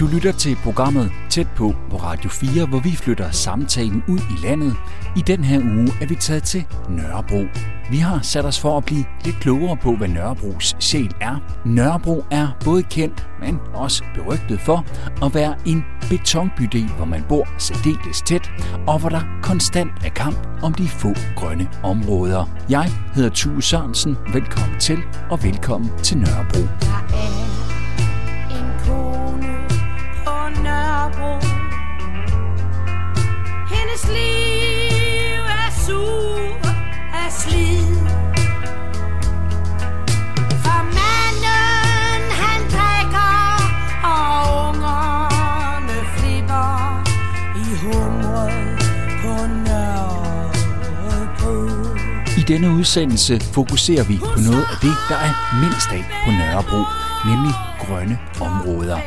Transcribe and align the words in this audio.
Du 0.00 0.06
lytter 0.06 0.32
til 0.32 0.56
programmet 0.62 1.12
Tæt 1.30 1.48
på 1.56 1.74
på 1.90 1.96
Radio 1.96 2.30
4, 2.30 2.66
hvor 2.66 2.78
vi 2.78 2.90
flytter 2.90 3.30
samtalen 3.30 4.02
ud 4.08 4.18
i 4.18 4.46
landet. 4.46 4.76
I 5.16 5.20
den 5.20 5.44
her 5.44 5.60
uge 5.60 5.88
er 6.00 6.06
vi 6.06 6.14
taget 6.14 6.42
til 6.42 6.64
Nørrebro. 6.88 7.44
Vi 7.90 7.96
har 7.96 8.20
sat 8.22 8.44
os 8.44 8.60
for 8.60 8.76
at 8.76 8.84
blive 8.84 9.04
lidt 9.24 9.36
klogere 9.36 9.76
på, 9.76 9.96
hvad 9.96 10.08
Nørrebros 10.08 10.76
sjæl 10.78 11.14
er. 11.20 11.36
Nørrebro 11.64 12.24
er 12.30 12.48
både 12.64 12.82
kendt, 12.82 13.28
men 13.40 13.58
også 13.74 14.04
berygtet 14.14 14.60
for 14.60 14.86
at 15.26 15.34
være 15.34 15.54
en 15.66 15.84
betonbydel, 16.10 16.88
hvor 16.96 17.04
man 17.04 17.24
bor 17.28 17.48
særdeles 17.58 18.22
tæt, 18.22 18.50
og 18.86 18.98
hvor 18.98 19.08
der 19.08 19.20
konstant 19.42 19.90
er 20.04 20.10
kamp 20.10 20.48
om 20.62 20.74
de 20.74 20.88
få 20.88 21.14
grønne 21.36 21.68
områder. 21.82 22.50
Jeg 22.70 22.90
hedder 23.14 23.30
Tue 23.30 23.62
Sørensen. 23.62 24.16
Velkommen 24.32 24.80
til, 24.80 24.98
og 25.30 25.42
velkommen 25.42 25.90
til 26.02 26.18
Nørrebro. 26.18 26.60
Der 26.60 27.06
er 27.16 27.59
Nørrebro. 31.10 31.46
Hendes 33.74 34.02
liv 34.08 35.42
er 35.44 35.70
sur 35.86 36.66
af 37.14 37.32
slid. 37.32 37.96
For 40.62 40.82
manden 40.96 42.22
han 42.42 42.60
drikker, 42.74 43.34
og 44.04 44.68
ungerne 44.68 45.98
flipper 46.16 47.02
i 47.56 47.58
humret 47.82 48.78
på 49.22 49.32
Nørrebro. 49.66 51.54
I 52.38 52.42
denne 52.42 52.70
udsendelse 52.70 53.40
fokuserer 53.40 54.04
vi 54.04 54.18
på 54.18 54.40
noget 54.40 54.62
af 54.62 54.76
det, 54.82 54.96
der 55.08 55.16
er 55.16 55.60
mindst 55.60 55.90
af 55.92 56.04
på 56.24 56.30
Nørrebro, 56.30 56.84
nemlig 57.26 57.54
grønne 57.78 58.18
områder. 58.40 58.98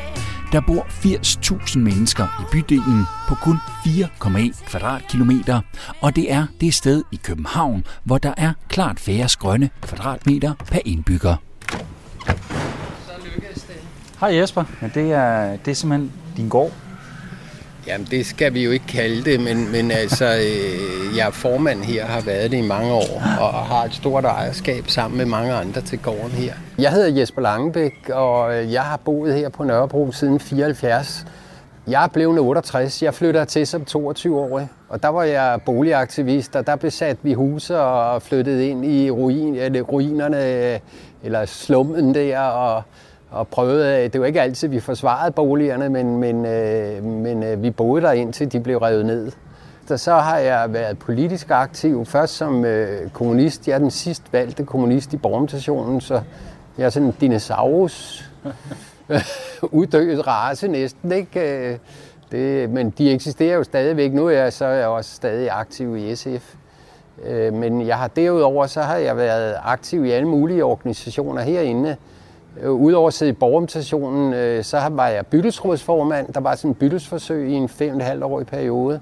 Der 0.53 0.61
bor 0.61 0.83
80.000 0.83 1.79
mennesker 1.79 2.23
i 2.41 2.43
bydelen 2.51 3.05
på 3.27 3.35
kun 3.35 3.57
4,1 3.85 4.65
kvadratkilometer, 4.69 5.61
og 6.01 6.15
det 6.15 6.31
er 6.31 6.45
det 6.61 6.73
sted 6.73 7.03
i 7.11 7.19
København, 7.23 7.85
hvor 8.03 8.17
der 8.17 8.33
er 8.37 8.53
klart 8.69 8.99
færre 8.99 9.29
grønne 9.39 9.69
kvadratmeter 9.81 10.53
per 10.71 10.79
indbygger. 10.85 11.35
Hej 14.19 14.35
Jesper, 14.35 14.63
ja, 14.81 14.87
det, 14.87 15.11
er, 15.11 15.57
det 15.57 15.71
er 15.71 15.75
simpelthen 15.75 16.11
din 16.37 16.49
gård. 16.49 16.71
Jamen, 17.87 18.07
det 18.11 18.25
skal 18.25 18.53
vi 18.53 18.63
jo 18.63 18.71
ikke 18.71 18.87
kalde 18.87 19.31
det, 19.31 19.39
men, 19.39 19.71
men 19.71 19.91
altså, 19.91 20.25
øh, 20.25 21.17
jeg 21.17 21.27
er 21.27 21.31
formand 21.31 21.83
her, 21.83 22.05
har 22.05 22.21
været 22.21 22.51
det 22.51 22.57
i 22.57 22.67
mange 22.67 22.93
år, 22.93 23.21
og 23.39 23.53
har 23.53 23.83
et 23.83 23.93
stort 23.93 24.25
ejerskab 24.25 24.83
sammen 24.87 25.17
med 25.17 25.25
mange 25.25 25.53
andre 25.53 25.81
til 25.81 25.99
gården 25.99 26.31
her. 26.31 26.53
Jeg 26.79 26.91
hedder 26.91 27.19
Jesper 27.19 27.41
Langebæk, 27.41 28.09
og 28.09 28.55
øh, 28.55 28.73
jeg 28.73 28.81
har 28.81 28.97
boet 28.97 29.33
her 29.33 29.49
på 29.49 29.63
Nørrebro 29.63 30.11
siden 30.11 30.39
74. 30.39 31.25
Jeg 31.87 32.03
er 32.03 32.07
blevet 32.07 32.39
68. 32.39 33.03
Jeg 33.03 33.13
flytter 33.13 33.45
til 33.45 33.67
som 33.67 33.85
22-årig, 33.89 34.67
og 34.89 35.03
der 35.03 35.09
var 35.09 35.23
jeg 35.23 35.59
boligaktivist, 35.65 36.55
og 36.55 36.67
der 36.67 36.75
besatte 36.75 37.23
vi 37.23 37.33
huse 37.33 37.79
og 37.79 38.21
flyttede 38.21 38.67
ind 38.67 38.85
i 38.85 39.09
ruin, 39.09 39.55
eller 39.55 39.81
ruinerne, 39.81 40.73
øh, 40.73 40.79
eller 41.23 41.45
slummen 41.45 42.15
der, 42.15 42.39
og 42.39 42.83
og 43.33 43.47
prøvede, 43.47 44.03
øh, 44.03 44.13
det 44.13 44.21
var 44.21 44.27
ikke 44.27 44.41
altid, 44.41 44.67
vi 44.67 44.79
forsvarede 44.79 45.31
boligerne, 45.31 45.89
men, 45.89 46.17
men, 46.17 46.45
øh, 46.45 47.03
men 47.03 47.43
øh, 47.43 47.63
vi 47.63 47.71
boede 47.71 48.01
der 48.01 48.11
indtil 48.11 48.51
de 48.51 48.59
blev 48.59 48.77
revet 48.77 49.05
ned. 49.05 49.31
Så, 49.87 49.97
så 49.97 50.13
har 50.13 50.37
jeg 50.37 50.73
været 50.73 50.99
politisk 50.99 51.51
aktiv, 51.51 52.05
først 52.05 52.33
som 52.33 52.65
øh, 52.65 53.09
kommunist. 53.09 53.67
Jeg 53.67 53.73
er 53.73 53.79
den 53.79 53.91
sidst 53.91 54.23
valgte 54.31 54.65
kommunist 54.65 55.13
i 55.13 55.17
borgermentationen, 55.17 56.01
så 56.01 56.21
jeg 56.77 56.85
er 56.85 56.89
sådan 56.89 57.07
en 57.07 57.15
dinosaurus. 57.21 58.29
Uddøet 59.61 60.27
race 60.27 60.67
næsten, 60.67 61.11
ikke? 61.11 61.69
Øh, 61.69 61.77
det, 62.31 62.69
men 62.69 62.89
de 62.89 63.11
eksisterer 63.11 63.55
jo 63.55 63.63
stadigvæk. 63.63 64.13
Nu 64.13 64.27
er 64.27 64.31
jeg 64.31 64.53
så 64.53 64.65
er 64.65 64.73
jeg 64.73 64.87
også 64.87 65.15
stadig 65.15 65.49
aktiv 65.51 65.97
i 65.97 66.15
SF. 66.15 66.55
Øh, 67.25 67.53
men 67.53 67.87
jeg 67.87 67.97
har 67.97 68.07
derudover, 68.07 68.67
så 68.67 68.81
har 68.81 68.95
jeg 68.95 69.17
været 69.17 69.55
aktiv 69.63 70.05
i 70.05 70.11
alle 70.11 70.27
mulige 70.27 70.63
organisationer 70.63 71.41
herinde. 71.41 71.97
Øh, 72.61 72.71
udover 72.71 73.07
at 73.07 73.13
sidde 73.13 73.29
i 73.29 73.33
borgermentationen, 73.33 74.33
øh, 74.33 74.63
så 74.63 74.87
var 74.91 75.07
jeg 75.07 75.27
bytelsrådsformand. 75.27 76.33
Der 76.33 76.39
var 76.39 76.55
sådan 76.55 76.71
en 76.71 76.75
byttelsforsøg 76.75 77.49
i 77.49 77.53
en 77.53 77.69
fem 77.69 77.89
og 77.89 77.95
en 77.95 78.01
halv 78.01 78.23
årig 78.23 78.47
periode. 78.47 78.99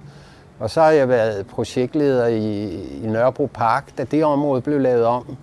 Og 0.59 0.69
så 0.69 0.81
har 0.81 0.91
jeg 0.91 1.09
været 1.09 1.47
projektleder 1.47 2.28
i, 2.28 2.69
i 3.03 3.07
Nørrebro 3.07 3.45
Park, 3.53 3.97
da 3.97 4.03
det 4.03 4.23
område 4.23 4.62
blev 4.62 4.79
lavet 4.79 5.06
om. 5.06 5.38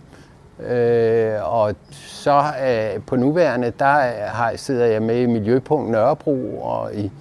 Øh, 0.67 1.53
og 1.53 1.75
så 1.91 2.43
øh, 2.67 3.03
på 3.07 3.17
nuværende, 3.17 3.73
der 3.79 3.99
øh, 3.99 4.13
har, 4.27 4.53
sidder 4.57 4.87
jeg 4.87 5.03
med 5.03 5.21
i 5.21 5.27
Miljøpunkt 5.27 5.91
Nørrebro 5.91 6.61
og 6.63 6.95
i 6.95 7.13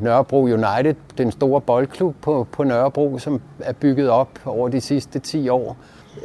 Nørrebro 0.00 0.42
United, 0.42 0.94
den 1.18 1.32
store 1.32 1.60
boldklub 1.60 2.14
på, 2.22 2.46
på 2.52 2.64
Nørrebro, 2.64 3.18
som 3.18 3.40
er 3.60 3.72
bygget 3.72 4.10
op 4.10 4.28
over 4.44 4.68
de 4.68 4.80
sidste 4.80 5.18
10 5.18 5.48
år. 5.48 5.76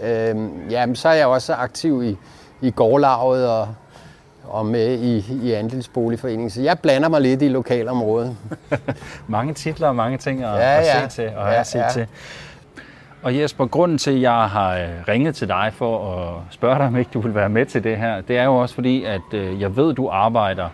Øh, 0.02 0.36
jamen, 0.70 0.96
så 0.96 1.10
er 1.10 1.14
jeg 1.14 1.28
også 1.28 1.54
aktiv 1.54 2.04
i, 2.04 2.18
i 2.62 2.72
gårdlaget 2.72 3.50
og, 3.50 3.68
og 4.50 4.66
med 4.66 5.00
i, 5.00 5.26
i 5.44 5.52
andelsboligforeningen. 5.54 6.50
Så 6.50 6.62
jeg 6.62 6.80
blander 6.80 7.10
mig 7.10 7.22
lidt 7.22 7.42
i 7.42 7.48
lokalområdet. 7.48 8.38
Mange 9.28 9.54
titler 9.54 9.88
og 9.88 9.96
mange 9.96 10.18
ting 10.18 10.44
at, 10.44 10.56
Ja, 10.56 10.78
at 10.80 10.86
ja. 10.86 11.10
se 11.10 11.22
til 11.22 11.32
og 11.38 11.52
Ja, 11.52 11.64
set 11.64 11.80
ja. 11.80 11.90
til. 11.90 12.08
Og 13.24 13.38
Jesper, 13.40 13.66
grunden 13.66 13.98
til, 13.98 14.12
at 14.12 14.22
jeg 14.22 14.32
har 14.50 14.76
øh, 14.76 14.88
ringet 15.08 15.36
til 15.36 15.48
dig 15.48 15.72
for 15.74 16.14
at 16.14 16.36
spørge 16.50 16.78
dig, 16.80 16.86
om 16.88 16.96
ikke 16.96 17.10
du 17.14 17.20
vil 17.20 17.36
være 17.36 17.50
med 17.50 17.66
til 17.66 17.84
det 17.84 17.98
her, 17.98 18.22
det 18.22 18.38
er 18.38 18.44
jo 18.44 18.56
også 18.56 18.76
fordi, 18.76 19.04
at 19.04 19.22
øh, 19.34 19.62
jeg 19.62 19.76
ved, 19.76 19.94
du 19.94 20.10
arbejder 20.10 20.70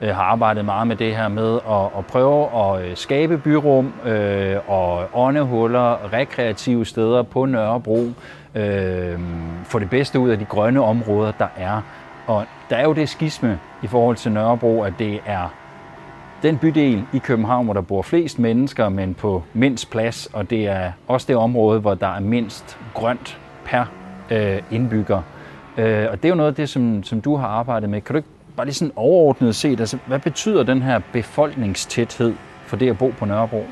øh, 0.00 0.14
har 0.14 0.22
arbejdet 0.22 0.64
meget 0.64 0.86
med 0.86 0.96
det 0.96 1.16
her 1.16 1.28
med 1.28 1.54
at, 1.70 1.98
at 1.98 2.06
prøve 2.06 2.48
at 2.64 2.98
skabe 2.98 3.38
byrum 3.38 3.92
øh, 4.04 4.56
og 4.68 5.04
åndehuller, 5.14 6.12
rekreative 6.12 6.86
steder 6.86 7.22
på 7.22 7.44
Nørrebro, 7.46 8.06
øh, 8.54 9.18
få 9.64 9.78
det 9.78 9.90
bedste 9.90 10.18
ud 10.18 10.30
af 10.30 10.38
de 10.38 10.44
grønne 10.44 10.82
områder, 10.82 11.32
der 11.38 11.48
er. 11.56 11.80
Og 12.28 12.46
der 12.70 12.76
er 12.76 12.84
jo 12.84 12.92
det 12.92 13.08
skisme 13.08 13.58
i 13.82 13.86
forhold 13.86 14.16
til 14.16 14.32
Nørrebro, 14.32 14.82
at 14.82 14.92
det 14.98 15.20
er 15.26 15.54
den 16.42 16.58
bydel 16.58 17.04
i 17.12 17.18
København, 17.18 17.64
hvor 17.64 17.74
der 17.74 17.80
bor 17.80 18.02
flest 18.02 18.38
mennesker, 18.38 18.88
men 18.88 19.14
på 19.14 19.42
mindst 19.52 19.90
plads, 19.90 20.26
og 20.26 20.50
det 20.50 20.66
er 20.66 20.92
også 21.06 21.26
det 21.28 21.36
område, 21.36 21.80
hvor 21.80 21.94
der 21.94 22.06
er 22.06 22.20
mindst 22.20 22.78
grønt 22.94 23.38
per 23.64 23.84
øh, 24.30 24.62
indbygger. 24.70 25.22
Øh, 25.76 26.06
og 26.10 26.16
det 26.16 26.24
er 26.24 26.28
jo 26.28 26.34
noget 26.34 26.50
af 26.50 26.54
det, 26.54 26.68
som, 26.68 27.02
som 27.02 27.20
du 27.20 27.36
har 27.36 27.48
arbejdet 27.48 27.90
med. 27.90 28.00
Kan 28.00 28.12
du 28.12 28.16
ikke 28.16 28.28
bare 28.56 28.66
lige 28.66 28.74
sådan 28.74 28.92
overordnet 28.96 29.54
set, 29.54 29.80
altså, 29.80 29.98
hvad 30.06 30.18
betyder 30.18 30.62
den 30.62 30.82
her 30.82 31.00
befolkningstæthed 31.12 32.34
for 32.66 32.76
det 32.76 32.90
at 32.90 32.98
bo 32.98 33.12
på 33.18 33.24
Nørrebro? 33.24 33.64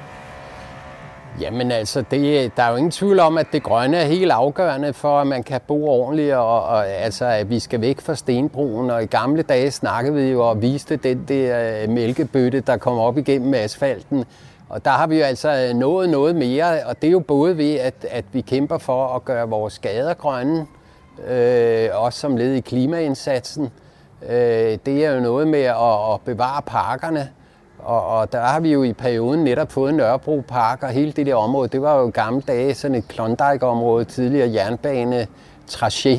Jamen 1.41 1.71
altså, 1.71 2.05
det, 2.11 2.53
der 2.57 2.63
er 2.63 2.71
jo 2.71 2.77
ingen 2.77 2.91
tvivl 2.91 3.21
om, 3.21 3.39
at 3.39 3.47
det 3.53 3.63
grønne 3.63 3.97
er 3.97 4.05
helt 4.05 4.33
afgørende 4.33 4.93
for, 4.93 5.21
at 5.21 5.27
man 5.27 5.43
kan 5.43 5.61
bo 5.67 5.89
ordentligt, 5.89 6.35
og, 6.35 6.65
og 6.65 6.89
altså, 6.89 7.25
at 7.25 7.51
vi 7.51 7.59
skal 7.59 7.81
væk 7.81 8.01
fra 8.01 8.15
stenbroen. 8.15 8.91
Og 8.91 9.03
i 9.03 9.07
gamle 9.07 9.43
dage 9.43 9.71
snakkede 9.71 10.15
vi 10.15 10.23
jo 10.23 10.49
og 10.49 10.63
viste 10.63 10.97
den 10.97 11.25
der 11.29 11.83
øh, 11.83 11.89
mælkebøtte, 11.89 12.61
der 12.61 12.77
kom 12.77 12.99
op 12.99 13.19
igennem 13.19 13.55
asfalten. 13.55 14.25
Og 14.69 14.85
der 14.85 14.91
har 14.91 15.07
vi 15.07 15.19
jo 15.19 15.25
altså 15.25 15.69
øh, 15.69 15.77
nået 15.77 16.09
noget 16.09 16.37
mere, 16.37 16.87
og 16.87 17.03
det 17.03 17.09
er 17.09 17.13
jo 17.13 17.21
både 17.21 17.59
ved, 17.59 17.75
at, 17.75 17.95
at 18.11 18.25
vi 18.33 18.41
kæmper 18.41 18.79
for 18.79 19.07
at 19.07 19.25
gøre 19.25 19.49
vores 19.49 19.79
gader 19.79 20.15
grønne, 20.15 20.67
øh, 21.29 21.89
også 21.93 22.21
som 22.21 22.37
led 22.37 22.53
i 22.53 22.61
klimaindsatsen. 22.61 23.71
Øh, 24.29 24.79
det 24.87 25.05
er 25.05 25.13
jo 25.15 25.21
noget 25.21 25.49
med 25.49 25.63
at, 25.63 26.15
at 26.15 26.21
bevare 26.25 26.63
parkerne, 26.63 27.29
og, 27.87 28.07
og 28.07 28.33
der 28.33 28.41
har 28.41 28.61
vi 28.61 28.73
jo 28.73 28.83
i 28.83 28.93
perioden 28.93 29.45
netop 29.45 29.73
fået 29.73 29.95
Nørrebro 29.95 30.45
Park 30.49 30.83
og 30.83 30.89
hele 30.89 31.13
det 31.13 31.27
der 31.27 31.35
område. 31.35 31.69
Det 31.69 31.83
var 31.83 32.01
jo 32.01 32.11
gamle 32.15 32.43
dage 32.49 32.75
sådan 32.75 32.95
et 32.95 33.09
Klondike-område, 33.09 34.05
tidligere 34.05 34.53
jernbane, 34.53 35.27
tracé, 35.71 36.19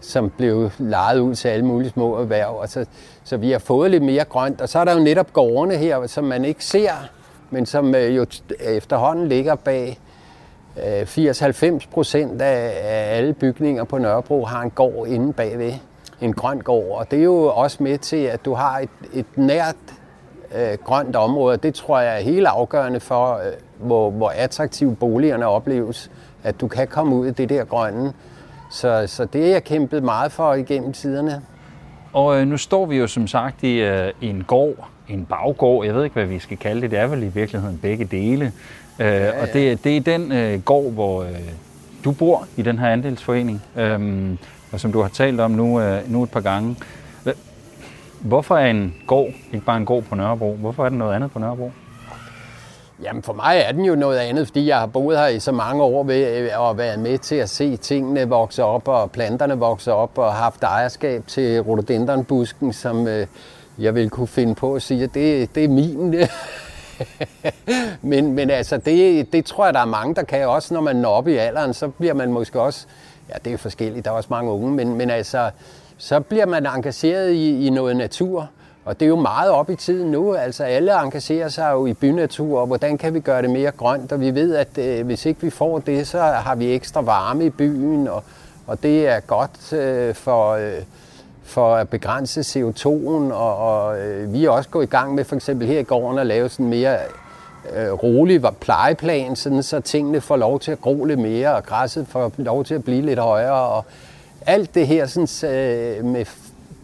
som 0.00 0.30
blev 0.30 0.70
lejet 0.78 1.18
ud 1.18 1.34
til 1.34 1.48
alle 1.48 1.64
mulige 1.64 1.90
små 1.90 2.16
erhverv. 2.16 2.56
Og 2.56 2.68
så, 2.68 2.86
så 3.24 3.36
vi 3.36 3.50
har 3.50 3.58
fået 3.58 3.90
lidt 3.90 4.02
mere 4.02 4.24
grønt. 4.24 4.60
Og 4.60 4.68
så 4.68 4.78
er 4.78 4.84
der 4.84 4.92
jo 4.92 5.00
netop 5.00 5.32
gårdene 5.32 5.76
her, 5.76 6.06
som 6.06 6.24
man 6.24 6.44
ikke 6.44 6.64
ser, 6.64 6.92
men 7.50 7.66
som 7.66 7.94
øh, 7.94 8.16
jo 8.16 8.26
efterhånden 8.60 9.28
ligger 9.28 9.54
bag 9.54 9.98
øh, 10.86 11.02
80-90 11.02 11.90
procent 11.92 12.42
af, 12.42 12.72
af 12.82 13.16
alle 13.16 13.34
bygninger 13.34 13.84
på 13.84 13.98
Nørrebro 13.98 14.44
har 14.44 14.62
en 14.62 14.70
gård 14.70 15.08
inde 15.08 15.32
bagved. 15.32 15.72
En 16.20 16.32
grøn 16.32 16.60
gård. 16.60 16.98
Og 16.98 17.10
det 17.10 17.18
er 17.18 17.24
jo 17.24 17.44
også 17.44 17.82
med 17.82 17.98
til, 17.98 18.16
at 18.16 18.44
du 18.44 18.54
har 18.54 18.78
et, 18.78 18.88
et 19.12 19.26
nært 19.36 19.76
øh, 20.54 20.78
grønt 20.84 21.16
område. 21.16 21.56
Det 21.56 21.74
tror 21.74 22.00
jeg 22.00 22.16
er 22.16 22.20
helt 22.20 22.46
afgørende 22.46 23.00
for, 23.00 23.34
øh, 23.34 23.52
hvor, 23.86 24.10
hvor 24.10 24.32
attraktive 24.36 24.96
boligerne 24.96 25.46
opleves. 25.46 26.10
At 26.42 26.60
du 26.60 26.68
kan 26.68 26.86
komme 26.88 27.16
ud 27.16 27.26
i 27.26 27.30
det 27.30 27.48
der 27.48 27.64
grønne. 27.64 28.12
Så, 28.70 29.04
så 29.06 29.24
det 29.24 29.46
er 29.46 29.50
jeg 29.50 29.64
kæmpet 29.64 30.02
meget 30.02 30.32
for 30.32 30.54
igennem 30.54 30.92
tiderne. 30.92 31.42
Og 32.12 32.40
øh, 32.40 32.46
nu 32.46 32.56
står 32.56 32.86
vi 32.86 32.96
jo 32.96 33.06
som 33.06 33.26
sagt 33.26 33.62
i, 33.62 33.80
øh, 33.80 34.12
en 34.20 34.44
gård, 34.46 34.88
en 35.08 35.24
baggård, 35.24 35.86
jeg 35.86 35.94
ved 35.94 36.04
ikke, 36.04 36.14
hvad 36.14 36.26
vi 36.26 36.38
skal 36.38 36.56
kalde 36.56 36.80
det, 36.80 36.90
det 36.90 36.98
er 36.98 37.06
vel 37.06 37.22
i 37.22 37.28
virkeligheden 37.28 37.78
begge 37.78 38.04
dele. 38.04 38.52
Øh, 38.98 39.06
ja. 39.06 39.42
Og 39.42 39.48
det, 39.52 39.84
det 39.84 39.96
er 39.96 40.00
den 40.00 40.32
øh, 40.32 40.62
gård, 40.62 40.92
hvor 40.92 41.22
øh, 41.22 41.28
du 42.04 42.12
bor 42.12 42.46
i 42.56 42.62
den 42.62 42.78
her 42.78 42.88
andelsforening, 42.88 43.62
øhm, 43.76 44.38
og 44.72 44.80
som 44.80 44.92
du 44.92 45.02
har 45.02 45.08
talt 45.08 45.40
om 45.40 45.50
nu, 45.50 45.80
øh, 45.80 46.12
nu 46.12 46.22
et 46.22 46.30
par 46.30 46.40
gange. 46.40 46.76
Hvorfor 48.20 48.56
er 48.56 48.70
en 48.70 48.94
gård 49.06 49.30
ikke 49.52 49.66
bare 49.66 49.76
en 49.76 49.84
gård 49.84 50.02
på 50.02 50.14
Nørrebro? 50.14 50.54
Hvorfor 50.54 50.84
er 50.84 50.88
det 50.88 50.98
noget 50.98 51.14
andet 51.14 51.30
på 51.30 51.38
Nørrebro? 51.38 51.70
Jamen 53.02 53.22
for 53.22 53.32
mig 53.32 53.62
er 53.66 53.72
den 53.72 53.84
jo 53.84 53.94
noget 53.94 54.18
andet, 54.18 54.46
fordi 54.46 54.66
jeg 54.66 54.78
har 54.78 54.86
boet 54.86 55.18
her 55.18 55.26
i 55.26 55.40
så 55.40 55.52
mange 55.52 55.82
år 55.82 56.04
ved 56.04 56.38
øh, 56.38 56.70
at 56.70 56.78
være 56.78 56.96
med 56.96 57.18
til 57.18 57.34
at 57.34 57.48
se 57.48 57.76
tingene 57.76 58.28
vokse 58.28 58.64
op 58.64 58.88
og 58.88 59.10
planterne 59.10 59.58
vokse 59.58 59.92
op 59.92 60.18
og 60.18 60.32
haft 60.32 60.62
ejerskab 60.62 61.26
til 61.26 61.60
rhododendronbusken, 61.60 62.72
som 62.72 63.06
øh, 63.06 63.26
jeg 63.78 63.94
vil 63.94 64.10
kunne 64.10 64.26
finde 64.26 64.54
på 64.54 64.74
at 64.74 64.82
sige, 64.82 65.04
at 65.04 65.14
det, 65.14 65.54
det 65.54 65.64
er 65.64 65.68
min. 65.68 66.14
men, 68.10 68.32
men 68.32 68.50
altså, 68.50 68.76
det, 68.76 69.32
det 69.32 69.44
tror 69.44 69.64
jeg, 69.64 69.74
der 69.74 69.80
er 69.80 69.86
mange, 69.86 70.14
der 70.14 70.22
kan 70.22 70.48
også, 70.48 70.74
når 70.74 70.80
man 70.80 70.96
når 70.96 71.10
op 71.10 71.28
i 71.28 71.36
alderen, 71.36 71.74
så 71.74 71.88
bliver 71.88 72.14
man 72.14 72.32
måske 72.32 72.60
også, 72.60 72.86
ja 73.28 73.34
det 73.44 73.52
er 73.52 73.56
forskelligt, 73.56 74.04
der 74.04 74.10
er 74.10 74.14
også 74.14 74.28
mange 74.30 74.50
unge, 74.50 74.70
men, 74.70 74.94
men 74.94 75.10
altså, 75.10 75.50
så 75.98 76.20
bliver 76.20 76.46
man 76.46 76.66
engageret 76.66 77.30
i, 77.32 77.66
i 77.66 77.70
noget 77.70 77.96
natur, 77.96 78.48
og 78.84 79.00
det 79.00 79.06
er 79.06 79.08
jo 79.08 79.20
meget 79.20 79.50
op 79.50 79.70
i 79.70 79.76
tiden 79.76 80.10
nu. 80.10 80.34
Altså 80.34 80.64
alle 80.64 81.02
engagerer 81.02 81.48
sig 81.48 81.70
jo 81.72 81.86
i 81.86 81.94
bynatur, 81.94 82.60
og 82.60 82.66
hvordan 82.66 82.98
kan 82.98 83.14
vi 83.14 83.20
gøre 83.20 83.42
det 83.42 83.50
mere 83.50 83.70
grønt? 83.70 84.12
Og 84.12 84.20
vi 84.20 84.34
ved, 84.34 84.54
at 84.54 84.78
øh, 84.78 85.06
hvis 85.06 85.26
ikke 85.26 85.40
vi 85.40 85.50
får 85.50 85.78
det, 85.78 86.08
så 86.08 86.20
har 86.20 86.54
vi 86.54 86.72
ekstra 86.72 87.00
varme 87.00 87.46
i 87.46 87.50
byen, 87.50 88.08
og, 88.08 88.24
og 88.66 88.82
det 88.82 89.08
er 89.08 89.20
godt 89.20 89.72
øh, 89.72 90.14
for, 90.14 90.52
øh, 90.52 90.72
for 91.44 91.76
at 91.76 91.88
begrænse 91.88 92.40
CO2'en. 92.40 93.32
Og, 93.32 93.56
og 93.56 93.98
øh, 94.00 94.32
vi 94.32 94.44
er 94.44 94.50
også 94.50 94.70
gået 94.70 94.84
i 94.84 94.90
gang 94.90 95.14
med 95.14 95.24
for 95.24 95.36
eksempel 95.36 95.66
her 95.66 95.78
i 95.78 95.82
gården 95.82 96.18
at 96.18 96.26
lave 96.26 96.48
sådan 96.48 96.68
mere 96.68 96.96
øh, 97.76 97.92
rolig 97.92 98.42
plejeplan, 98.60 99.36
sådan, 99.36 99.62
så 99.62 99.80
tingene 99.80 100.20
får 100.20 100.36
lov 100.36 100.60
til 100.60 100.72
at 100.72 100.80
gro 100.80 101.04
lidt 101.04 101.20
mere, 101.20 101.54
og 101.54 101.64
græsset 101.64 102.06
får 102.08 102.32
lov 102.36 102.64
til 102.64 102.74
at 102.74 102.84
blive 102.84 103.02
lidt 103.02 103.18
højere. 103.18 103.68
Og 103.68 103.84
alt 104.48 104.74
det 104.74 104.86
her 104.86 105.06
sådan, 105.06 105.54
øh, 105.54 106.04
med 106.04 106.24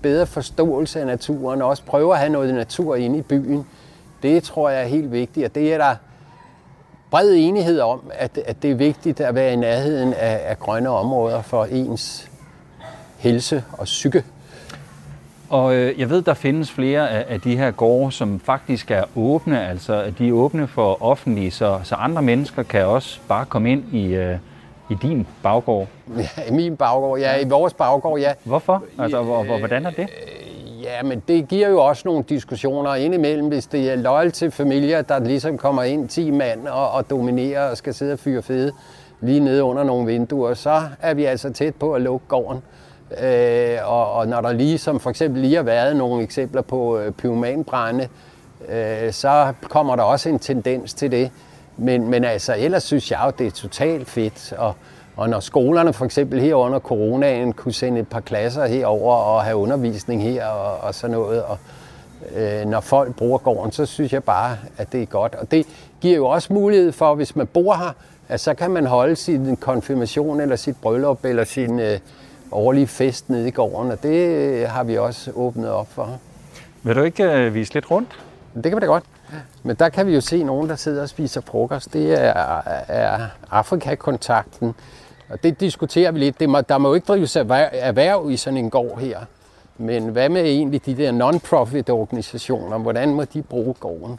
bedre 0.03 0.27
forståelse 0.27 1.01
af 1.01 1.07
naturen, 1.07 1.63
og 1.63 1.69
også 1.69 1.83
prøve 1.83 2.13
at 2.13 2.19
have 2.19 2.33
noget 2.33 2.55
natur 2.55 2.97
inde 2.97 3.19
i 3.19 3.23
byen, 3.23 3.67
det 4.23 4.43
tror 4.43 4.71
jeg 4.71 4.83
er 4.83 4.87
helt 4.87 5.13
vigtigt, 5.13 5.47
og 5.47 5.55
det 5.55 5.75
er 5.75 5.79
der 5.79 5.95
bred 7.11 7.35
enighed 7.37 7.81
om, 7.81 8.01
at, 8.15 8.39
at 8.47 8.63
det 8.63 8.71
er 8.71 8.75
vigtigt 8.75 9.21
at 9.21 9.35
være 9.35 9.53
i 9.53 9.57
nærheden 9.57 10.15
af, 10.15 10.41
af 10.45 10.59
grønne 10.59 10.89
områder 10.89 11.43
for 11.43 11.65
ens 11.65 12.31
helse 13.19 13.65
og 13.73 13.85
psyke. 13.85 14.25
Og 15.49 15.75
øh, 15.75 16.01
jeg 16.01 16.11
ved, 16.11 16.23
der 16.23 16.35
findes 16.35 16.71
flere 16.71 17.11
af, 17.11 17.25
af 17.29 17.41
de 17.41 17.57
her 17.57 17.71
gårde, 17.71 18.13
som 18.13 18.41
faktisk 18.41 18.91
er 18.91 19.05
åbne, 19.17 19.69
altså 19.69 20.03
at 20.03 20.19
de 20.19 20.29
er 20.29 20.33
åbne 20.33 20.67
for 20.67 21.03
offentlige, 21.03 21.51
så, 21.51 21.81
så 21.85 21.95
andre 21.95 22.23
mennesker 22.23 22.63
kan 22.63 22.87
også 22.87 23.21
bare 23.29 23.45
komme 23.45 23.73
ind 23.73 23.95
i, 23.95 24.15
øh, 24.15 24.37
i 24.91 24.95
din 24.95 25.27
baggård? 25.43 25.87
Ja, 26.19 26.43
i 26.49 26.53
min 26.53 26.77
baggård, 26.77 27.19
ja. 27.19 27.41
I 27.41 27.49
vores 27.49 27.75
baggård, 27.75 28.21
ja. 28.21 28.33
Hvorfor? 28.45 28.85
Altså, 28.99 29.23
hvor, 29.23 29.45
hvor, 29.45 29.59
hvordan 29.59 29.87
er 29.87 29.91
det? 29.91 30.01
Øh, 30.01 30.83
ja, 30.83 31.03
men 31.03 31.23
det 31.29 31.49
giver 31.49 31.69
jo 31.69 31.85
også 31.85 32.03
nogle 32.09 32.25
diskussioner 32.29 32.95
indimellem, 32.95 33.49
hvis 33.49 33.67
det 33.67 33.93
er 33.93 33.97
loyal 33.97 34.33
til 34.33 34.51
familier, 34.51 35.03
der 35.03 35.19
ligesom 35.19 35.59
kommer 35.59 35.83
ind 35.83 36.09
10 36.09 36.31
mand 36.31 36.69
og, 36.69 36.91
og 36.91 37.11
dominerer 37.11 37.71
og 37.71 37.77
skal 37.77 37.95
sidde 37.95 38.13
og 38.13 38.19
fyre 38.19 38.43
fede 38.43 38.73
lige 39.21 39.41
nede 39.41 39.63
under 39.63 39.85
nogle 39.85 40.07
vinduer, 40.07 40.55
så 40.55 40.83
er 41.01 41.15
vi 41.15 41.25
altså 41.25 41.53
tæt 41.53 41.75
på 41.75 41.93
at 41.95 42.03
lukke 42.03 42.27
gården. 42.29 42.63
Øh, 43.23 43.79
og, 43.85 44.13
og 44.13 44.29
når 44.29 44.41
der 44.41 44.53
lige, 44.53 44.79
som 44.79 45.01
for 45.01 45.11
eksempel 45.11 45.43
lige 45.43 45.57
har 45.57 45.63
været 45.63 45.97
nogle 45.97 46.23
eksempler 46.23 46.63
på 46.63 46.99
øh, 46.99 47.13
pyromanbrænde, 47.13 48.09
øh, 48.69 49.13
så 49.13 49.53
kommer 49.63 49.97
der 49.97 50.03
også 50.03 50.29
en 50.29 50.39
tendens 50.39 50.95
til 50.95 51.11
det. 51.11 51.31
Men, 51.76 52.11
men 52.11 52.25
altså, 52.25 52.55
ellers 52.59 52.82
synes 52.82 53.11
jeg 53.11 53.21
jo, 53.25 53.32
det 53.38 53.47
er 53.47 53.50
totalt 53.50 54.09
fedt. 54.09 54.53
Og, 54.59 54.75
og 55.17 55.29
når 55.29 55.41
skolerne 55.41 55.93
for 55.93 56.05
eksempel 56.05 56.41
her 56.41 56.55
under 56.55 56.79
coronaen 56.79 57.53
kunne 57.53 57.73
sende 57.73 58.00
et 58.00 58.09
par 58.09 58.21
klasser 58.21 58.67
herover 58.67 59.15
og 59.15 59.43
have 59.43 59.56
undervisning 59.56 60.23
her 60.23 60.47
og, 60.47 60.79
og 60.88 60.94
sådan 60.94 61.17
noget, 61.17 61.43
og 61.43 61.59
øh, 62.37 62.67
når 62.67 62.81
folk 62.81 63.15
bruger 63.15 63.38
gården, 63.38 63.73
så 63.73 63.87
synes 63.87 64.12
jeg 64.12 64.25
bare, 64.25 64.56
at 64.79 64.93
det 64.93 65.03
er 65.03 65.06
godt. 65.06 65.35
Og 65.35 65.50
det 65.50 65.67
giver 66.00 66.17
jo 66.17 66.26
også 66.26 66.53
mulighed 66.53 66.93
for, 66.93 67.15
hvis 67.15 67.37
man 67.37 67.47
bor 67.47 67.75
her, 67.75 67.93
at 68.29 68.41
så 68.41 68.55
kan 68.55 68.70
man 68.70 68.87
holde 68.87 69.17
sin 69.17 69.56
konfirmation 69.56 70.41
eller 70.41 70.56
sit 70.56 70.77
bryllup 70.82 71.25
eller 71.25 71.44
sin 71.44 71.81
øh, 71.81 71.99
årlige 72.53 72.87
fest 72.87 73.31
nede 73.31 73.49
i 73.49 73.50
gården, 73.50 73.91
og 73.91 74.03
det 74.03 74.29
øh, 74.29 74.69
har 74.69 74.85
vi 74.85 74.99
også 74.99 75.31
åbnet 75.35 75.70
op 75.70 75.88
for. 75.91 76.19
Vil 76.82 76.97
du 76.97 77.03
ikke 77.03 77.25
øh, 77.25 77.55
vise 77.55 77.75
lidt 77.75 77.91
rundt? 77.91 78.09
Det 78.55 78.62
kan 78.62 78.77
vi 78.77 78.81
da 78.81 78.87
godt. 78.87 79.05
Men 79.62 79.76
der 79.76 79.88
kan 79.88 80.06
vi 80.06 80.15
jo 80.15 80.21
se 80.21 80.43
nogen, 80.43 80.69
der 80.69 80.76
sidder 80.76 81.03
og 81.03 81.09
spiser 81.09 81.41
frokost. 81.41 81.93
Det 81.93 82.12
er, 82.12 82.62
er 82.88 83.26
Afrikakontakten. 83.50 84.75
Og 85.29 85.43
det 85.43 85.61
diskuterer 85.61 86.12
vi 86.12 86.19
lidt. 86.19 86.41
Det 86.41 86.49
må, 86.49 86.61
der 86.61 86.79
må 86.79 86.88
jo 86.88 86.94
ikke 86.94 87.06
drives 87.06 87.37
erhverv 87.37 88.31
i 88.31 88.37
sådan 88.37 88.56
en 88.56 88.71
gård 88.71 88.99
her. 88.99 89.19
Men 89.79 90.09
hvad 90.09 90.29
med 90.29 90.43
egentlig 90.43 90.87
de 90.87 90.97
der 90.97 91.12
non-profit 91.12 91.91
organisationer? 91.91 92.79
Hvordan 92.79 93.15
må 93.15 93.25
de 93.25 93.43
bruge 93.43 93.75
gården? 93.75 94.19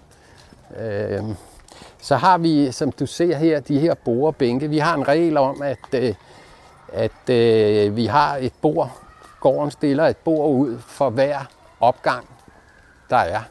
Øh, 0.80 1.24
så 2.02 2.16
har 2.16 2.38
vi, 2.38 2.72
som 2.72 2.92
du 2.92 3.06
ser 3.06 3.36
her, 3.36 3.60
de 3.60 3.80
her 3.80 3.94
bordbænke. 3.94 4.70
Vi 4.70 4.78
har 4.78 4.96
en 4.96 5.08
regel 5.08 5.38
om, 5.38 5.62
at, 5.62 5.78
øh, 5.94 6.14
at, 6.94 7.30
at 7.30 7.96
vi 7.96 8.06
har 8.06 8.36
et 8.36 8.54
bord. 8.62 8.92
Gården 9.40 9.72
stiller 9.72 10.08
et 10.08 10.18
bord 10.18 10.52
ud 10.52 10.80
for 10.80 11.10
hver 11.10 11.40
opgang, 11.80 12.30
der 13.10 13.18
er. 13.18 13.42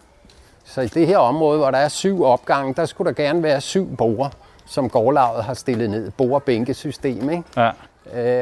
Så 0.74 0.80
i 0.80 0.86
det 0.86 1.06
her 1.06 1.18
område, 1.18 1.58
hvor 1.58 1.70
der 1.70 1.78
er 1.78 1.88
syv 1.88 2.24
opgange, 2.24 2.74
der 2.74 2.84
skulle 2.84 3.14
der 3.14 3.22
gerne 3.22 3.42
være 3.42 3.60
syv 3.60 3.96
borer, 3.96 4.28
som 4.66 4.90
gårdlaget 4.90 5.44
har 5.44 5.54
stillet 5.54 5.90
ned. 5.90 6.10
Bor-bænkesystem, 6.10 7.30
ikke? 7.30 7.42
Ja. 7.56 7.70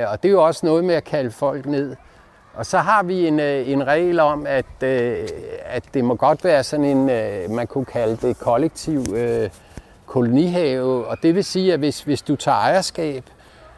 Øh, 0.03 0.13
og 0.13 0.23
det 0.23 0.29
er 0.29 0.33
jo 0.33 0.45
også 0.45 0.67
noget 0.67 0.85
med 0.85 0.95
at 0.95 1.05
kalde 1.05 1.31
folk 1.31 1.67
ned. 1.67 1.97
Og 2.55 2.67
så 2.67 2.79
har 2.79 3.03
vi 3.03 3.27
en, 3.27 3.41
øh, 3.41 3.69
en 3.69 3.87
regel 3.87 4.21
om, 4.21 4.47
at, 4.47 4.83
øh, 4.83 5.29
at 5.65 5.85
det 5.95 6.05
må 6.05 6.15
godt 6.15 6.45
være 6.45 6.63
sådan 6.63 6.85
en, 6.85 7.11
øh, 7.11 7.51
man 7.51 7.67
kunne 7.67 7.85
kalde 7.85 8.29
det 8.29 8.39
kollektiv 8.39 9.05
øh, 9.15 9.51
kolonihave. 10.07 11.07
Og 11.07 11.17
det 11.23 11.35
vil 11.35 11.45
sige, 11.45 11.73
at 11.73 11.79
hvis, 11.79 12.01
hvis 12.03 12.23
du 12.23 12.37
tager 12.37 12.59
ejerskab 12.59 13.25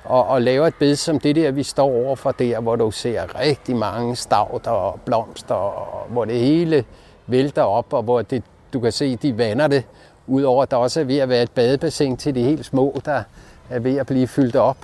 og, 0.05 0.27
og 0.27 0.43
laver 0.43 0.67
et 0.67 0.75
bed 0.75 0.97
som 0.97 1.21
det 1.21 1.37
der, 1.37 1.51
vi 1.51 1.63
står 1.63 2.07
overfor 2.07 2.31
der, 2.31 2.61
hvor 2.61 2.77
du 2.77 2.91
ser 2.91 3.41
rigtig 3.41 3.77
mange 3.77 4.17
stavter 4.17 4.71
og 4.71 5.01
blomster, 5.05 5.55
og 5.55 6.07
hvor 6.09 6.25
det 6.25 6.39
hele 6.39 6.85
vælter 7.27 7.63
op, 7.63 7.93
og 7.93 8.03
hvor 8.03 8.23
det, 8.23 8.43
du 8.73 8.81
kan 8.81 8.93
se, 8.93 9.17
de 9.17 9.39
vander 9.39 9.67
det, 9.67 9.85
udover 10.27 10.63
at 10.63 10.71
der 10.71 10.77
også 10.77 11.01
er 11.01 11.05
ved 11.05 11.19
at 11.19 11.29
være 11.29 11.43
et 11.43 11.51
badebassin 11.51 12.17
til 12.17 12.35
de 12.35 12.43
helt 12.43 12.65
små, 12.65 13.01
der 13.05 13.23
er 13.71 13.79
ved 13.79 13.97
at 13.97 14.07
blive 14.07 14.27
fyldt 14.27 14.57
op. 14.57 14.77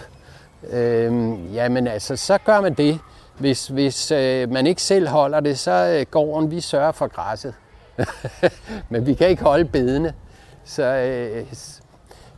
Øhm, 0.71 1.53
jamen 1.53 1.87
altså, 1.87 2.17
så 2.17 2.39
gør 2.39 2.61
man 2.61 2.75
det. 2.75 2.99
Hvis, 3.39 3.67
hvis 3.67 4.11
øh, 4.11 4.53
man 4.53 4.67
ikke 4.67 4.82
selv 4.82 5.09
holder 5.09 5.41
det, 5.41 5.59
så 5.59 5.97
øh, 5.99 6.06
gården, 6.11 6.51
vi 6.51 6.61
sørger 6.61 6.93
for 6.93 7.06
græsset. 7.06 7.55
Men 8.91 9.06
vi 9.06 9.15
kan 9.15 9.29
ikke 9.29 9.43
holde 9.43 9.65
bedene. 9.65 10.15
Så, 10.65 10.85
øh, 10.85 11.47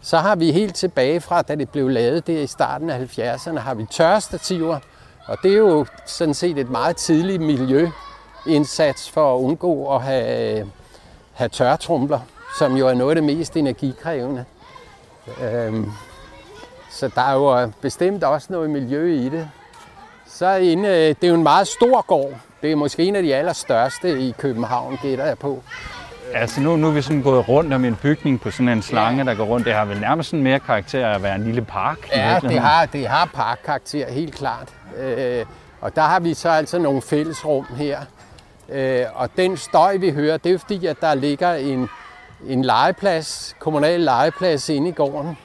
så 0.00 0.16
har 0.16 0.36
vi 0.36 0.52
helt 0.52 0.74
tilbage 0.74 1.20
fra, 1.20 1.42
da 1.42 1.54
det 1.54 1.68
blev 1.68 1.88
lavet 1.88 2.26
det 2.26 2.42
i 2.42 2.46
starten 2.46 2.90
af 2.90 3.18
70'erne, 3.18 3.58
har 3.58 3.74
vi 3.74 3.86
tørrestativer. 3.90 4.78
Og 5.26 5.38
det 5.42 5.52
er 5.52 5.56
jo 5.56 5.86
sådan 6.06 6.34
set 6.34 6.58
et 6.58 6.70
meget 6.70 6.96
tidligt 6.96 7.42
miljø 7.42 7.88
indsats 8.46 9.10
for 9.10 9.34
at 9.34 9.40
undgå 9.40 9.94
at 9.94 10.02
have, 10.02 10.70
have 11.32 11.48
tørretrumbler, 11.48 12.20
som 12.58 12.76
jo 12.76 12.88
er 12.88 12.94
noget 12.94 13.10
af 13.10 13.14
det 13.14 13.24
mest 13.24 13.56
energikrævende. 13.56 14.44
Øhm, 15.42 15.92
så 16.90 17.08
der 17.14 17.22
er 17.22 17.34
jo 17.34 17.72
bestemt 17.80 18.24
også 18.24 18.46
noget 18.50 18.70
miljø 18.70 19.14
i 19.14 19.28
det. 19.28 19.48
Så 20.26 20.54
inde, 20.54 20.88
øh, 20.88 20.94
det 20.94 21.24
er 21.24 21.28
jo 21.28 21.34
en 21.34 21.42
meget 21.42 21.68
stor 21.68 22.06
gård. 22.06 22.32
Det 22.62 22.72
er 22.72 22.76
måske 22.76 23.02
en 23.02 23.16
af 23.16 23.22
de 23.22 23.34
allerstørste 23.34 24.20
i 24.20 24.34
København, 24.38 24.98
gætter 25.02 25.24
jeg 25.24 25.38
på. 25.38 25.62
Altså 26.34 26.60
nu, 26.60 26.76
nu 26.76 26.86
er 26.88 26.92
vi 26.92 27.02
sådan 27.02 27.22
gået 27.22 27.48
rundt 27.48 27.72
om 27.72 27.84
en 27.84 27.96
bygning 27.96 28.40
på 28.40 28.50
sådan 28.50 28.68
en 28.68 28.82
slange, 28.82 29.18
ja. 29.18 29.30
der 29.30 29.34
går 29.34 29.44
rundt. 29.44 29.66
Det 29.66 29.74
har 29.74 29.84
vel 29.84 30.00
nærmest 30.00 30.30
sådan 30.30 30.42
mere 30.42 30.60
karakter 30.60 31.08
at 31.08 31.22
være 31.22 31.34
en 31.34 31.44
lille 31.44 31.62
park? 31.62 31.98
Ja, 32.16 32.38
det 32.42 32.58
har, 32.58 32.86
det 32.86 33.06
har 33.06 33.30
parkkarakter, 33.34 34.10
helt 34.10 34.34
klart. 34.34 34.68
Øh, 34.98 35.44
og 35.80 35.96
der 35.96 36.02
har 36.02 36.20
vi 36.20 36.34
så 36.34 36.48
altså 36.48 36.78
nogle 36.78 37.02
fællesrum 37.02 37.66
her, 37.76 38.00
Øh, 38.72 39.06
og 39.14 39.28
den 39.36 39.56
støj, 39.56 39.96
vi 39.96 40.10
hører, 40.10 40.36
det 40.36 40.52
er 40.52 40.58
fordi, 40.58 40.86
at 40.86 40.96
der 41.00 41.14
ligger 41.14 41.54
en, 41.54 41.88
en 42.46 42.64
legeplads, 42.64 43.56
kommunal 43.58 44.00
legeplads 44.00 44.68
inde 44.68 44.88
i 44.88 44.92
gården. 44.92 45.38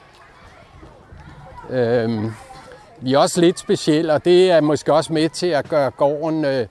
Øh, 1.70 2.24
vi 3.00 3.14
er 3.14 3.18
også 3.18 3.40
lidt 3.40 3.58
specielle, 3.58 4.12
og 4.12 4.24
det 4.24 4.50
er 4.50 4.60
måske 4.60 4.94
også 4.94 5.12
med 5.12 5.28
til 5.28 5.46
at 5.46 5.68
gøre 5.68 5.90
gården 5.90 6.44
øh, 6.44 6.66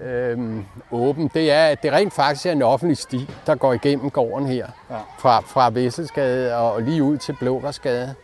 øh, 0.00 0.62
åben. 0.90 1.30
Det 1.34 1.52
er, 1.52 1.66
at 1.66 1.82
det 1.82 1.92
rent 1.92 2.12
faktisk 2.12 2.46
er 2.46 2.52
en 2.52 2.62
offentlig 2.62 2.96
sti, 2.96 3.30
der 3.46 3.54
går 3.54 3.72
igennem 3.72 4.10
gården 4.10 4.46
her. 4.46 4.66
Ja. 4.90 4.96
Fra, 5.18 5.40
fra 5.40 5.70
Vesselsgade 5.70 6.56
og 6.56 6.82
lige 6.82 7.02
ud 7.02 7.16
til 7.16 7.36
Blågårdsgade. 7.40 8.14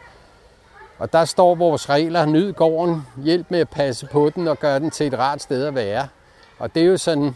Og 0.98 1.12
der 1.12 1.24
står 1.24 1.54
vores 1.54 1.88
regler, 1.88 2.26
nyd 2.26 2.52
gården, 2.52 3.06
hjælp 3.16 3.46
med 3.48 3.60
at 3.60 3.68
passe 3.68 4.06
på 4.06 4.30
den 4.34 4.48
og 4.48 4.58
gøre 4.58 4.78
den 4.78 4.90
til 4.90 5.06
et 5.06 5.18
rart 5.18 5.42
sted 5.42 5.66
at 5.66 5.74
være. 5.74 6.08
Og 6.58 6.74
det 6.74 6.82
er 6.82 6.86
jo 6.86 6.96
sådan 6.96 7.34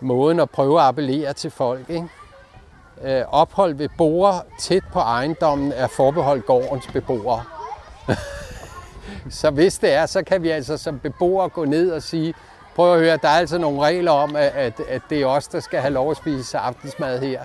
måden 0.00 0.40
at 0.40 0.50
prøve 0.50 0.80
at 0.80 0.86
appellere 0.86 1.32
til 1.32 1.50
folk. 1.50 1.90
Ikke? 1.90 2.08
Øh, 3.04 3.24
ophold 3.28 3.74
ved 3.74 3.88
borer 3.98 4.40
tæt 4.60 4.82
på 4.92 4.98
ejendommen 4.98 5.72
er 5.72 5.86
forbeholdt 5.86 6.46
gårdens 6.46 6.86
beboere. 6.86 7.44
så 9.40 9.50
hvis 9.50 9.78
det 9.78 9.92
er, 9.92 10.06
så 10.06 10.22
kan 10.22 10.42
vi 10.42 10.48
altså 10.48 10.76
som 10.76 10.98
beboere 10.98 11.48
gå 11.48 11.64
ned 11.64 11.90
og 11.90 12.02
sige, 12.02 12.34
prøv 12.74 12.94
at 12.94 13.00
høre, 13.00 13.18
der 13.22 13.28
er 13.28 13.38
altså 13.38 13.58
nogle 13.58 13.80
regler 13.80 14.12
om, 14.12 14.36
at, 14.36 14.52
at, 14.54 14.80
at 14.88 15.02
det 15.10 15.22
er 15.22 15.26
os, 15.26 15.48
der 15.48 15.60
skal 15.60 15.80
have 15.80 15.92
lov 15.92 16.10
at 16.10 16.16
spise 16.16 16.58
aftensmad 16.58 17.20
her. 17.20 17.42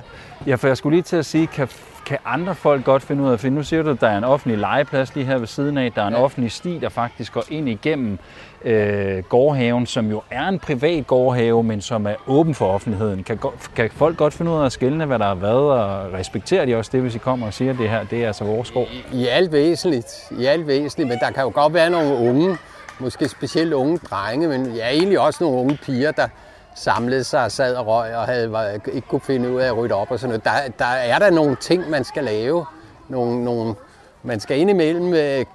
Ja, 0.48 0.56
for 0.56 0.68
jeg 0.68 0.78
skulle 0.78 0.96
lige 0.96 1.04
til 1.04 1.16
at 1.16 1.26
sige, 1.26 1.48
kan, 1.48 1.70
kan 2.06 2.18
andre 2.26 2.56
folk 2.56 2.84
godt 2.86 3.04
finde 3.04 3.24
ud 3.24 3.30
af 3.30 3.34
at 3.34 3.40
finde? 3.40 3.58
Nu 3.58 3.64
siger 3.64 3.84
du, 3.84 3.90
at 3.92 4.02
der 4.02 4.08
er 4.08 4.18
en 4.18 4.24
offentlig 4.24 4.58
legeplads 4.60 5.16
lige 5.16 5.26
her 5.26 5.38
ved 5.38 5.48
siden 5.48 5.78
af. 5.78 5.92
Der 5.92 6.02
er 6.04 6.08
en 6.08 6.14
Ja. 6.14 6.24
offentlig 6.24 6.52
sti, 6.52 6.80
der 6.80 6.90
faktisk 6.90 7.34
går 7.34 7.44
ind 7.50 7.70
igennem 7.70 8.20
øh, 8.66 9.24
gårdhaven, 9.24 9.86
som 9.86 10.10
jo 10.10 10.22
er 10.32 10.48
en 10.48 10.60
privat 10.60 11.08
gårdhave, 11.08 11.64
men 11.64 11.82
som 11.82 12.06
er 12.08 12.14
åben 12.28 12.56
for 12.56 12.68
offentligheden. 12.74 13.24
Kan, 13.24 13.40
kan 13.76 13.90
folk 13.94 14.18
godt 14.18 14.34
finde 14.34 14.52
ud 14.52 14.58
af 14.62 14.66
at 14.66 14.72
skælne, 14.72 15.06
hvad 15.06 15.20
der 15.20 15.26
har 15.26 15.36
været, 15.36 15.72
og 15.72 16.14
respekterer 16.14 16.66
de 16.66 16.76
også 16.76 16.90
det, 16.94 17.02
hvis 17.02 17.16
I 17.16 17.18
kommer 17.18 17.48
og 17.48 17.54
siger, 17.54 17.72
at 17.72 17.78
det 17.78 17.90
her 17.90 18.04
det 18.04 18.24
er 18.24 18.28
altså 18.28 18.44
vores 18.44 18.72
gård? 18.72 18.88
I 19.14 19.28
alt 19.28 19.52
væsentligt, 19.52 20.06
i 20.40 20.46
alt 20.46 20.68
væsentligt, 20.68 21.10
men 21.10 21.20
der 21.20 21.32
kan 21.32 21.44
jo 21.44 21.52
godt 21.54 21.74
være 21.74 21.90
nogle 21.90 22.16
unge, 22.30 22.58
måske 23.00 23.28
specielt 23.28 23.74
unge 23.74 23.98
drenge, 23.98 24.48
men 24.48 24.66
ja, 24.76 24.90
egentlig 24.90 25.20
også 25.20 25.44
nogle 25.44 25.60
unge 25.60 25.78
piger, 25.86 26.12
der 26.12 26.28
samlede 26.76 27.24
sig 27.24 27.44
og 27.44 27.52
sad 27.52 27.76
og 27.76 27.88
røg 27.88 28.16
og 28.16 28.26
havde, 28.26 28.52
var, 28.52 28.70
ikke 28.94 29.08
kunne 29.08 29.22
finde 29.22 29.52
ud 29.52 29.62
af 29.62 29.66
at 29.66 29.78
rydde 29.78 29.96
op 29.96 30.12
og 30.12 30.20
sådan 30.20 30.30
noget. 30.30 30.46
Der, 30.46 30.86
der 30.86 30.92
er 30.92 31.20
der 31.20 31.30
nogle 31.30 31.56
ting, 31.56 31.90
man 31.90 32.04
skal 32.04 32.24
lave. 32.24 32.66
Nogle, 33.10 33.44
nogle, 33.44 33.76
man 34.24 34.40
skal 34.40 34.60
indimellem 34.60 35.14
øh, 35.14 35.46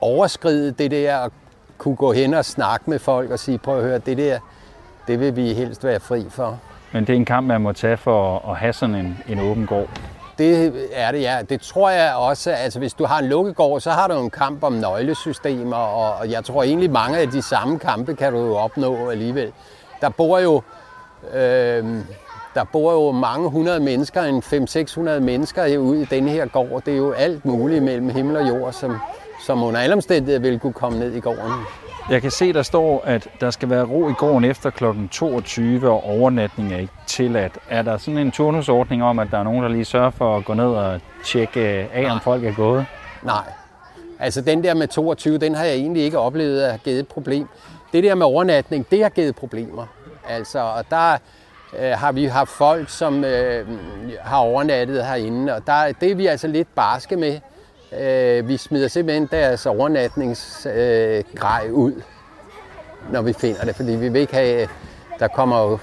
overskride 0.00 0.72
det 0.72 0.90
der 0.90 1.16
og 1.16 1.32
kunne 1.78 1.96
gå 1.96 2.12
hen 2.12 2.34
og 2.34 2.44
snakke 2.44 2.90
med 2.90 2.98
folk 2.98 3.30
og 3.30 3.38
sige, 3.38 3.58
prøv 3.58 3.78
at 3.78 3.84
høre, 3.84 3.98
det 3.98 4.18
der, 4.18 4.38
det 5.06 5.20
vil 5.20 5.36
vi 5.36 5.52
helst 5.52 5.84
være 5.84 6.00
fri 6.00 6.26
for. 6.30 6.58
Men 6.92 7.06
det 7.06 7.12
er 7.12 7.16
en 7.16 7.24
kamp, 7.24 7.46
man 7.46 7.60
må 7.60 7.72
tage 7.72 7.96
for 7.96 8.50
at 8.50 8.56
have 8.56 8.72
sådan 8.72 8.94
en, 8.94 9.18
en 9.28 9.40
åben 9.40 9.66
gård. 9.66 9.88
Det 10.38 10.72
er 10.92 11.12
det, 11.12 11.20
ja. 11.20 11.38
Det 11.48 11.60
tror 11.60 11.90
jeg 11.90 12.14
også. 12.14 12.50
Altså, 12.50 12.78
hvis 12.78 12.94
du 12.94 13.04
har 13.04 13.18
en 13.18 13.28
lukkegård, 13.28 13.80
så 13.80 13.90
har 13.90 14.08
du 14.08 14.14
en 14.14 14.30
kamp 14.30 14.62
om 14.64 14.72
nøglesystemer, 14.72 15.76
og 15.76 16.30
jeg 16.30 16.44
tror 16.44 16.62
egentlig, 16.62 16.90
mange 16.90 17.18
af 17.18 17.28
de 17.28 17.42
samme 17.42 17.78
kampe 17.78 18.14
kan 18.14 18.32
du 18.32 18.56
opnå 18.56 19.10
alligevel. 19.10 19.52
Der 20.00 20.08
bor 20.08 20.38
jo, 20.38 20.62
øh, 21.34 21.84
der 22.54 22.64
bor 22.72 22.92
jo 22.92 23.12
mange 23.12 23.50
hundrede 23.50 23.80
mennesker, 23.80 24.22
en 24.22 24.42
500-600 25.18 25.20
mennesker 25.20 25.78
ude 25.78 26.02
i 26.02 26.04
den 26.04 26.28
her 26.28 26.46
gård. 26.46 26.82
Det 26.84 26.92
er 26.92 26.98
jo 26.98 27.12
alt 27.12 27.44
muligt 27.44 27.82
mellem 27.82 28.08
himmel 28.08 28.36
og 28.36 28.48
jord, 28.48 28.72
som, 28.72 28.96
som 29.46 29.62
under 29.62 29.80
alle 29.80 29.94
omstændigheder 29.94 30.40
vil 30.40 30.58
kunne 30.58 30.72
komme 30.72 30.98
ned 30.98 31.14
i 31.14 31.20
gården. 31.20 31.52
Jeg 32.10 32.22
kan 32.22 32.30
se, 32.30 32.52
der 32.52 32.62
står, 32.62 33.02
at 33.04 33.28
der 33.40 33.50
skal 33.50 33.70
være 33.70 33.84
ro 33.84 34.08
i 34.08 34.12
gården 34.12 34.44
efter 34.44 34.70
kl. 34.70 34.84
22, 35.10 35.90
og 35.90 36.04
overnatning 36.04 36.72
er 36.72 36.78
ikke 36.78 36.92
tilladt. 37.06 37.58
Er 37.70 37.82
der 37.82 37.96
sådan 37.96 38.18
en 38.18 38.30
turnusordning 38.30 39.02
om, 39.04 39.18
at 39.18 39.28
der 39.30 39.38
er 39.38 39.42
nogen, 39.42 39.62
der 39.62 39.68
lige 39.68 39.84
sørger 39.84 40.10
for 40.10 40.36
at 40.36 40.44
gå 40.44 40.54
ned 40.54 40.64
og 40.66 41.00
tjekke 41.24 41.60
af, 41.94 42.10
om 42.10 42.20
folk 42.20 42.44
er 42.44 42.54
gået? 42.54 42.86
Nej. 43.22 43.44
Altså 44.18 44.40
den 44.40 44.64
der 44.64 44.74
med 44.74 44.88
22, 44.88 45.38
den 45.38 45.54
har 45.54 45.64
jeg 45.64 45.74
egentlig 45.74 46.02
ikke 46.02 46.18
oplevet 46.18 46.62
at 46.62 46.70
have 46.70 46.80
givet 46.84 47.00
et 47.00 47.08
problem. 47.08 47.48
Det 47.92 48.04
der 48.04 48.14
med 48.14 48.26
overnatning, 48.26 48.86
det 48.90 49.02
har 49.02 49.08
givet 49.08 49.36
problemer. 49.36 49.86
Altså, 50.28 50.58
og 50.58 50.84
der 50.90 51.18
øh, 51.78 51.90
har 51.90 52.12
vi 52.12 52.24
haft 52.24 52.50
folk, 52.50 52.90
som 52.90 53.24
øh, 53.24 53.66
har 54.20 54.38
overnattet 54.38 55.06
herinde, 55.06 55.54
og 55.54 55.66
der, 55.66 55.92
det 55.92 56.10
er 56.10 56.14
vi 56.14 56.26
altså 56.26 56.46
lidt 56.46 56.74
barske 56.74 57.16
med. 57.16 57.40
Øh, 58.00 58.48
vi 58.48 58.56
smider 58.56 58.88
simpelthen 58.88 59.28
deres 59.30 59.66
overnatningsgrej 59.66 60.72
øh, 60.74 61.24
grej 61.34 61.70
ud, 61.70 62.02
når 63.12 63.22
vi 63.22 63.32
finder 63.32 63.64
det, 63.64 63.76
fordi 63.76 63.90
vi 63.90 64.08
vil 64.08 64.20
ikke 64.20 64.34
have, 64.34 64.68
der 65.18 65.28
kommer 65.28 65.62
jo 65.62 65.78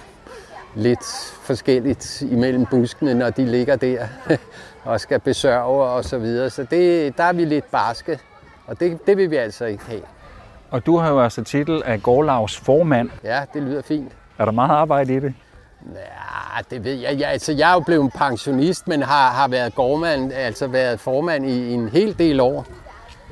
lidt 0.75 1.05
forskelligt 1.41 2.21
imellem 2.21 2.65
buskene, 2.65 3.13
når 3.13 3.29
de 3.29 3.45
ligger 3.45 3.75
der 3.75 4.07
og 4.83 5.00
skal 5.00 5.19
besørge 5.19 5.89
og 5.89 6.05
så 6.05 6.17
videre. 6.17 6.50
Så 6.50 6.63
det, 6.63 7.17
der 7.17 7.24
er 7.24 7.33
vi 7.33 7.45
lidt 7.45 7.71
barske, 7.71 8.19
og 8.67 8.79
det, 8.79 9.07
det 9.07 9.17
vil 9.17 9.31
vi 9.31 9.35
altså 9.35 9.65
ikke 9.65 9.85
have. 9.85 10.01
Og 10.72 10.86
du 10.86 10.98
har 10.98 11.10
jo 11.10 11.22
altså 11.22 11.43
titel 11.43 11.81
af 11.86 12.03
gårdlavs 12.03 12.57
formand. 12.57 13.10
Ja, 13.24 13.41
det 13.53 13.63
lyder 13.63 13.81
fint. 13.81 14.12
Er 14.38 14.45
der 14.45 14.51
meget 14.51 14.72
arbejde 14.72 15.15
i 15.15 15.19
det? 15.19 15.34
Ja, 15.93 16.62
det 16.69 16.84
ved 16.84 16.93
jeg. 16.93 17.19
jeg 17.19 17.29
altså, 17.29 17.53
jeg 17.53 17.69
er 17.69 17.74
jo 17.74 17.79
blevet 17.79 18.13
pensionist, 18.13 18.88
men 18.88 19.03
har, 19.03 19.31
har 19.31 19.48
været 19.48 19.75
gårdmand, 19.75 20.34
altså 20.34 20.67
været 20.67 21.00
formand 21.00 21.45
i, 21.45 21.69
i 21.69 21.74
en 21.74 21.89
hel 21.89 22.19
del 22.19 22.39
år. 22.39 22.65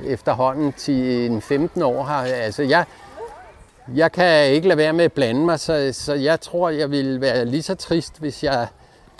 Efterhånden 0.04 0.72
til 0.72 1.30
en 1.30 1.42
15 1.42 1.82
år 1.82 2.02
har 2.02 2.22
altså 2.22 2.62
jeg, 2.62 2.84
jeg 3.94 4.12
kan 4.12 4.46
ikke 4.46 4.68
lade 4.68 4.78
være 4.78 4.92
med 4.92 5.04
at 5.04 5.12
blande 5.12 5.44
mig, 5.44 5.60
så, 5.60 5.90
så 5.92 6.14
jeg 6.14 6.40
tror, 6.40 6.70
jeg 6.70 6.90
ville 6.90 7.20
være 7.20 7.44
lige 7.44 7.62
så 7.62 7.74
trist, 7.74 8.20
hvis 8.20 8.44
jeg 8.44 8.66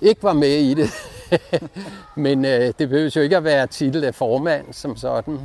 ikke 0.03 0.23
var 0.23 0.33
med 0.33 0.57
i 0.57 0.75
det. 0.75 0.91
Men 2.17 2.45
øh, 2.45 2.73
det 2.79 2.89
behøver 2.89 3.11
jo 3.17 3.21
ikke 3.21 3.37
at 3.37 3.45
være 3.45 3.67
titel 3.67 4.05
af 4.05 4.15
formand 4.15 4.73
som 4.73 4.97
sådan. 4.97 5.39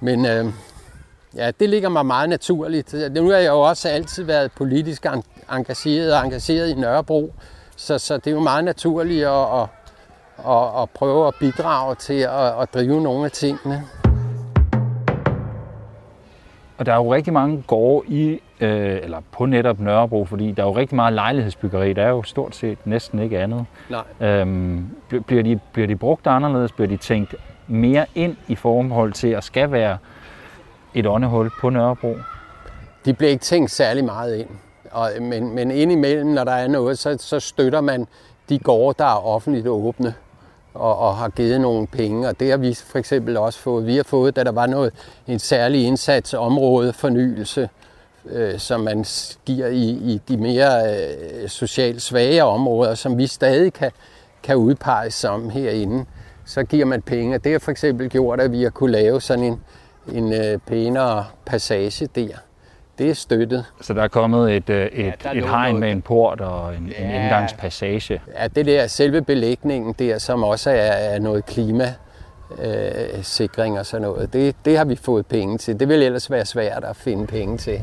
Men 0.00 0.26
øh, 0.26 0.46
ja, 1.36 1.50
det 1.60 1.70
ligger 1.70 1.88
mig 1.88 2.06
meget 2.06 2.28
naturligt. 2.28 2.94
Nu 3.14 3.30
har 3.30 3.36
jeg 3.36 3.48
jo 3.48 3.60
også 3.60 3.88
altid 3.88 4.24
været 4.24 4.52
politisk 4.52 5.06
en- 5.06 5.22
engageret 5.56 6.14
og 6.14 6.24
engageret 6.24 6.68
i 6.68 6.74
Nørrebro, 6.74 7.32
så, 7.76 7.98
så 7.98 8.16
det 8.16 8.26
er 8.26 8.30
jo 8.30 8.40
meget 8.40 8.64
naturligt 8.64 9.24
at, 9.26 9.32
at, 9.32 9.66
at, 10.48 10.82
at 10.82 10.90
prøve 10.90 11.26
at 11.28 11.34
bidrage 11.40 11.94
til 11.94 12.14
at, 12.20 12.60
at 12.62 12.74
drive 12.74 13.00
nogle 13.02 13.24
af 13.24 13.30
tingene. 13.30 13.82
Og 16.78 16.86
der 16.86 16.92
er 16.92 16.96
jo 16.96 17.14
rigtig 17.14 17.32
mange 17.32 17.64
gårde 17.66 18.08
i, 18.08 18.40
øh, 18.60 18.98
eller 19.02 19.20
på 19.32 19.46
netop 19.46 19.80
Nørrebro, 19.80 20.24
fordi 20.24 20.52
der 20.52 20.62
er 20.62 20.66
jo 20.66 20.76
rigtig 20.76 20.96
meget 20.96 21.12
lejlighedsbyggeri. 21.12 21.92
Der 21.92 22.02
er 22.02 22.08
jo 22.08 22.22
stort 22.22 22.56
set 22.56 22.78
næsten 22.84 23.18
ikke 23.18 23.38
andet. 23.40 23.66
Nej. 23.90 24.28
Øhm, 24.30 24.86
bl- 25.12 25.18
bliver, 25.20 25.42
de, 25.42 25.60
bliver 25.72 25.86
de 25.86 25.96
brugt 25.96 26.26
anderledes? 26.26 26.72
Bliver 26.72 26.88
de 26.88 26.96
tænkt 26.96 27.34
mere 27.66 28.06
ind 28.14 28.36
i 28.48 28.54
forhold 28.54 29.12
til 29.12 29.28
at 29.28 29.44
skal 29.44 29.72
være 29.72 29.98
et 30.94 31.06
åndehul 31.06 31.50
på 31.60 31.70
Nørrebro? 31.70 32.16
De 33.04 33.14
bliver 33.14 33.30
ikke 33.30 33.42
tænkt 33.42 33.70
særlig 33.70 34.04
meget 34.04 34.36
ind. 34.36 34.48
Og, 34.90 35.10
men, 35.20 35.54
men 35.54 35.70
indimellem, 35.70 36.26
når 36.26 36.44
der 36.44 36.52
er 36.52 36.68
noget, 36.68 36.98
så, 36.98 37.16
så 37.20 37.40
støtter 37.40 37.80
man 37.80 38.06
de 38.48 38.58
gårde, 38.58 38.94
der 38.98 39.04
er 39.04 39.26
offentligt 39.26 39.66
åbne 39.66 40.14
og, 40.74 40.98
og 40.98 41.16
har 41.16 41.28
givet 41.28 41.60
nogle 41.60 41.86
penge. 41.86 42.28
Og 42.28 42.40
det 42.40 42.50
har 42.50 42.56
vi 42.56 42.74
for 42.74 42.98
eksempel 42.98 43.36
også 43.36 43.58
fået. 43.58 43.86
Vi 43.86 43.96
har 43.96 44.02
fået, 44.02 44.36
da 44.36 44.44
der 44.44 44.52
var 44.52 44.66
noget, 44.66 44.92
en 45.26 45.38
særlig 45.38 45.86
indsats 45.86 46.34
område 46.34 46.92
fornyelse, 46.92 47.68
øh, 48.26 48.58
som 48.58 48.80
man 48.80 49.04
giver 49.44 49.66
i, 49.66 49.88
i 49.88 50.20
de 50.28 50.36
mere 50.36 50.96
øh, 50.96 51.48
socialt 51.48 52.02
svage 52.02 52.44
områder, 52.44 52.94
som 52.94 53.18
vi 53.18 53.26
stadig 53.26 53.72
kan, 53.72 53.90
kan 54.42 54.56
udpege 54.56 55.10
som 55.10 55.50
herinde. 55.50 56.04
Så 56.46 56.64
giver 56.64 56.84
man 56.84 57.02
penge. 57.02 57.34
Og 57.34 57.44
det 57.44 57.52
har 57.52 57.58
for 57.58 57.70
eksempel 57.70 58.08
gjort, 58.10 58.40
at 58.40 58.52
vi 58.52 58.62
har 58.62 58.70
kunne 58.70 58.92
lave 58.92 59.20
sådan 59.20 59.44
en, 59.44 59.60
en 60.12 60.32
øh, 60.32 60.58
pænere 60.66 61.24
passage 61.46 62.08
der. 62.14 62.28
Det 62.98 63.10
er 63.10 63.14
støttet. 63.14 63.64
Så 63.80 63.94
der 63.94 64.02
er 64.02 64.08
kommet 64.08 64.56
et, 64.56 64.70
øh, 64.70 64.86
et, 64.86 65.14
der 65.22 65.30
et 65.30 65.44
hegn 65.48 65.80
med 65.80 65.90
en 65.92 66.02
port 66.02 66.40
og 66.40 66.74
en, 66.74 66.82
en 66.82 66.90
Ja. 67.10 67.22
indgangspassage. 67.22 68.20
Ja, 68.40 68.46
det 68.48 68.66
der 68.66 68.86
selve 68.86 69.22
belægningen 69.22 69.94
der, 69.98 70.18
som 70.18 70.42
også 70.44 70.70
er, 70.70 70.74
er 70.74 71.18
noget 71.18 71.46
klima, 71.46 71.84
øh, 72.64 73.22
sikring 73.22 73.78
og 73.78 73.86
sådan 73.86 74.02
noget, 74.02 74.32
det, 74.32 74.56
det 74.64 74.78
har 74.78 74.84
vi 74.84 74.96
fået 74.96 75.26
penge 75.26 75.58
til. 75.58 75.80
Det 75.80 75.88
vil 75.88 76.02
ellers 76.02 76.30
være 76.30 76.44
svært 76.44 76.84
at 76.84 76.96
finde 76.96 77.26
penge 77.26 77.56
til. 77.58 77.80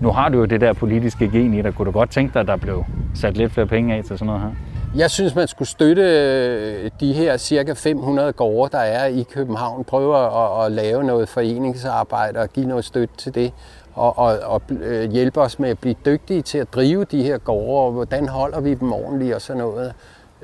Nu 0.00 0.10
har 0.10 0.28
du 0.28 0.38
jo 0.38 0.44
det 0.44 0.60
der 0.60 0.72
politiske 0.72 1.28
gen 1.32 1.54
i 1.54 1.62
dig. 1.62 1.74
Kunne 1.74 1.86
du 1.86 1.90
godt 1.90 2.10
tænke 2.10 2.34
dig, 2.34 2.40
at 2.40 2.46
der 2.46 2.56
blev 2.56 2.84
sat 3.14 3.36
lidt 3.36 3.52
flere 3.52 3.66
penge 3.66 3.94
af 3.94 4.04
til 4.04 4.18
sådan 4.18 4.26
noget 4.26 4.42
her? 4.42 4.50
Jeg 4.96 5.10
synes, 5.10 5.34
man 5.34 5.48
skulle 5.48 5.68
støtte 5.68 6.02
øh, 6.02 6.90
de 7.00 7.12
her 7.12 7.36
cirka 7.36 7.72
500 7.72 8.32
gårde, 8.32 8.72
der 8.72 8.78
er 8.78 9.06
i 9.06 9.22
København. 9.22 9.84
Prøve 9.84 10.16
at, 10.16 10.64
at 10.64 10.72
lave 10.72 11.04
noget 11.04 11.28
foreningsarbejde 11.28 12.40
og 12.40 12.48
give 12.48 12.66
noget 12.66 12.84
støtte 12.84 13.16
til 13.16 13.34
det. 13.34 13.52
Og, 13.94 14.18
og, 14.18 14.38
og 14.38 14.62
øh, 14.70 15.10
hjælpe 15.10 15.40
os 15.40 15.58
med 15.58 15.70
at 15.70 15.78
blive 15.78 15.94
dygtige 16.04 16.42
til 16.42 16.58
at 16.58 16.74
drive 16.74 17.04
de 17.04 17.22
her 17.22 17.38
gårde, 17.38 17.86
og 17.86 17.92
hvordan 17.92 18.28
holder 18.28 18.60
vi 18.60 18.74
dem 18.74 18.92
ordentligt 18.92 19.34
og 19.34 19.42
sådan 19.42 19.62
noget. 19.62 19.94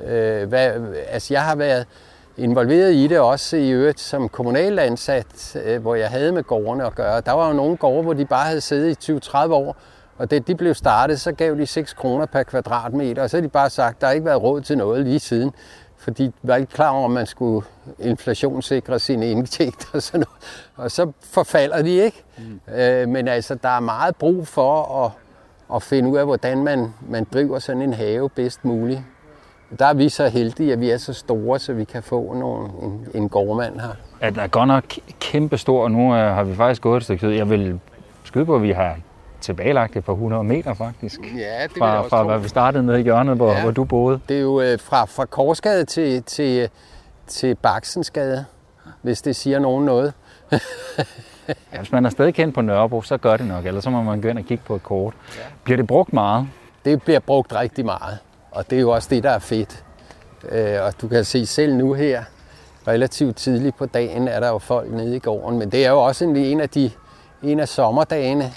Øh, 0.07 0.49
hvad, 0.49 0.71
altså 1.09 1.35
jeg 1.35 1.43
har 1.43 1.57
været 1.57 1.87
involveret 2.37 2.95
i 2.95 3.07
det 3.07 3.19
også 3.19 3.57
i 3.57 3.71
øvrigt 3.71 4.01
som 4.01 4.29
kommunal 4.29 4.79
ansat, 4.79 5.57
øh, 5.65 5.83
hvor 5.83 5.95
jeg 5.95 6.09
havde 6.09 6.33
med 6.33 6.43
gårdene 6.43 6.87
at 6.87 6.95
gøre. 6.95 7.21
Der 7.21 7.33
var 7.33 7.49
jo 7.49 7.53
nogle 7.53 7.77
gårde, 7.77 8.03
hvor 8.03 8.13
de 8.13 8.25
bare 8.25 8.47
havde 8.47 8.61
siddet 8.61 9.09
i 9.09 9.13
20-30 9.13 9.37
år, 9.53 9.77
og 10.19 10.31
da 10.31 10.39
de 10.39 10.55
blev 10.55 10.75
startet, 10.75 11.21
så 11.21 11.33
gav 11.33 11.57
de 11.57 11.67
6 11.67 11.93
kroner 11.93 12.27
per 12.27 12.43
kvadratmeter, 12.43 13.23
og 13.23 13.31
så 13.31 13.37
har 13.37 13.43
de 13.43 13.49
bare 13.49 13.71
sagt, 13.71 13.97
at 13.97 14.01
der 14.01 14.07
har 14.07 14.15
ikke 14.15 14.27
været 14.27 14.43
råd 14.43 14.61
til 14.61 14.79
noget 14.79 15.05
lige 15.05 15.19
siden. 15.19 15.53
Fordi 15.99 16.27
de 16.27 16.33
var 16.43 16.57
ikke 16.57 16.73
klar 16.73 16.91
over, 16.91 17.05
at 17.05 17.11
man 17.11 17.27
skulle 17.27 17.67
inflationssikre 17.99 18.99
sine 18.99 19.31
indtægter 19.31 19.87
og 19.93 20.03
sådan 20.03 20.21
noget. 20.21 20.69
Og 20.77 20.91
så 20.91 21.13
forfalder 21.23 21.83
de 21.83 21.91
ikke. 21.91 22.25
Mm. 22.39 22.75
Øh, 22.75 23.09
men 23.09 23.29
altså, 23.29 23.55
der 23.55 23.69
er 23.69 23.81
meget 23.81 24.17
brug 24.17 24.47
for 24.47 25.05
at, 25.05 25.11
at 25.75 25.83
finde 25.83 26.09
ud 26.09 26.17
af, 26.17 26.25
hvordan 26.25 26.65
man, 26.65 26.95
man 27.09 27.27
driver 27.33 27.59
sådan 27.59 27.83
en 27.83 27.93
have 27.93 28.29
bedst 28.29 28.65
muligt. 28.65 29.01
Der 29.79 29.87
er 29.87 29.95
vi 29.95 30.09
så 30.09 30.29
heldige, 30.29 30.73
at 30.73 30.81
vi 30.81 30.91
er 30.91 30.97
så 30.97 31.13
store, 31.13 31.59
så 31.59 31.73
vi 31.73 31.85
kan 31.85 32.03
få 32.03 32.35
nogle, 32.35 32.69
en, 32.83 33.07
en 33.15 33.29
gårdmand 33.29 33.81
her. 33.81 33.97
At 34.21 34.35
der 34.35 34.43
er 34.43 34.47
godt 34.47 34.69
nok 34.69 34.85
kæmpe 35.21 35.59
stor, 35.59 35.85
og 35.85 35.91
nu 35.91 36.15
øh, 36.15 36.35
har 36.35 36.45
vi 36.45 36.55
faktisk 36.55 36.83
gået 36.83 36.97
et 36.97 37.03
stykke 37.03 37.27
tid. 37.27 37.31
Jeg 37.31 37.51
vil 37.51 37.81
skyde 38.25 38.47
på, 38.47 38.57
at 38.57 38.63
vi 38.63 38.71
har 38.73 38.97
tilbagelagt 39.41 39.97
et 39.97 40.05
par 40.05 40.13
hundrede 40.13 40.45
meter 40.45 40.75
faktisk. 40.75 41.21
Ja, 41.37 41.63
det 41.63 41.73
Fra, 41.79 42.03
fra 42.03 42.23
hvad 42.23 42.39
vi 42.39 42.49
startede 42.49 42.87
nede 42.87 43.01
i 43.01 43.03
hjørnet, 43.03 43.37
hvor, 43.37 43.51
Ja. 43.51 43.57
ja. 43.57 43.63
hvor 43.63 43.71
du 43.71 43.85
boede. 43.85 44.21
Det 44.29 44.37
er 44.37 44.41
jo 44.41 44.61
øh, 44.61 44.79
fra, 44.81 45.05
fra 45.05 45.25
Korsgade 45.25 45.85
til, 45.85 46.23
til, 46.23 46.69
til 47.27 47.55
Baksensgade, 47.55 48.45
hvis 49.03 49.23
det 49.23 49.37
siger 49.37 49.59
nogen 49.59 49.85
noget. 49.85 50.13
ja, 51.73 51.79
hvis 51.79 51.93
man 51.93 52.07
er 52.07 52.11
stadig 52.11 52.35
kendt 52.35 52.55
på 52.55 52.61
Nørrebro, 52.61 53.03
så 53.03 53.17
gør 53.17 53.37
det 53.37 53.47
nok, 53.47 53.67
eller 53.67 53.81
så 53.81 53.91
må 53.91 54.03
man 54.03 54.21
gå 54.21 54.29
ind 54.29 54.39
og 54.39 54.45
kigge 54.45 54.65
på 54.67 54.75
et 54.75 54.83
kort. 54.83 55.15
Ja. 55.37 55.41
Bliver 55.65 55.77
det 55.77 55.87
brugt 55.87 56.13
meget? 56.13 56.47
Det 56.85 57.03
bliver 57.03 57.21
brugt 57.21 57.55
rigtig 57.55 57.85
meget, 57.85 58.19
og 58.51 58.71
det 58.71 58.77
er 58.77 58.81
jo 58.81 58.91
også 58.91 59.09
det, 59.11 59.23
der 59.23 59.31
er 59.31 59.39
fedt. 59.39 59.85
Øh, 60.49 60.83
og 60.83 60.93
du 61.03 61.09
kan 61.09 61.25
se 61.25 61.47
selv 61.47 61.75
nu 61.77 61.93
her, 61.93 62.23
relativt 62.89 63.37
tidligt 63.37 63.77
på 63.77 63.87
dagen, 63.87 64.29
er 64.29 64.41
der 64.41 64.49
jo 64.49 64.59
folk 64.59 64.91
nede 64.91 65.17
i 65.17 65.19
gården, 65.19 65.59
men 65.59 65.71
det 65.73 65.87
er 65.87 65.91
jo 65.91 66.01
også 66.01 66.25
en, 66.25 66.37
en 66.37 66.61
af 66.61 66.69
de 66.69 66.91
en 67.43 67.61
af 67.61 67.69
sommerdagene, 67.69 68.53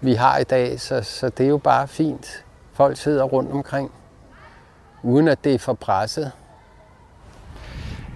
vi 0.00 0.14
har 0.14 0.38
i 0.38 0.44
dag, 0.44 0.80
så, 0.80 1.02
så 1.02 1.28
det 1.28 1.44
er 1.46 1.50
jo 1.50 1.58
bare 1.58 1.88
fint. 1.88 2.44
Folk 2.72 2.96
sidder 2.96 3.24
rundt 3.24 3.52
omkring, 3.52 3.90
uden 5.02 5.28
at 5.28 5.44
det 5.44 5.54
er 5.54 5.58
for 5.58 5.72
presset. 5.72 6.32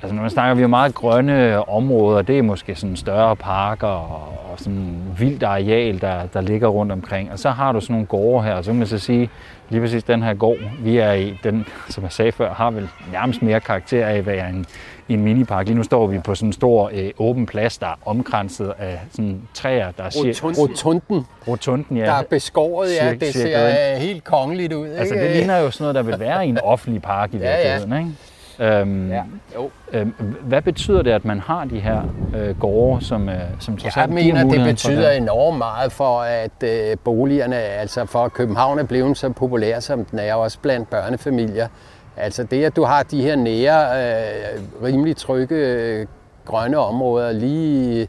Altså 0.03 0.15
når 0.15 0.23
man 0.23 0.31
snakker, 0.31 0.55
vi 0.55 0.61
har 0.61 0.69
meget 0.69 0.95
grønne 0.95 1.69
områder, 1.69 2.23
det 2.23 2.39
er 2.39 2.43
måske 2.43 2.75
sådan 2.75 2.97
større 2.97 3.37
parker 3.37 3.87
og, 3.87 4.53
og 4.53 4.59
sådan 4.59 5.03
vildt 5.19 5.43
areal, 5.43 6.01
der, 6.01 6.27
der 6.27 6.41
ligger 6.41 6.69
rundt 6.69 6.93
omkring. 6.93 7.33
Og 7.33 7.39
så 7.39 7.51
har 7.51 7.73
du 7.73 7.81
sådan 7.81 7.95
nogle 7.95 8.07
gårde 8.07 8.45
her, 8.45 8.55
og 8.55 8.65
så 8.65 8.71
kan 8.71 8.79
man 8.79 8.87
så 8.87 8.99
sige, 8.99 9.31
lige 9.69 9.81
præcis 9.81 10.05
den 10.05 10.23
her 10.23 10.35
gård, 10.35 10.59
vi 10.79 10.99
er 10.99 11.13
i, 11.13 11.39
den, 11.45 11.67
som 11.89 12.05
jeg 12.05 12.13
sagde 12.13 12.33
før, 12.33 12.55
har 12.55 12.71
vel 12.71 12.89
nærmest 13.13 13.43
mere 13.43 13.61
karakter 13.61 14.07
af, 14.07 14.23
hvad 14.23 14.35
en, 14.35 14.67
en 15.15 15.23
minipark. 15.23 15.67
Lige 15.67 15.77
nu 15.77 15.83
står 15.83 16.07
vi 16.07 16.19
på 16.19 16.35
sådan 16.35 16.49
en 16.49 16.53
stor 16.53 16.91
øh, 16.95 17.11
åben 17.19 17.47
plads, 17.47 17.79
der 17.79 17.87
er 17.87 17.99
omkranset 18.05 18.73
af 18.79 19.01
sådan 19.13 19.43
træer, 19.55 19.91
der 19.91 20.05
er 20.05 20.11
Rotunden. 20.17 20.63
Rotunden. 20.63 21.27
Rotunden, 21.49 21.97
ja. 21.97 22.05
Der 22.05 22.13
er 22.13 22.23
beskåret, 22.23 22.89
ja. 23.01 23.15
Det 23.15 23.35
ser 23.35 23.97
helt 23.97 24.25
kongeligt 24.25 24.73
ud. 24.73 24.89
Altså, 24.89 25.15
det 25.15 25.31
ligner 25.31 25.59
jo 25.59 25.71
sådan 25.71 25.83
noget, 25.83 25.95
der 25.95 26.03
vil 26.03 26.21
være 26.21 26.47
i 26.47 26.49
en 26.49 26.59
offentlig 26.59 27.03
park 27.03 27.35
i 27.35 27.37
virkeligheden, 27.37 27.91
ja, 27.91 27.97
ja. 27.97 28.01
ikke? 28.01 28.17
Øhm, 28.61 29.11
ja, 29.11 29.23
jo. 29.55 29.71
Øhm, 29.93 30.15
hvad 30.43 30.63
betyder 30.63 31.03
det, 31.03 31.11
at 31.11 31.25
man 31.25 31.41
har 31.41 31.65
de 31.65 31.81
her 31.81 32.03
øh, 32.37 32.59
gårde, 32.59 33.05
som, 33.05 33.29
øh, 33.29 33.35
som 33.59 33.77
trods 33.77 33.97
alt 33.97 34.07
Jeg 34.07 34.15
mener, 34.15 34.45
det 34.45 34.65
betyder 34.65 35.11
enormt 35.11 35.59
meget 35.59 35.93
for, 35.93 36.21
at 36.21 36.63
øh, 36.65 36.97
boligerne, 37.05 37.57
altså 37.57 38.07
for 38.07 38.25
at 38.25 38.33
København 38.33 38.79
er 38.79 38.85
blevet 38.85 39.19
så 39.19 39.29
populær, 39.31 39.81
som 39.81 40.05
den 40.05 40.19
er, 40.19 40.35
også 40.35 40.59
blandt 40.59 40.91
børnefamilier. 40.91 41.69
Altså 42.17 42.45
det, 42.45 42.65
at 42.65 42.77
du 42.77 42.85
har 42.85 43.03
de 43.03 43.23
her 43.23 43.37
nære, 43.37 44.03
øh, 44.03 44.61
rimelig 44.83 45.17
trygge, 45.17 45.57
øh, 45.57 46.07
grønne 46.45 46.79
områder 46.79 47.33
lige 47.33 48.09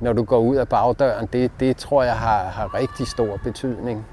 når 0.00 0.12
du 0.12 0.22
går 0.22 0.38
ud 0.38 0.56
af 0.56 0.68
bagdøren, 0.68 1.28
det, 1.32 1.50
det 1.60 1.76
tror 1.76 2.02
jeg 2.02 2.14
har, 2.14 2.44
har 2.44 2.74
rigtig 2.74 3.06
stor 3.06 3.40
betydning 3.44 4.06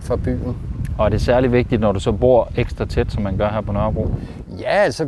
for 0.00 0.16
byen. 0.16 0.56
Og 0.98 1.04
er 1.04 1.08
det 1.08 1.20
særlig 1.20 1.52
vigtigt, 1.52 1.80
når 1.80 1.92
du 1.92 2.00
så 2.00 2.12
bor 2.12 2.48
ekstra 2.56 2.84
tæt, 2.84 3.12
som 3.12 3.22
man 3.22 3.36
gør 3.36 3.48
her 3.48 3.60
på 3.60 3.72
Nørrebro? 3.72 4.08
Ja, 4.60 4.70
altså 4.70 5.04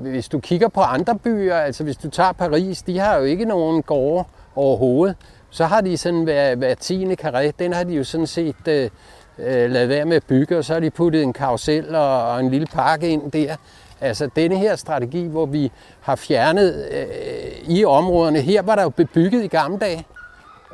hvis 0.00 0.28
du 0.28 0.40
kigger 0.40 0.68
på 0.68 0.80
andre 0.80 1.18
byer, 1.18 1.54
altså 1.54 1.84
hvis 1.84 1.96
du 1.96 2.10
tager 2.10 2.32
Paris, 2.32 2.82
de 2.82 2.98
har 2.98 3.16
jo 3.16 3.24
ikke 3.24 3.44
nogen 3.44 3.82
gårde 3.82 4.24
overhovedet. 4.56 5.16
Så 5.50 5.64
har 5.64 5.80
de 5.80 5.96
sådan 5.96 6.24
hver, 6.24 6.54
hver 6.54 6.74
tiende 6.74 7.16
karré, 7.22 7.50
den 7.58 7.72
har 7.72 7.84
de 7.84 7.94
jo 7.94 8.04
sådan 8.04 8.26
set 8.26 8.68
øh, 8.68 8.90
øh, 9.38 9.70
lavet 9.70 9.88
være 9.88 10.04
med 10.04 10.16
at 10.16 10.24
bygge, 10.24 10.58
og 10.58 10.64
så 10.64 10.72
har 10.72 10.80
de 10.80 10.90
puttet 10.90 11.22
en 11.22 11.32
karusel 11.32 11.94
og, 11.94 12.28
og 12.28 12.40
en 12.40 12.50
lille 12.50 12.66
park 12.66 13.02
ind 13.02 13.30
der. 13.30 13.56
Altså 14.00 14.30
denne 14.36 14.56
her 14.56 14.76
strategi, 14.76 15.26
hvor 15.26 15.46
vi 15.46 15.72
har 16.00 16.16
fjernet 16.16 16.86
øh, 16.90 17.76
i 17.76 17.84
områderne, 17.84 18.40
her 18.40 18.62
var 18.62 18.74
der 18.74 18.82
jo 18.82 18.88
bebygget 18.88 19.44
i 19.44 19.46
gamle 19.46 19.78
dage. 19.78 20.06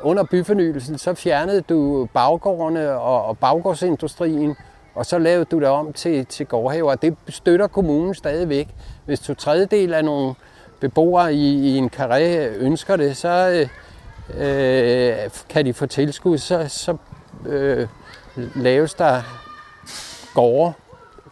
Under 0.01 0.23
byfornyelsen, 0.23 0.97
så 0.97 1.13
fjernede 1.13 1.61
du 1.61 2.07
baggårdene 2.13 2.91
og, 2.91 3.25
og 3.25 3.37
baggårdsindustrien, 3.37 4.55
og 4.95 5.05
så 5.05 5.17
lavede 5.17 5.45
du 5.45 5.59
det 5.59 5.67
om 5.67 5.93
til, 5.93 6.25
til 6.25 6.45
gårdhaver. 6.45 6.95
Det 6.95 7.15
støtter 7.29 7.67
kommunen 7.67 8.13
stadigvæk. 8.13 8.67
Hvis 9.05 9.19
to 9.19 9.33
tredjedel 9.33 9.93
af 9.93 10.05
nogle 10.05 10.33
beboere 10.79 11.33
i, 11.33 11.53
i 11.53 11.77
en 11.77 11.89
karé 11.95 12.19
ønsker 12.57 12.95
det, 12.95 13.17
så 13.17 13.67
øh, 14.39 14.47
øh, 14.47 15.15
kan 15.49 15.65
de 15.65 15.73
få 15.73 15.85
tilskud, 15.85 16.37
så, 16.37 16.65
så 16.67 16.97
øh, 17.45 17.87
laves 18.35 18.93
der 18.93 19.21
gårde 20.33 20.73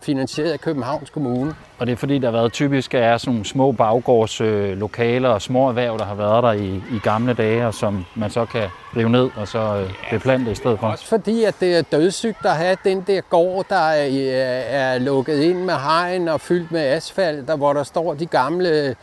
finansieret 0.01 0.51
af 0.51 0.61
Københavns 0.61 1.09
Kommune. 1.09 1.55
Og 1.79 1.87
det 1.87 1.93
er 1.93 1.97
fordi, 1.97 2.19
der 2.19 2.27
har 2.27 2.31
været 2.31 2.53
typisk 2.53 2.93
er 2.93 3.17
sådan 3.17 3.33
nogle 3.33 3.45
små 3.45 3.71
baggårdslokaler 3.71 5.29
og 5.29 5.41
små 5.41 5.67
erhverv, 5.67 5.97
der 5.97 6.05
har 6.05 6.15
været 6.15 6.43
der 6.43 6.51
i, 6.51 6.75
i 6.75 6.99
gamle 7.03 7.33
dage, 7.33 7.67
og 7.67 7.73
som 7.73 8.05
man 8.15 8.29
så 8.29 8.45
kan 8.45 8.67
rive 8.97 9.09
ned 9.09 9.29
og 9.35 9.47
så 9.47 9.59
øh, 9.59 9.89
beplante 10.11 10.51
i 10.51 10.55
stedet 10.55 10.79
for. 10.79 10.87
Også 10.87 11.05
fordi, 11.05 11.43
at 11.43 11.55
det 11.59 11.77
er 11.77 11.81
dødssygt 11.81 12.45
at 12.45 12.55
have 12.55 12.77
den 12.83 13.03
der 13.07 13.21
gård, 13.21 13.65
der 13.69 13.75
er, 13.75 14.31
er 14.69 14.99
lukket 14.99 15.39
ind 15.39 15.59
med 15.59 15.73
hegn 15.73 16.27
og 16.27 16.41
fyldt 16.41 16.71
med 16.71 16.81
asfalt, 16.81 17.49
og 17.49 17.57
hvor 17.57 17.73
der 17.73 17.83
står 17.83 18.13
de 18.13 18.25
gamle 18.25 18.95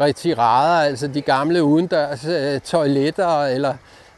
retirader, 0.00 0.88
altså 0.88 1.06
de 1.06 1.20
gamle 1.20 1.64
udendørs 1.64 2.24
øh, 2.24 2.60
toiletter, 2.60 3.42
eller 3.42 3.74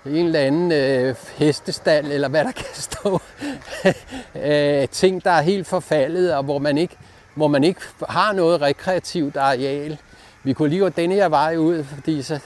en 0.09 0.27
eller 0.27 0.41
anden 0.41 0.73
øh, 0.73 1.15
hestestald, 1.37 2.13
eller 2.13 2.29
hvad 2.29 2.45
der 2.45 2.53
kan 2.53 2.65
stå. 2.75 3.21
øh, 4.45 4.89
ting, 4.89 5.25
der 5.25 5.31
er 5.31 5.43
helt 5.43 5.67
forfaldet, 5.67 6.35
og 6.35 6.45
hvor 6.45 6.59
man 6.59 6.79
ikke, 6.79 6.97
hvor 7.35 7.49
man 7.49 7.65
ikke 7.65 7.81
har 8.09 8.33
noget 8.33 8.61
rekreativt 8.61 9.37
areal. 9.37 9.99
Vi 10.43 10.53
kunne 10.53 10.69
lige 10.69 10.81
gå 10.81 10.89
denne 10.89 11.15
her 11.15 11.29
vej 11.29 11.57
ud, 11.57 11.85
fordi 11.85 12.23
så 12.23 12.39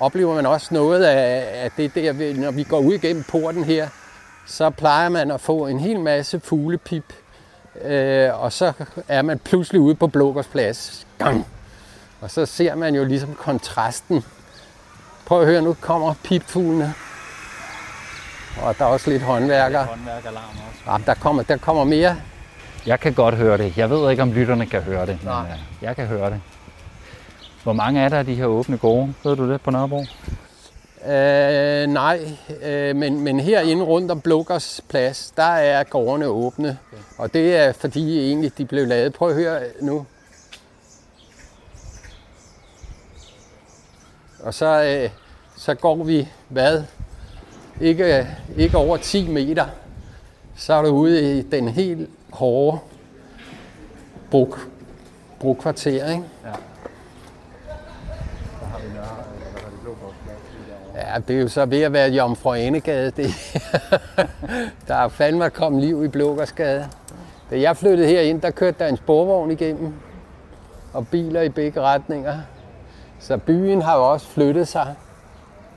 oplever 0.00 0.34
man 0.34 0.46
også 0.46 0.74
noget 0.74 1.04
af, 1.04 1.48
af 1.64 1.70
det 1.76 1.94
der, 1.94 2.34
når 2.34 2.50
vi 2.50 2.62
går 2.62 2.78
ud 2.78 2.94
igennem 2.94 3.22
porten 3.22 3.64
her, 3.64 3.88
så 4.46 4.70
plejer 4.70 5.08
man 5.08 5.30
at 5.30 5.40
få 5.40 5.66
en 5.66 5.80
hel 5.80 6.00
masse 6.00 6.40
fuglepip, 6.40 7.12
øh, 7.84 8.42
og 8.42 8.52
så 8.52 8.72
er 9.08 9.22
man 9.22 9.38
pludselig 9.38 9.80
ude 9.80 9.94
på 9.94 10.06
Blågårdsplads. 10.06 11.06
plads. 11.18 11.28
Gang! 11.30 11.46
Og 12.20 12.30
så 12.30 12.46
ser 12.46 12.74
man 12.74 12.94
jo 12.94 13.04
ligesom 13.04 13.34
kontrasten 13.34 14.24
Prøv 15.26 15.40
at 15.40 15.46
høre, 15.46 15.62
nu 15.62 15.76
kommer 15.80 16.14
pipfuglene. 16.24 16.94
Og 18.62 18.78
der 18.78 18.84
er 18.84 18.88
også 18.88 19.10
lidt 19.10 19.22
håndværker. 19.22 19.84
Håndværkerlarm 19.84 20.44
også. 20.68 20.90
Ja, 20.90 20.96
der, 21.06 21.14
kommer, 21.14 21.42
der 21.42 21.56
kommer 21.56 21.84
mere. 21.84 22.16
Jeg 22.86 23.00
kan 23.00 23.12
godt 23.12 23.34
høre 23.34 23.58
det. 23.58 23.76
Jeg 23.76 23.90
ved 23.90 24.10
ikke, 24.10 24.22
om 24.22 24.32
lytterne 24.32 24.66
kan 24.66 24.82
høre 24.82 25.06
det, 25.06 25.18
men 25.22 25.32
Nej. 25.32 25.42
Øh, 25.42 25.58
jeg 25.82 25.96
kan 25.96 26.06
høre 26.06 26.30
det. 26.30 26.40
Hvor 27.62 27.72
mange 27.72 28.00
er 28.00 28.08
der 28.08 28.18
af 28.18 28.26
de 28.26 28.34
her 28.34 28.46
åbne 28.46 28.76
gårde? 28.76 29.14
Ved 29.24 29.36
du 29.36 29.52
det 29.52 29.60
på 29.60 29.70
Nørrebro? 29.70 30.04
Øh, 31.06 31.86
nej, 31.86 32.20
øh, 32.62 32.96
men, 32.96 33.20
men 33.20 33.40
herinde 33.40 33.84
rundt 33.84 34.10
om 34.10 34.20
Blukkers 34.20 34.80
plads, 34.88 35.32
der 35.36 35.42
er 35.42 35.84
gårdene 35.84 36.26
åbne. 36.26 36.78
Og 37.18 37.34
det 37.34 37.56
er 37.56 37.72
fordi 37.72 38.26
egentlig 38.28 38.58
de 38.58 38.64
blev 38.64 38.86
lavet. 38.86 39.12
Prøv 39.12 39.28
at 39.28 39.34
høre 39.34 39.60
nu. 39.80 40.06
Og 44.42 44.54
så, 44.54 44.82
øh, 44.82 45.10
så 45.56 45.74
går 45.74 46.04
vi, 46.04 46.28
hvad, 46.48 46.82
ikke, 47.80 48.28
ikke 48.56 48.76
over 48.76 48.96
10 48.96 49.28
meter, 49.28 49.66
så 50.56 50.74
er 50.74 50.82
du 50.82 50.88
ude 50.88 51.38
i 51.38 51.42
den 51.42 51.68
helt 51.68 52.10
hårde 52.32 52.78
brug, 54.30 54.56
brugkvarter, 55.40 56.10
ikke? 56.10 56.24
Ja. 56.44 56.52
Ja, 60.94 61.18
det 61.28 61.36
er 61.36 61.40
jo 61.40 61.48
så 61.48 61.66
ved 61.66 61.82
at 61.82 61.92
være 61.92 62.10
Jomfru 62.10 62.52
Anegade. 62.52 63.10
Det. 63.10 63.26
der 64.88 64.94
er 64.94 65.08
fandme 65.08 65.50
kommet 65.50 65.82
liv 65.82 66.04
i 66.04 66.08
Blågersgade. 66.08 66.88
Da 67.50 67.60
jeg 67.60 67.76
flyttede 67.76 68.08
herind, 68.08 68.40
der 68.40 68.50
kørte 68.50 68.78
der 68.78 68.86
en 68.86 68.96
sporvogn 68.96 69.50
igennem, 69.50 69.94
og 70.92 71.08
biler 71.08 71.42
i 71.42 71.48
begge 71.48 71.80
retninger. 71.80 72.38
Så 73.22 73.36
byen 73.36 73.82
har 73.82 73.96
jo 73.96 74.12
også 74.12 74.26
flyttet 74.26 74.68
sig 74.68 74.94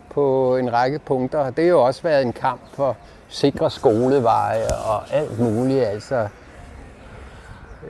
på 0.10 0.58
en 0.58 0.74
række 0.74 1.00
punkter. 1.00 1.50
Det 1.50 1.64
har 1.64 1.70
jo 1.70 1.84
også 1.84 2.04
været 2.04 2.22
en 2.22 2.34
kamp 2.34 2.62
for 2.74 2.98
sikre 3.30 3.72
skoleveje 3.72 4.68
og 4.86 5.14
alt 5.14 5.40
muligt. 5.40 5.84
Altså, 5.84 6.28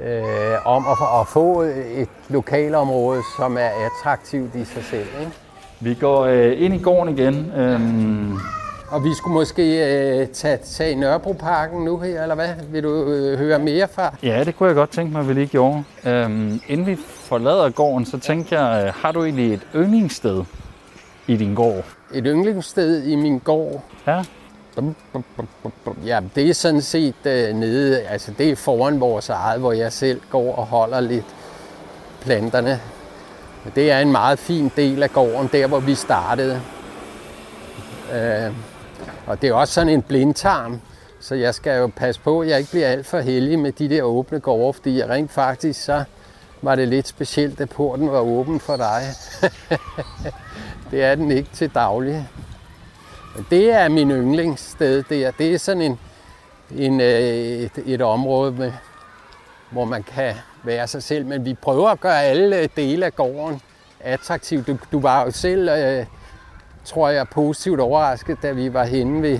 øh, 0.01 0.67
om 0.67 0.85
at, 0.87 1.19
at 1.21 1.27
få 1.27 1.61
et 1.61 2.09
lokalområde, 2.29 3.21
som 3.37 3.57
er 3.57 3.69
attraktivt 3.85 4.55
i 4.55 4.65
sig 4.65 4.83
selv. 4.83 5.07
Ikke? 5.19 5.31
Vi 5.79 5.93
går 5.93 6.25
øh, 6.25 6.61
ind 6.61 6.73
i 6.73 6.79
gården 6.79 7.17
igen. 7.17 7.51
Øhm. 7.55 8.39
Og 8.89 9.03
vi 9.03 9.13
skulle 9.13 9.33
måske 9.33 9.63
øh, 9.63 10.27
tage, 10.27 10.57
tage 10.57 10.95
Nørrebroparken 10.95 11.85
nu 11.85 11.99
her, 11.99 12.21
eller 12.21 12.35
hvad? 12.35 12.49
Vil 12.71 12.83
du 12.83 13.03
øh, 13.03 13.37
høre 13.37 13.59
mere 13.59 13.87
fra? 13.87 14.15
Ja, 14.23 14.43
det 14.43 14.57
kunne 14.57 14.67
jeg 14.67 14.75
godt 14.75 14.89
tænke 14.89 15.11
mig, 15.11 15.21
at 15.21 15.27
vi 15.27 15.33
lige 15.33 15.47
gjorde. 15.47 15.83
Øhm, 16.05 16.61
inden 16.67 16.87
vi 16.87 16.95
forlader 17.09 17.69
gården, 17.69 18.05
så 18.05 18.19
tænkte 18.19 18.59
jeg, 18.59 18.85
øh, 18.85 18.93
har 18.95 19.11
du 19.11 19.23
egentlig 19.23 19.53
et 19.53 19.67
yndlingssted 19.75 20.43
i 21.27 21.37
din 21.37 21.55
gård? 21.55 21.83
Et 22.13 22.23
yndlingssted 22.27 23.03
i 23.03 23.15
min 23.15 23.39
gård? 23.39 23.83
Ja. 24.07 24.23
Ja, 26.05 26.19
det 26.35 26.49
er 26.49 26.53
sådan 26.53 26.81
set 26.81 27.15
øh, 27.25 27.53
nede, 27.53 28.01
altså 28.01 28.31
det 28.37 28.49
er 28.49 28.55
foran 28.55 28.99
vores 28.99 29.29
eget, 29.29 29.59
hvor 29.59 29.71
jeg 29.71 29.93
selv 29.93 30.21
går 30.29 30.55
og 30.55 30.65
holder 30.65 30.99
lidt 30.99 31.35
planterne. 32.21 32.79
Det 33.75 33.91
er 33.91 33.99
en 33.99 34.11
meget 34.11 34.39
fin 34.39 34.71
del 34.75 35.03
af 35.03 35.13
gården, 35.13 35.49
der 35.53 35.67
hvor 35.67 35.79
vi 35.79 35.95
startede. 35.95 36.61
Øh, 38.13 38.51
og 39.27 39.41
det 39.41 39.49
er 39.49 39.53
også 39.53 39.73
sådan 39.73 39.93
en 39.93 40.01
blindtarm, 40.01 40.81
så 41.19 41.35
jeg 41.35 41.55
skal 41.55 41.77
jo 41.79 41.88
passe 41.95 42.21
på, 42.21 42.41
at 42.41 42.47
jeg 42.47 42.57
ikke 42.57 42.71
bliver 42.71 42.88
alt 42.88 43.05
for 43.05 43.19
heldig 43.19 43.59
med 43.59 43.71
de 43.71 43.89
der 43.89 44.01
åbne 44.03 44.39
gårde, 44.39 44.73
fordi 44.73 44.99
jeg 44.99 45.09
rent 45.09 45.31
faktisk 45.31 45.83
så 45.83 46.03
var 46.61 46.75
det 46.75 46.88
lidt 46.88 47.07
specielt, 47.07 47.61
at 47.61 47.69
porten 47.69 48.11
var 48.11 48.19
åben 48.19 48.59
for 48.59 48.77
dig. 48.77 49.03
det 50.91 51.03
er 51.03 51.15
den 51.15 51.31
ikke 51.31 51.49
til 51.53 51.69
daglig. 51.75 52.29
Men 53.35 53.45
det 53.49 53.71
er 53.71 53.89
min 53.89 54.11
yndlingssted 54.11 55.03
der. 55.03 55.31
Det 55.31 55.53
er 55.53 55.57
sådan 55.57 55.81
en, 55.81 55.99
en, 56.71 57.01
øh, 57.01 57.07
et, 57.07 57.71
et 57.85 58.01
område, 58.01 58.51
med, 58.51 58.71
hvor 59.71 59.85
man 59.85 60.03
kan 60.03 60.35
være 60.63 60.88
sig 60.88 61.03
selv. 61.03 61.25
Men 61.25 61.45
vi 61.45 61.53
prøver 61.53 61.89
at 61.89 61.99
gøre 61.99 62.23
alle 62.23 62.69
dele 62.75 63.05
af 63.05 63.15
gården 63.15 63.61
attraktiv. 63.99 64.63
Du, 64.63 64.77
du 64.91 64.99
var 64.99 65.23
jo 65.25 65.31
selv, 65.31 65.69
øh, 65.69 66.05
tror 66.85 67.09
jeg, 67.09 67.27
positivt 67.27 67.79
overrasket, 67.79 68.37
da 68.41 68.51
vi 68.51 68.73
var 68.73 68.83
henne 68.83 69.21
ved, 69.21 69.39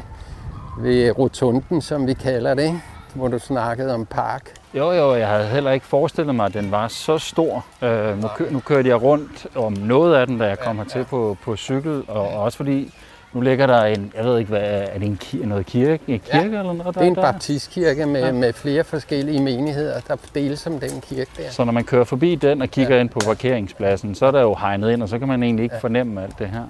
ved 0.80 1.18
Rotunden, 1.20 1.82
som 1.82 2.08
vi 2.08 2.14
kalder 2.14 2.54
det, 2.54 2.64
ikke? 2.64 2.82
hvor 3.14 3.28
du 3.28 3.40
snakkede 3.40 3.94
om 3.94 4.06
park. 4.06 4.54
Jo, 4.74 4.92
jo, 4.92 5.16
jeg 5.16 5.28
havde 5.28 5.48
heller 5.48 5.72
ikke 5.72 5.86
forestillet 5.86 6.36
mig, 6.36 6.46
at 6.46 6.54
den 6.54 6.72
var 6.72 6.88
så 6.88 7.18
stor. 7.18 7.66
Øh, 7.82 8.22
nu, 8.22 8.28
kø, 8.28 8.46
nu 8.52 8.60
kørte 8.60 8.90
jeg 8.90 9.02
rundt 9.02 9.48
om 9.56 9.74
noget 9.74 10.16
af 10.16 10.28
den, 10.28 10.40
da 10.40 10.48
jeg 10.48 10.60
kom 10.60 10.78
hertil 10.78 11.04
på, 11.04 11.38
på 11.44 11.56
cykel, 11.56 12.04
og 12.08 12.28
også 12.28 12.58
fordi 12.58 12.94
nu 13.36 13.42
ligger 13.42 13.68
der 13.68 13.84
en, 13.84 14.12
jeg 14.16 14.26
ved 14.26 14.38
ikke 14.38 14.50
hvad, 14.50 14.62
er 14.62 15.00
det 15.00 15.06
en 15.06 15.20
kir- 15.24 15.46
noget 15.46 15.66
kirke, 15.66 16.04
en 16.08 16.20
kirke 16.20 16.38
ja, 16.38 16.44
eller 16.44 16.64
noget? 16.64 16.84
Der, 16.84 16.92
Det 16.92 17.02
er 17.02 17.06
en 17.06 17.16
baptistkirke 17.16 18.06
med, 18.06 18.24
ja. 18.26 18.32
med 18.32 18.54
flere 18.54 18.84
forskellige 18.84 19.42
menigheder, 19.42 20.00
der 20.08 20.16
deles 20.36 20.68
om 20.68 20.80
den 20.80 21.02
kirke 21.02 21.32
der. 21.38 21.50
Så 21.50 21.64
når 21.64 21.72
man 21.72 21.84
kører 21.84 22.04
forbi 22.04 22.36
den 22.36 22.62
og 22.62 22.70
kigger 22.70 22.96
ja. 22.96 23.02
ind 23.02 23.10
på 23.10 23.20
parkeringspladsen, 23.20 24.16
så 24.16 24.26
er 24.26 24.32
der 24.32 24.42
jo 24.42 24.56
hegnet 24.56 24.92
ind, 24.92 25.04
og 25.04 25.10
så 25.10 25.20
kan 25.20 25.28
man 25.28 25.44
egentlig 25.44 25.64
ikke 25.64 25.76
ja. 25.76 25.80
fornemme 25.80 26.24
alt 26.24 26.40
det 26.40 26.48
her. 26.48 26.64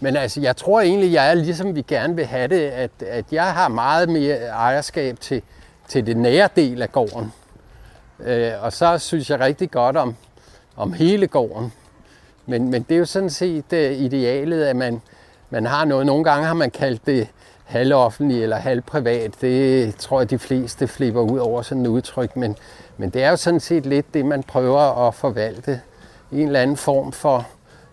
Men 0.00 0.16
altså, 0.16 0.40
jeg 0.40 0.56
tror 0.56 0.80
egentlig, 0.80 1.12
jeg 1.12 1.30
er 1.30 1.34
ligesom 1.34 1.74
vi 1.74 1.82
gerne 1.82 2.16
vil 2.16 2.26
have 2.26 2.48
det, 2.48 2.60
at, 2.60 2.90
at 3.06 3.24
jeg 3.32 3.54
har 3.54 3.68
meget 3.68 4.08
mere 4.08 4.36
ejerskab 4.36 5.20
til, 5.20 5.42
til 5.88 6.06
det 6.06 6.16
nære 6.16 6.48
del 6.56 6.82
af 6.82 6.92
gården. 6.92 7.32
Øh, 8.24 8.50
og 8.62 8.72
så 8.72 8.98
synes 8.98 9.30
jeg 9.30 9.40
rigtig 9.40 9.70
godt 9.70 9.96
om, 9.96 10.14
om 10.76 10.92
hele 10.92 11.26
gården. 11.26 11.72
Men, 12.46 12.70
men 12.70 12.82
det 12.82 12.94
er 12.94 12.98
jo 12.98 13.04
sådan 13.04 13.30
set 13.30 13.64
uh, 13.72 13.78
idealet, 13.78 14.64
at 14.64 14.76
man, 14.76 15.00
man 15.52 15.66
har 15.66 15.84
noget. 15.84 16.06
Nogle 16.06 16.24
gange 16.24 16.46
har 16.46 16.54
man 16.54 16.70
kaldt 16.70 17.06
det 17.06 17.28
halvoffentligt 17.64 18.42
eller 18.42 18.56
halvprivat. 18.56 19.40
Det 19.40 19.96
tror 19.96 20.20
jeg, 20.20 20.30
de 20.30 20.38
fleste 20.38 20.88
flipper 20.88 21.20
ud 21.20 21.38
over 21.38 21.62
sådan 21.62 21.82
et 21.82 21.88
udtryk. 21.88 22.36
Men, 22.36 22.56
men 22.96 23.10
det 23.10 23.22
er 23.22 23.30
jo 23.30 23.36
sådan 23.36 23.60
set 23.60 23.86
lidt 23.86 24.14
det, 24.14 24.26
man 24.26 24.42
prøver 24.42 25.08
at 25.08 25.14
forvalte. 25.14 25.80
I 26.30 26.40
en 26.40 26.46
eller 26.46 26.60
anden 26.60 26.76
form 26.76 27.12
for, 27.12 27.46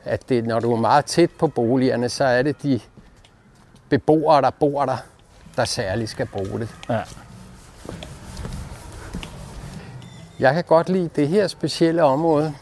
at 0.04 0.30
det, 0.30 0.46
når 0.46 0.60
du 0.60 0.74
er 0.74 0.78
meget 0.78 1.06
tæt 1.06 1.30
på 1.40 1.48
boligerne, 1.48 2.10
så 2.10 2.24
er 2.24 2.42
det 2.42 2.64
de 2.64 2.80
beboere, 3.90 4.42
der 4.42 4.50
bor 4.50 4.86
der, 4.86 4.98
der 5.56 5.66
særligt 5.66 6.10
skal 6.10 6.26
bruge 6.26 6.60
det. 6.60 6.70
Ja. 6.90 7.00
Jeg 10.40 10.54
kan 10.54 10.64
godt 10.64 10.90
lide 10.90 11.10
det 11.16 11.28
her 11.28 11.48
specielle 11.48 12.04
område. 12.04 12.54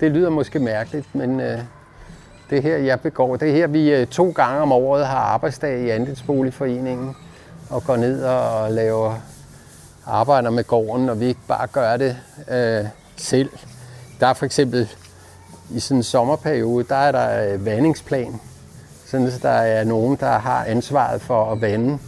Det 0.00 0.10
lyder 0.10 0.30
måske 0.30 0.58
mærkeligt, 0.58 1.14
men 1.14 1.40
øh, 1.40 1.60
det 2.50 2.62
her, 2.62 2.76
jeg 2.76 3.00
begår, 3.00 3.36
det 3.36 3.52
her, 3.52 3.66
vi 3.66 3.92
øh, 3.92 4.06
to 4.06 4.30
gange 4.30 4.60
om 4.60 4.72
året 4.72 5.06
har 5.06 5.18
arbejdsdag 5.18 5.80
i 5.80 5.90
Andelsboligforeningen 5.90 7.16
og 7.70 7.84
går 7.84 7.96
ned 7.96 8.24
og 8.24 8.72
laver 8.72 9.14
arbejder 10.06 10.50
med 10.50 10.64
gården, 10.64 11.08
og 11.08 11.20
vi 11.20 11.26
ikke 11.26 11.40
bare 11.48 11.66
gør 11.66 11.96
det 11.96 12.16
øh, 12.50 12.84
selv. 13.16 13.50
Der 14.20 14.26
er 14.26 14.34
for 14.34 14.46
eksempel 14.46 14.88
i 15.70 15.80
sådan 15.80 15.96
en 15.96 16.02
sommerperiode, 16.02 16.84
der 16.88 16.96
er 16.96 17.12
der 17.12 17.52
øh, 17.52 17.64
vandingsplan, 17.64 18.40
sådan 19.06 19.26
at 19.26 19.38
der 19.42 19.48
er 19.48 19.84
nogen, 19.84 20.16
der 20.20 20.38
har 20.38 20.64
ansvaret 20.64 21.20
for 21.20 21.52
at 21.52 21.60
vande 21.60 21.98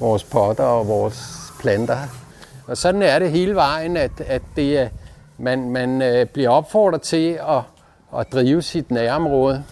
vores 0.00 0.24
potter 0.24 0.64
og 0.64 0.88
vores 0.88 1.52
planter. 1.60 1.98
Og 2.66 2.76
sådan 2.76 3.02
er 3.02 3.18
det 3.18 3.30
hele 3.30 3.54
vejen, 3.54 3.96
at, 3.96 4.20
at 4.26 4.42
det 4.56 4.78
er, 4.78 4.88
man, 5.38 5.70
man 5.70 6.26
bliver 6.32 6.50
opfordret 6.50 7.02
til 7.02 7.38
at, 7.48 7.62
at 8.18 8.32
drive 8.32 8.62
sit 8.62 8.90
nærområde. 8.90 9.64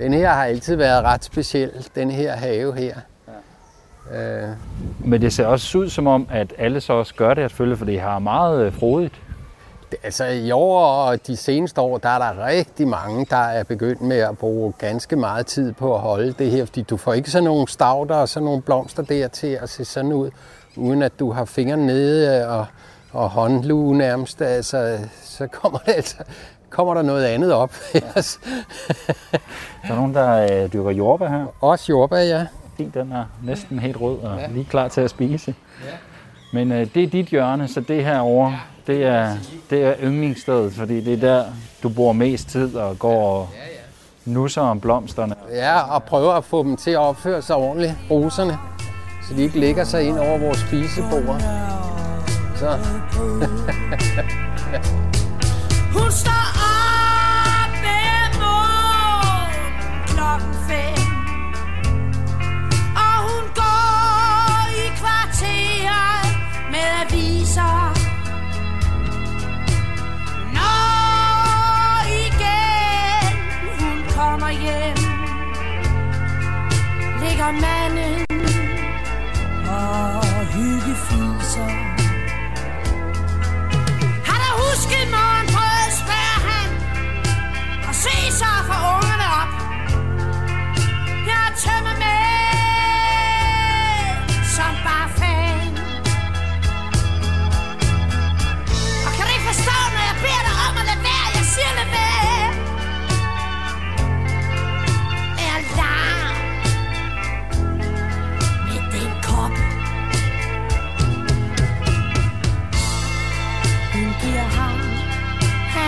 Den 0.00 0.12
her 0.12 0.28
har 0.30 0.44
altid 0.44 0.76
været 0.76 1.04
ret 1.04 1.24
speciel, 1.24 1.70
den 1.94 2.10
her 2.10 2.32
have 2.32 2.76
her. 2.76 2.94
Ja. 4.12 4.42
Øh, 4.42 4.48
Men 4.98 5.20
det 5.22 5.32
ser 5.32 5.46
også 5.46 5.78
ud 5.78 5.88
som 5.88 6.06
om, 6.06 6.28
at 6.30 6.52
alle 6.58 6.80
så 6.80 6.92
også 6.92 7.14
gør 7.14 7.34
det, 7.34 7.50
selvfølgelig, 7.50 7.78
for 7.78 7.84
det 7.84 8.00
har 8.00 8.18
meget 8.18 8.60
øh, 8.66 8.72
frodigt. 8.72 9.14
det- 9.90 9.98
altså 10.02 10.24
i 10.24 10.50
år 10.50 10.84
og 10.86 11.26
de 11.26 11.36
seneste 11.36 11.80
år, 11.80 11.98
der 11.98 12.08
er 12.08 12.18
der 12.18 12.46
rigtig 12.46 12.88
mange, 12.88 13.26
der 13.30 13.36
er 13.36 13.62
begyndt 13.64 14.00
med 14.00 14.16
at 14.18 14.38
bruge 14.38 14.72
ganske 14.78 15.16
meget 15.16 15.46
tid 15.46 15.72
på 15.72 15.94
at 15.94 16.00
holde 16.00 16.32
det 16.32 16.50
her, 16.50 16.64
fordi 16.64 16.82
du 16.82 16.96
får 16.96 17.12
ikke 17.14 17.30
sådan 17.30 17.44
nogle 17.44 17.68
stavter 17.68 18.14
og 18.14 18.28
sådan 18.28 18.44
nogle 18.44 18.62
blomster 18.62 19.02
der 19.02 19.28
til 19.28 19.58
at 19.62 19.68
se 19.68 19.84
sådan 19.84 20.12
ud, 20.12 20.30
uden 20.76 21.02
at 21.02 21.12
du 21.18 21.32
har 21.32 21.44
fingrene 21.44 21.86
nede 21.86 22.48
og, 22.48 22.66
og 23.12 23.28
håndlue 23.30 23.96
nærmest, 23.98 24.42
altså, 24.42 24.98
så 25.24 25.46
kommer, 25.46 25.78
det 25.78 25.92
altså, 25.92 26.16
kommer 26.70 26.94
der 26.94 27.02
noget 27.02 27.24
andet 27.24 27.52
op. 27.52 27.74
Ellers- 27.94 28.40
Der 29.88 29.90
er 29.90 29.94
nogen, 29.96 30.14
der 30.14 30.62
øh, 30.64 30.72
dyrker 30.72 30.90
jordbær 30.90 31.28
her. 31.28 31.46
Også 31.60 31.84
jordbær, 31.88 32.18
ja. 32.18 32.46
Fint, 32.76 32.94
den 32.94 33.12
er 33.12 33.24
næsten 33.44 33.78
helt 33.78 34.00
rød 34.00 34.18
og 34.18 34.38
lige 34.50 34.64
klar 34.64 34.88
til 34.88 35.00
at 35.00 35.10
spise. 35.10 35.54
Men 36.52 36.72
øh, 36.72 36.86
det 36.94 37.02
er 37.02 37.06
dit 37.06 37.26
hjørne, 37.26 37.68
så 37.68 37.80
det 37.80 38.04
her 38.04 38.18
over, 38.20 38.52
det 38.86 39.04
er, 39.04 39.36
det 39.70 39.84
er 39.84 39.94
yndlingsstedet, 40.02 40.72
fordi 40.72 41.00
det 41.04 41.12
er 41.12 41.16
der, 41.34 41.44
du 41.82 41.88
bor 41.88 42.12
mest 42.12 42.48
tid 42.48 42.76
og 42.76 42.98
går 42.98 43.36
og 43.40 43.48
nusser 44.24 44.62
om 44.62 44.80
blomsterne. 44.80 45.34
Ja, 45.52 45.94
og 45.94 46.02
prøver 46.04 46.32
at 46.32 46.44
få 46.44 46.62
dem 46.62 46.76
til 46.76 46.90
at 46.90 46.98
opføre 46.98 47.42
sig 47.42 47.56
ordentligt, 47.56 47.94
roserne, 48.10 48.58
så 49.28 49.34
de 49.34 49.42
ikke 49.42 49.60
ligger 49.60 49.84
sig 49.84 50.02
ind 50.02 50.18
over 50.18 50.38
vores 50.38 50.58
spisebord. 50.58 51.40
Så. 52.56 52.78
Hun 55.92 56.10
står 56.12 56.46
op 56.70 57.70
med 57.86 58.38
morgen 58.42 59.72
klokken 60.06 60.54
fem. 60.68 61.06
Og 63.04 63.16
hun 63.28 63.44
går 63.60 64.68
i 64.82 64.86
kvarteret 65.00 66.26
med 66.72 66.86
aviser. 67.02 67.82
Når 70.56 72.06
igen 72.22 73.32
hun 73.80 73.98
kommer 74.16 74.50
hjem 74.50 74.96
Ligger 77.22 77.50
manden 77.52 78.29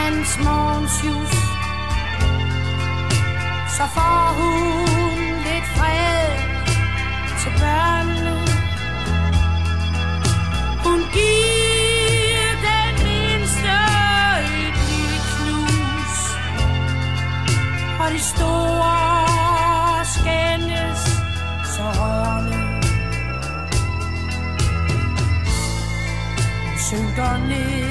hans 0.02 0.38
morgensjus 0.44 1.34
Så 3.76 3.84
får 3.94 4.22
hun 4.38 5.28
lidt 5.46 5.66
fred 5.76 6.26
til 7.40 7.52
børnene. 7.62 8.34
Hun 10.84 10.98
giver 11.16 12.52
den 12.68 12.92
mindste 13.08 13.74
et 14.64 14.76
lille 14.88 15.18
knus 15.30 16.18
Og 18.02 18.08
de 18.14 18.20
store 18.32 20.04
skændes 20.14 21.00
så 21.74 21.84
rørende 22.00 22.58
synker 26.78 27.36
ned 27.48 27.81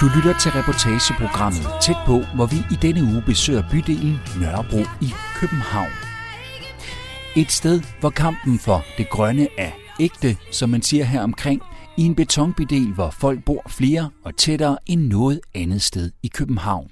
Du 0.00 0.06
lytter 0.16 0.38
til 0.38 0.50
reportageprogrammet 0.50 1.66
Tæt 1.82 1.96
på, 2.06 2.20
hvor 2.34 2.46
vi 2.46 2.56
i 2.56 2.76
denne 2.82 3.02
uge 3.02 3.22
besøger 3.26 3.62
bydelen 3.70 4.20
Nørrebro 4.40 4.78
i 4.78 5.10
København. 5.34 5.90
Et 7.36 7.52
sted, 7.52 7.82
hvor 8.00 8.10
kampen 8.10 8.58
for 8.58 8.84
det 8.98 9.10
grønne 9.10 9.48
er 9.58 9.70
ægte, 10.00 10.36
som 10.52 10.70
man 10.70 10.82
siger 10.82 11.04
her 11.04 11.22
omkring, 11.22 11.62
i 11.96 12.02
en 12.02 12.14
betonbydel, 12.14 12.92
hvor 12.92 13.10
folk 13.10 13.44
bor 13.44 13.62
flere 13.68 14.10
og 14.24 14.36
tættere 14.36 14.78
end 14.86 15.00
noget 15.00 15.40
andet 15.54 15.82
sted 15.82 16.10
i 16.22 16.28
København. 16.28 16.90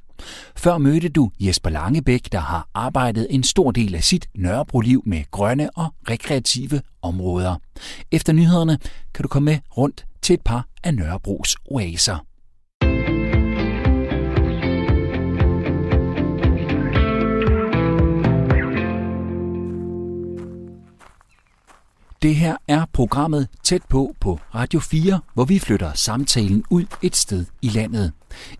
Før 0.57 0.79
mødte 0.79 1.09
du 1.09 1.31
Jesper 1.41 1.71
Langebæk, 1.71 2.33
der 2.33 2.41
har 2.41 2.69
arbejdet 2.75 3.27
en 3.31 3.43
stor 3.43 3.71
del 3.71 3.95
af 3.95 4.05
sit 4.05 4.27
Nørrebro-liv 4.35 5.03
med 5.07 5.23
grønne 5.31 5.71
og 5.77 5.95
rekreative 6.11 6.81
områder. 7.03 7.57
Efter 8.13 8.33
nyhederne 8.33 8.79
kan 9.15 9.23
du 9.23 9.29
komme 9.29 9.45
med 9.45 9.59
rundt 9.77 10.07
til 10.23 10.35
et 10.35 10.43
par 10.45 10.67
af 10.85 10.95
Nørrebros 10.95 11.57
oaser. 11.65 12.19
Det 22.23 22.35
her 22.35 22.57
er 22.69 22.85
programmet 22.93 23.49
Tæt 23.63 23.83
på 23.89 24.15
på 24.21 24.39
Radio 24.55 24.81
4, 24.81 25.21
hvor 25.35 25.45
vi 25.45 25.59
flytter 25.59 25.93
samtalen 25.95 26.65
ud 26.71 26.85
et 27.03 27.17
sted 27.17 27.45
i 27.63 27.69
landet. 27.69 28.13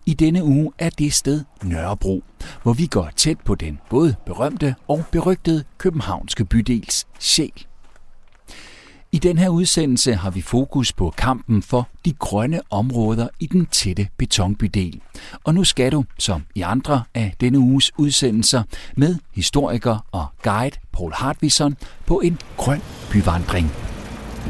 I 0.05 0.13
denne 0.13 0.43
uge 0.43 0.71
er 0.79 0.89
det 0.89 1.13
sted 1.13 1.43
Nørrebro, 1.63 2.23
hvor 2.63 2.73
vi 2.73 2.85
går 2.85 3.09
tæt 3.15 3.39
på 3.39 3.55
den 3.55 3.79
både 3.89 4.15
berømte 4.25 4.75
og 4.87 5.05
berygtede 5.11 5.63
københavnske 5.77 6.45
bydels 6.45 7.07
sjæl. 7.19 7.66
I 9.17 9.19
den 9.19 9.37
her 9.37 9.49
udsendelse 9.49 10.13
har 10.13 10.29
vi 10.29 10.41
fokus 10.41 10.93
på 10.93 11.13
kampen 11.17 11.63
for 11.63 11.87
de 12.05 12.13
grønne 12.13 12.61
områder 12.69 13.27
i 13.39 13.45
den 13.45 13.65
tætte 13.65 14.07
betonbydel. 14.17 15.01
Og 15.43 15.53
nu 15.53 15.63
skal 15.63 15.91
du, 15.91 16.03
som 16.19 16.43
i 16.55 16.61
andre 16.61 17.03
af 17.15 17.33
denne 17.41 17.59
uges 17.59 17.91
udsendelser, 17.97 18.63
med 18.95 19.15
historiker 19.35 20.05
og 20.11 20.25
guide 20.43 20.75
Paul 20.93 21.13
Hartvisson 21.13 21.75
på 22.05 22.19
en 22.19 22.39
grøn 22.57 22.81
byvandring. 23.11 23.71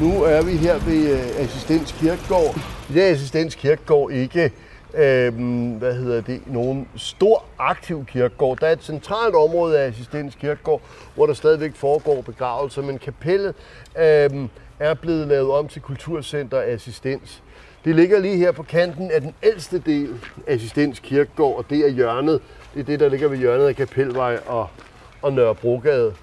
Nu 0.01 0.23
er 0.23 0.41
vi 0.41 0.51
her 0.51 0.79
ved 0.79 1.11
øh, 1.11 1.43
Assistens 1.43 1.91
Kirkegård. 1.99 2.59
Det 2.93 3.03
er 3.03 3.11
Assistens 3.11 3.55
Kirkegård 3.55 4.11
ikke 4.11 4.51
øh, 4.93 5.33
hvad 5.77 5.93
hedder 5.93 6.21
det, 6.21 6.41
nogen 6.47 6.87
stor 6.95 7.45
aktiv 7.59 8.05
kirkegård. 8.05 8.59
Der 8.59 8.67
er 8.67 8.71
et 8.71 8.83
centralt 8.83 9.35
område 9.35 9.79
af 9.79 9.87
Assistens 9.87 10.35
Kirkegård, 10.35 10.81
hvor 11.15 11.25
der 11.25 11.33
stadigvæk 11.33 11.75
foregår 11.75 12.21
begravelser, 12.21 12.81
men 12.81 12.97
kapellet 12.99 13.55
øh, 13.97 14.29
er 14.79 14.93
blevet 14.93 15.27
lavet 15.27 15.51
om 15.51 15.67
til 15.67 15.81
Kulturcenter 15.81 16.61
Assistens. 16.65 17.43
Det 17.85 17.95
ligger 17.95 18.19
lige 18.19 18.37
her 18.37 18.51
på 18.51 18.63
kanten 18.63 19.11
af 19.11 19.21
den 19.21 19.33
ældste 19.43 19.79
del 19.79 20.09
af 20.47 20.53
Assistens 20.53 20.99
Kirkegård, 20.99 21.57
og 21.57 21.65
det 21.69 21.79
er 21.79 21.89
hjørnet. 21.89 22.41
Det 22.73 22.79
er 22.79 22.83
det, 22.83 22.99
der 22.99 23.09
ligger 23.09 23.27
ved 23.27 23.37
hjørnet 23.37 23.67
af 23.67 23.75
Kapelvej 23.75 24.39
og, 24.45 24.69
og 25.21 25.33
Nørrebrogade. 25.33 26.13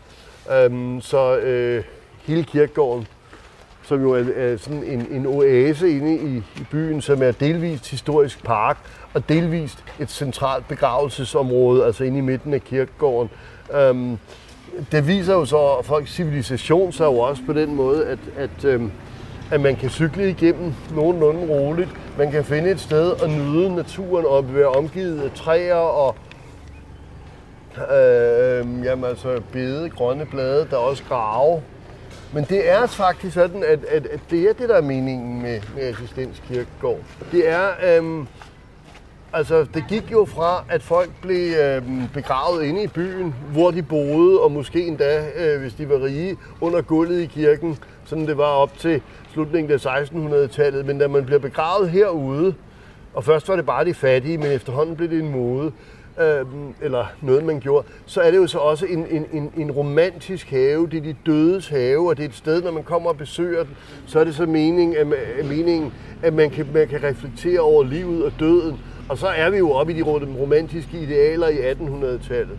Øhm, 0.52 1.00
så 1.00 1.36
øh, 1.36 1.84
hele 2.22 2.44
kirkegården 2.44 3.06
som 3.84 4.02
jo 4.02 4.12
er, 4.12 4.24
er 4.36 4.56
sådan 4.56 4.84
en, 4.84 5.06
en 5.10 5.26
oase 5.26 5.90
inde 5.90 6.16
i, 6.16 6.36
i 6.36 6.64
byen, 6.70 7.00
som 7.00 7.22
er 7.22 7.32
delvist 7.32 7.90
historisk 7.90 8.44
park 8.44 8.78
og 9.14 9.28
delvist 9.28 9.84
et 10.00 10.10
centralt 10.10 10.68
begravelsesområde, 10.68 11.84
altså 11.84 12.04
inde 12.04 12.18
i 12.18 12.20
midten 12.20 12.54
af 12.54 12.64
kirkegården. 12.64 13.30
Øhm, 13.74 14.18
det 14.92 15.06
viser 15.06 15.34
jo 15.34 15.44
så, 15.44 15.76
at 15.78 15.84
folks 15.84 16.14
civilisation 16.14 16.92
sig 16.92 17.04
jo 17.04 17.18
også 17.18 17.42
på 17.46 17.52
den 17.52 17.74
måde, 17.74 18.06
at, 18.06 18.18
at, 18.36 18.64
øhm, 18.64 18.92
at 19.50 19.60
man 19.60 19.76
kan 19.76 19.90
cykle 19.90 20.30
igennem 20.30 20.72
nogenlunde 20.94 21.48
roligt. 21.48 21.90
Man 22.18 22.30
kan 22.30 22.44
finde 22.44 22.70
et 22.70 22.80
sted 22.80 23.10
og 23.10 23.28
nyde 23.28 23.74
naturen 23.74 24.24
og 24.26 24.54
være 24.54 24.68
omgivet 24.68 25.20
af 25.20 25.30
træer 25.30 25.74
og 25.74 26.16
øh, 27.76 28.84
jamen 28.84 29.04
altså 29.04 29.40
bede, 29.52 29.90
grønne 29.90 30.26
blade, 30.26 30.66
der 30.70 30.76
er 30.76 30.80
også 30.80 31.02
grave 31.08 31.62
men 32.34 32.44
det 32.44 32.70
er 32.70 32.86
faktisk 32.86 33.34
sådan, 33.34 33.62
at, 33.62 33.84
at, 33.84 34.06
at 34.06 34.20
det 34.30 34.48
er 34.48 34.52
det, 34.52 34.68
der 34.68 34.76
er 34.76 34.82
meningen 34.82 35.42
med, 35.42 35.60
med 35.74 35.82
Assistens 35.82 36.42
Kirkegård. 36.48 37.00
Det 37.32 37.48
er, 37.48 37.68
øhm, 37.86 38.26
altså 39.32 39.66
det 39.74 39.84
gik 39.88 40.12
jo 40.12 40.24
fra, 40.24 40.64
at 40.70 40.82
folk 40.82 41.10
blev 41.22 41.54
øhm, 41.54 42.02
begravet 42.14 42.64
inde 42.64 42.82
i 42.82 42.86
byen, 42.86 43.34
hvor 43.52 43.70
de 43.70 43.82
boede, 43.82 44.40
og 44.40 44.52
måske 44.52 44.86
endda, 44.86 45.26
øh, 45.36 45.60
hvis 45.60 45.74
de 45.74 45.88
var 45.88 46.02
rige, 46.02 46.36
under 46.60 46.82
gulvet 46.82 47.20
i 47.20 47.26
kirken, 47.26 47.78
sådan 48.04 48.26
det 48.26 48.38
var 48.38 48.44
op 48.44 48.78
til 48.78 49.02
slutningen 49.32 49.72
af 49.72 49.86
1600-tallet. 49.86 50.86
Men 50.86 50.98
da 50.98 51.08
man 51.08 51.24
bliver 51.24 51.38
begravet 51.38 51.90
herude, 51.90 52.54
og 53.14 53.24
først 53.24 53.48
var 53.48 53.56
det 53.56 53.66
bare 53.66 53.84
de 53.84 53.94
fattige, 53.94 54.38
men 54.38 54.52
efterhånden 54.52 54.96
blev 54.96 55.10
det 55.10 55.18
en 55.18 55.32
mode, 55.32 55.72
øh, 56.20 56.46
eller 56.82 57.06
noget, 57.20 57.44
man 57.44 57.60
gjorde, 57.60 57.86
så 58.06 58.20
er 58.20 58.30
det 58.30 58.38
jo 58.38 58.46
så 58.46 58.58
også 58.58 58.86
en, 58.86 59.06
en, 59.10 59.26
en, 59.32 59.52
en 59.56 59.70
romantisk 59.70 60.50
have. 60.50 60.88
Det 60.90 60.96
er 60.96 61.02
de 61.02 61.16
dødes 61.26 61.68
have, 61.68 62.08
og 62.08 62.16
det 62.16 62.24
er 62.24 62.28
et 62.28 62.34
sted, 62.34 62.62
når 62.62 62.70
man 62.70 62.82
kommer 62.82 63.10
og 63.10 63.16
besøger 63.16 63.64
den, 63.64 63.76
så 64.06 64.20
er 64.20 64.24
det 64.24 64.34
så 64.34 64.46
meningen, 64.46 64.96
at, 64.96 65.06
meningen, 65.48 65.92
at 66.22 66.34
man 66.34 66.50
kan, 66.50 66.66
man 66.74 66.88
kan 66.88 67.02
reflektere 67.02 67.60
over 67.60 67.84
livet 67.84 68.24
og 68.24 68.32
døden. 68.38 68.80
Og 69.08 69.18
så 69.18 69.26
er 69.26 69.50
vi 69.50 69.58
jo 69.58 69.70
oppe 69.70 69.92
i 69.92 69.96
de 69.96 70.02
romantiske 70.40 70.98
idealer 70.98 71.48
i 71.48 71.72
1800-tallet. 71.72 72.58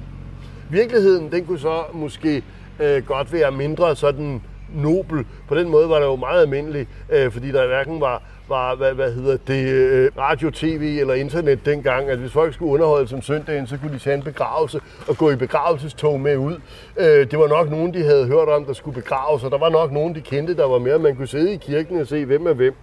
Virkeligheden, 0.69 1.31
den 1.31 1.45
kunne 1.45 1.59
så 1.59 1.83
måske 1.93 2.43
øh, 2.79 3.05
godt 3.05 3.33
være 3.33 3.51
mindre 3.51 3.95
sådan 3.95 4.41
nobel. 4.75 5.25
På 5.47 5.55
den 5.55 5.69
måde 5.69 5.89
var 5.89 5.99
det 5.99 6.05
jo 6.05 6.15
meget 6.15 6.41
almindeligt, 6.41 6.89
øh, 7.09 7.31
fordi 7.31 7.51
der 7.51 7.67
hverken 7.67 8.01
var 8.01 8.21
var, 8.49 8.75
hvad, 8.75 8.93
hvad 8.93 9.11
hedder 9.11 9.37
det, 9.47 9.67
øh, 9.69 10.11
radio, 10.17 10.51
tv 10.51 10.97
eller 10.99 11.13
internet 11.13 11.65
dengang, 11.65 12.09
at 12.09 12.17
hvis 12.17 12.31
folk 12.31 12.53
skulle 12.53 12.71
underholde 12.71 13.07
som 13.07 13.21
søndagen, 13.21 13.67
så 13.67 13.77
kunne 13.77 13.93
de 13.93 13.99
tage 13.99 14.15
en 14.15 14.23
begravelse 14.23 14.79
og 15.07 15.17
gå 15.17 15.31
i 15.31 15.35
begravelsestog 15.35 16.19
med 16.19 16.37
ud. 16.37 16.55
Øh, 16.97 17.31
det 17.31 17.39
var 17.39 17.47
nok 17.47 17.69
nogen, 17.69 17.93
de 17.93 18.03
havde 18.03 18.27
hørt 18.27 18.49
om, 18.49 18.65
der 18.65 18.73
skulle 18.73 19.01
begraves, 19.01 19.43
og 19.43 19.51
der 19.51 19.57
var 19.57 19.69
nok 19.69 19.91
nogen, 19.91 20.15
de 20.15 20.21
kendte, 20.21 20.55
der 20.55 20.67
var 20.67 20.79
mere. 20.79 20.99
Man 20.99 21.15
kunne 21.15 21.27
sidde 21.27 21.53
i 21.53 21.57
kirken 21.57 22.01
og 22.01 22.07
se, 22.07 22.25
hvem 22.25 22.47
er 22.47 22.53
hvem. 22.53 22.75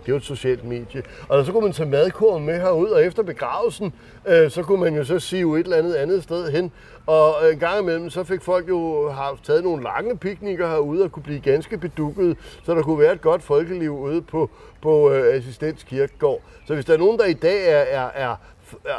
Det 0.00 0.08
er 0.08 0.12
jo 0.12 0.16
et 0.16 0.24
socialt 0.24 0.64
medie. 0.64 1.02
Og 1.28 1.46
så 1.46 1.52
kunne 1.52 1.62
man 1.62 1.72
tage 1.72 1.88
madkorn 1.88 2.44
med 2.44 2.60
herud, 2.60 2.88
og 2.88 3.04
efter 3.04 3.22
begravelsen, 3.22 3.92
øh, 4.26 4.50
så 4.50 4.62
kunne 4.62 4.80
man 4.80 4.96
jo 4.96 5.04
så 5.04 5.18
sige 5.18 5.60
et 5.60 5.64
eller 5.64 5.76
andet 5.76 5.94
andet 5.94 6.22
sted 6.22 6.50
hen. 6.50 6.72
Og 7.06 7.34
en 7.52 7.58
gang 7.58 7.80
imellem, 7.80 8.10
så 8.10 8.24
fik 8.24 8.42
folk 8.42 8.68
jo 8.68 9.10
haft 9.10 9.44
taget 9.44 9.64
nogle 9.64 9.82
lange 9.82 10.16
piknikker 10.16 10.68
herude 10.68 11.04
og 11.04 11.12
kunne 11.12 11.22
blive 11.22 11.40
ganske 11.40 11.78
bedukket, 11.78 12.36
så 12.64 12.74
der 12.74 12.82
kunne 12.82 12.98
være 12.98 13.12
et 13.12 13.20
godt 13.20 13.42
folkeliv 13.42 13.98
ude 13.98 14.22
på, 14.22 14.50
på 14.82 15.10
øh, 15.10 15.34
Assistens 15.34 15.82
Kirkegård. 15.82 16.40
Så 16.66 16.74
hvis 16.74 16.84
der 16.84 16.94
er 16.94 16.98
nogen, 16.98 17.18
der 17.18 17.24
i 17.24 17.32
dag 17.32 17.68
er, 17.68 17.84
er, 18.04 18.08
er 18.14 18.36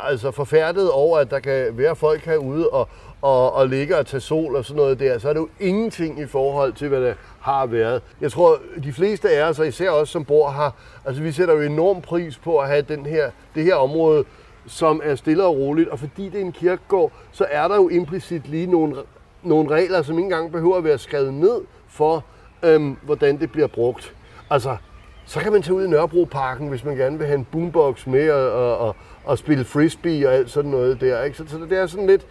altså 0.03 0.31
forfærdet 0.31 0.91
over, 0.91 1.17
at 1.17 1.31
der 1.31 1.39
kan 1.39 1.77
være 1.77 1.95
folk 1.95 2.25
herude 2.25 2.69
og, 2.69 2.89
og, 3.23 3.53
og 3.53 3.67
ligge 3.67 3.97
og 3.97 4.05
tager 4.05 4.19
sol 4.19 4.55
og 4.55 4.65
sådan 4.65 4.77
noget 4.77 4.99
der, 4.99 5.17
så 5.17 5.29
er 5.29 5.33
det 5.33 5.39
jo 5.39 5.49
ingenting 5.59 6.19
i 6.19 6.25
forhold 6.25 6.73
til, 6.73 6.87
hvad 6.87 7.01
det 7.01 7.15
har 7.39 7.65
været. 7.65 8.01
Jeg 8.21 8.31
tror, 8.31 8.59
de 8.83 8.93
fleste 8.93 9.29
af 9.29 9.49
os, 9.49 9.59
og 9.59 9.67
især 9.67 9.89
os 9.89 10.09
som 10.09 10.25
bor 10.25 10.51
her, 10.51 10.75
altså 11.05 11.21
vi 11.23 11.31
sætter 11.31 11.53
jo 11.53 11.61
enorm 11.61 12.01
pris 12.01 12.37
på 12.37 12.57
at 12.57 12.67
have 12.67 12.81
den 12.81 13.05
her, 13.05 13.29
det 13.55 13.63
her 13.63 13.75
område, 13.75 14.23
som 14.67 15.01
er 15.03 15.15
stille 15.15 15.43
og 15.43 15.57
roligt. 15.57 15.89
Og 15.89 15.99
fordi 15.99 16.29
det 16.29 16.35
er 16.35 16.45
en 16.45 16.51
kirkegård, 16.51 17.11
så 17.31 17.45
er 17.49 17.67
der 17.67 17.75
jo 17.75 17.89
implicit 17.89 18.47
lige 18.47 18.67
nogle, 18.67 18.95
nogle 19.43 19.69
regler, 19.69 20.01
som 20.01 20.17
ikke 20.17 20.23
engang 20.23 20.51
behøver 20.51 20.77
at 20.77 20.83
være 20.83 20.97
skrevet 20.97 21.33
ned 21.33 21.61
for, 21.87 22.23
øhm, 22.63 22.97
hvordan 23.01 23.39
det 23.39 23.51
bliver 23.51 23.67
brugt. 23.67 24.13
Altså, 24.49 24.77
så 25.25 25.39
kan 25.39 25.51
man 25.51 25.61
tage 25.61 25.75
ud 25.75 25.85
i 25.85 25.89
Nørrebroparken, 25.89 26.67
hvis 26.67 26.83
man 26.83 26.95
gerne 26.95 27.17
vil 27.17 27.27
have 27.27 27.39
en 27.39 27.47
boombox 27.51 28.07
med 28.07 28.31
og, 28.31 28.51
og, 28.51 28.77
og, 28.77 28.95
og 29.23 29.37
spille 29.37 29.63
frisbee 29.63 30.27
og 30.27 30.33
alt 30.33 30.49
sådan 30.49 30.71
noget 30.71 31.01
der. 31.01 31.23
Ikke? 31.23 31.37
Så, 31.37 31.43
så 31.47 31.57
det 31.69 31.77
er 31.77 31.87
sådan 31.87 32.07
lidt 32.07 32.25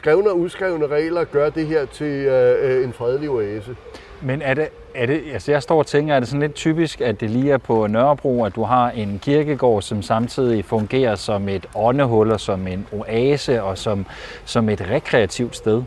skrevne 0.00 0.30
og 0.30 0.40
uskrevne 0.40 0.86
regler 0.86 1.24
gør 1.24 1.50
det 1.50 1.66
her 1.66 1.86
til 1.86 2.06
øh, 2.06 2.78
øh 2.78 2.84
en 2.84 2.92
fredelig 2.92 3.30
oase. 3.30 3.76
Men 4.22 4.42
er 4.42 4.54
det, 4.54 4.68
er 4.94 5.06
det, 5.06 5.22
altså 5.32 5.52
jeg 5.52 5.62
står 5.62 5.78
og 5.78 5.86
tænker, 5.86 6.14
er 6.14 6.20
det 6.20 6.28
sådan 6.28 6.40
lidt 6.40 6.54
typisk, 6.54 7.00
at 7.00 7.20
det 7.20 7.30
lige 7.30 7.52
er 7.52 7.58
på 7.58 7.86
Nørrebro, 7.86 8.44
at 8.44 8.54
du 8.54 8.62
har 8.62 8.90
en 8.90 9.18
kirkegård, 9.22 9.82
som 9.82 10.02
samtidig 10.02 10.64
fungerer 10.64 11.14
som 11.14 11.48
et 11.48 11.66
åndehul 11.74 12.32
og 12.32 12.40
som 12.40 12.66
en 12.66 12.86
oase 12.92 13.62
og 13.62 13.78
som, 13.78 14.06
som 14.44 14.68
et 14.68 14.80
rekreativt 14.90 15.56
sted? 15.56 15.82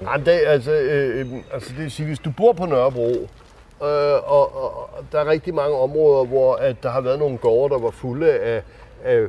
Nej, 0.00 0.16
det, 0.16 0.40
altså, 0.46 0.72
øh, 0.72 1.20
øh, 1.20 1.26
altså 1.52 1.70
det 1.70 1.78
vil 1.78 1.90
sige, 1.90 2.06
hvis 2.06 2.18
du 2.18 2.30
bor 2.36 2.52
på 2.52 2.66
Nørrebro, 2.66 3.10
øh, 3.82 4.30
og, 4.32 4.64
og, 4.64 4.90
der 5.12 5.20
er 5.20 5.26
rigtig 5.26 5.54
mange 5.54 5.76
områder, 5.76 6.24
hvor 6.24 6.54
at 6.54 6.82
der 6.82 6.90
har 6.90 7.00
været 7.00 7.18
nogle 7.18 7.38
gårde, 7.38 7.74
der 7.74 7.80
var 7.80 7.90
fulde 7.90 8.32
af, 8.32 8.62
af 9.04 9.26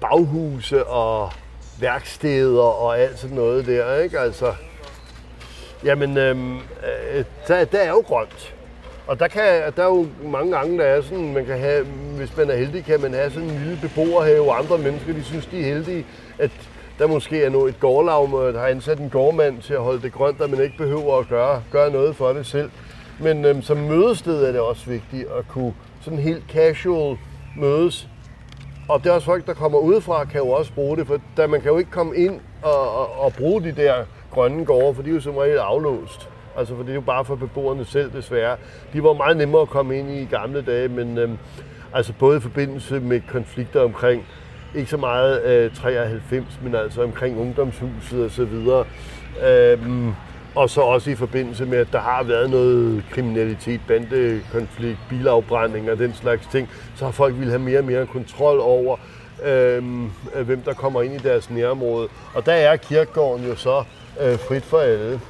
baghuse 0.00 0.86
og 0.86 1.30
værksteder 1.80 2.62
og 2.62 2.98
alt 2.98 3.18
sådan 3.18 3.36
noget 3.36 3.66
der, 3.66 3.96
ikke? 3.96 4.18
Altså, 4.18 4.54
jamen, 5.84 6.16
øhm, 6.16 6.56
øh, 6.56 7.24
der, 7.48 7.64
der 7.64 7.78
er 7.78 7.90
jo 7.90 8.04
grønt. 8.06 8.54
Og 9.06 9.20
der, 9.20 9.28
kan, 9.28 9.42
der 9.76 9.82
er 9.82 9.86
jo 9.86 10.06
mange 10.24 10.56
gange, 10.56 10.78
der 10.78 10.84
er 10.84 11.00
sådan, 11.02 11.32
man 11.32 11.46
kan 11.46 11.58
have, 11.58 11.84
hvis 12.16 12.36
man 12.36 12.50
er 12.50 12.56
heldig, 12.56 12.84
kan 12.84 13.00
man 13.00 13.14
have 13.14 13.30
sådan 13.30 13.48
en 13.48 13.58
lille 13.58 13.78
beboerhave, 13.82 14.50
og 14.50 14.58
andre 14.58 14.78
mennesker, 14.78 15.12
de 15.12 15.24
synes, 15.24 15.46
de 15.46 15.60
er 15.60 15.64
heldige, 15.64 16.06
at 16.38 16.50
der 16.98 17.06
måske 17.06 17.44
er 17.44 17.50
noget, 17.50 17.74
et 17.74 17.80
gårdlag, 17.80 18.52
der 18.52 18.60
har 18.60 18.66
ansat 18.66 18.98
en 18.98 19.10
gårdmand 19.10 19.62
til 19.62 19.74
at 19.74 19.80
holde 19.80 20.02
det 20.02 20.12
grønt, 20.12 20.40
at 20.40 20.50
man 20.50 20.62
ikke 20.62 20.76
behøver 20.76 21.18
at 21.18 21.28
gøre, 21.28 21.62
gøre 21.70 21.90
noget 21.90 22.16
for 22.16 22.32
det 22.32 22.46
selv. 22.46 22.70
Men 23.20 23.44
øhm, 23.44 23.62
som 23.62 23.76
mødested 23.76 24.44
er 24.44 24.52
det 24.52 24.60
også 24.60 24.90
vigtigt 24.90 25.28
at 25.38 25.48
kunne 25.48 25.74
sådan 26.00 26.18
helt 26.18 26.44
casual 26.52 27.16
mødes 27.56 28.08
og 28.90 29.04
det 29.04 29.10
er 29.10 29.14
også 29.14 29.24
folk, 29.24 29.46
der 29.46 29.54
kommer 29.54 29.78
udefra, 29.78 30.24
kan 30.24 30.40
jo 30.40 30.48
også 30.48 30.72
bruge 30.72 30.96
det, 30.96 31.06
for 31.06 31.18
da 31.36 31.46
man 31.46 31.60
kan 31.60 31.70
jo 31.70 31.78
ikke 31.78 31.90
komme 31.90 32.16
ind 32.16 32.40
og, 32.62 32.98
og, 32.98 33.24
og 33.24 33.32
bruge 33.32 33.62
de 33.62 33.72
der 33.72 33.94
grønne 34.30 34.64
gårde, 34.64 34.94
for 34.94 35.02
de 35.02 35.10
er 35.10 35.14
jo 35.14 35.20
som 35.20 35.36
regel 35.36 35.58
aflåst. 35.58 36.28
Altså, 36.56 36.76
for 36.76 36.82
det 36.82 36.90
er 36.90 36.94
jo 36.94 37.00
bare 37.00 37.24
for 37.24 37.34
beboerne 37.34 37.84
selv, 37.84 38.12
desværre. 38.12 38.56
De 38.92 39.02
var 39.02 39.12
meget 39.12 39.36
nemmere 39.36 39.62
at 39.62 39.68
komme 39.68 39.98
ind 39.98 40.10
i 40.10 40.22
i 40.22 40.24
gamle 40.24 40.62
dage, 40.62 40.88
men 40.88 41.18
øhm, 41.18 41.38
altså 41.94 42.12
både 42.18 42.36
i 42.36 42.40
forbindelse 42.40 43.00
med 43.00 43.20
konflikter 43.28 43.80
omkring, 43.80 44.26
ikke 44.74 44.90
så 44.90 44.96
meget 44.96 45.44
øh, 45.44 45.74
93, 45.74 46.60
men 46.62 46.74
altså 46.74 47.02
omkring 47.02 47.40
ungdomshuset 47.40 48.24
og 48.24 48.30
så 48.30 48.44
videre. 48.44 48.84
Øhm, 49.46 50.14
og 50.54 50.70
så 50.70 50.80
også 50.80 51.10
i 51.10 51.14
forbindelse 51.14 51.66
med, 51.66 51.78
at 51.78 51.88
der 51.92 52.00
har 52.00 52.22
været 52.22 52.50
noget 52.50 53.04
kriminalitet, 53.10 53.80
bandekonflikt, 53.88 54.98
bilafbrænding 55.08 55.90
og 55.90 55.98
den 55.98 56.14
slags 56.14 56.46
ting, 56.46 56.68
så 56.96 57.04
har 57.04 57.12
folk 57.12 57.34
ville 57.38 57.50
have 57.50 57.62
mere 57.62 57.78
og 57.78 57.84
mere 57.84 58.06
kontrol 58.06 58.60
over, 58.60 58.96
øhm, 59.44 60.10
hvem 60.44 60.62
der 60.62 60.74
kommer 60.74 61.02
ind 61.02 61.14
i 61.14 61.18
deres 61.18 61.50
nærområde. 61.50 62.08
Og 62.34 62.46
der 62.46 62.52
er 62.52 62.76
kirkegården 62.76 63.46
jo 63.46 63.56
så 63.56 63.84
øh, 64.20 64.38
frit 64.38 64.62
for 64.62 64.78
alle. 64.78 65.20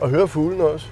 Og 0.00 0.10
høre 0.10 0.28
fuglen 0.28 0.60
også. 0.60 0.86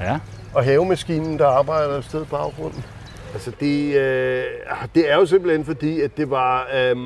Ja. 0.00 0.18
og 0.54 0.64
havemaskinen, 0.64 1.38
der 1.38 1.46
arbejder 1.46 1.98
et 1.98 2.04
sted 2.04 2.24
baggrunden. 2.24 2.84
Altså 3.32 3.52
det, 3.60 3.96
øh, 3.96 4.44
det 4.94 5.10
er 5.10 5.16
jo 5.16 5.26
simpelthen 5.26 5.64
fordi, 5.64 6.00
at 6.00 6.16
det 6.16 6.30
var, 6.30 6.68
øh, 6.74 6.96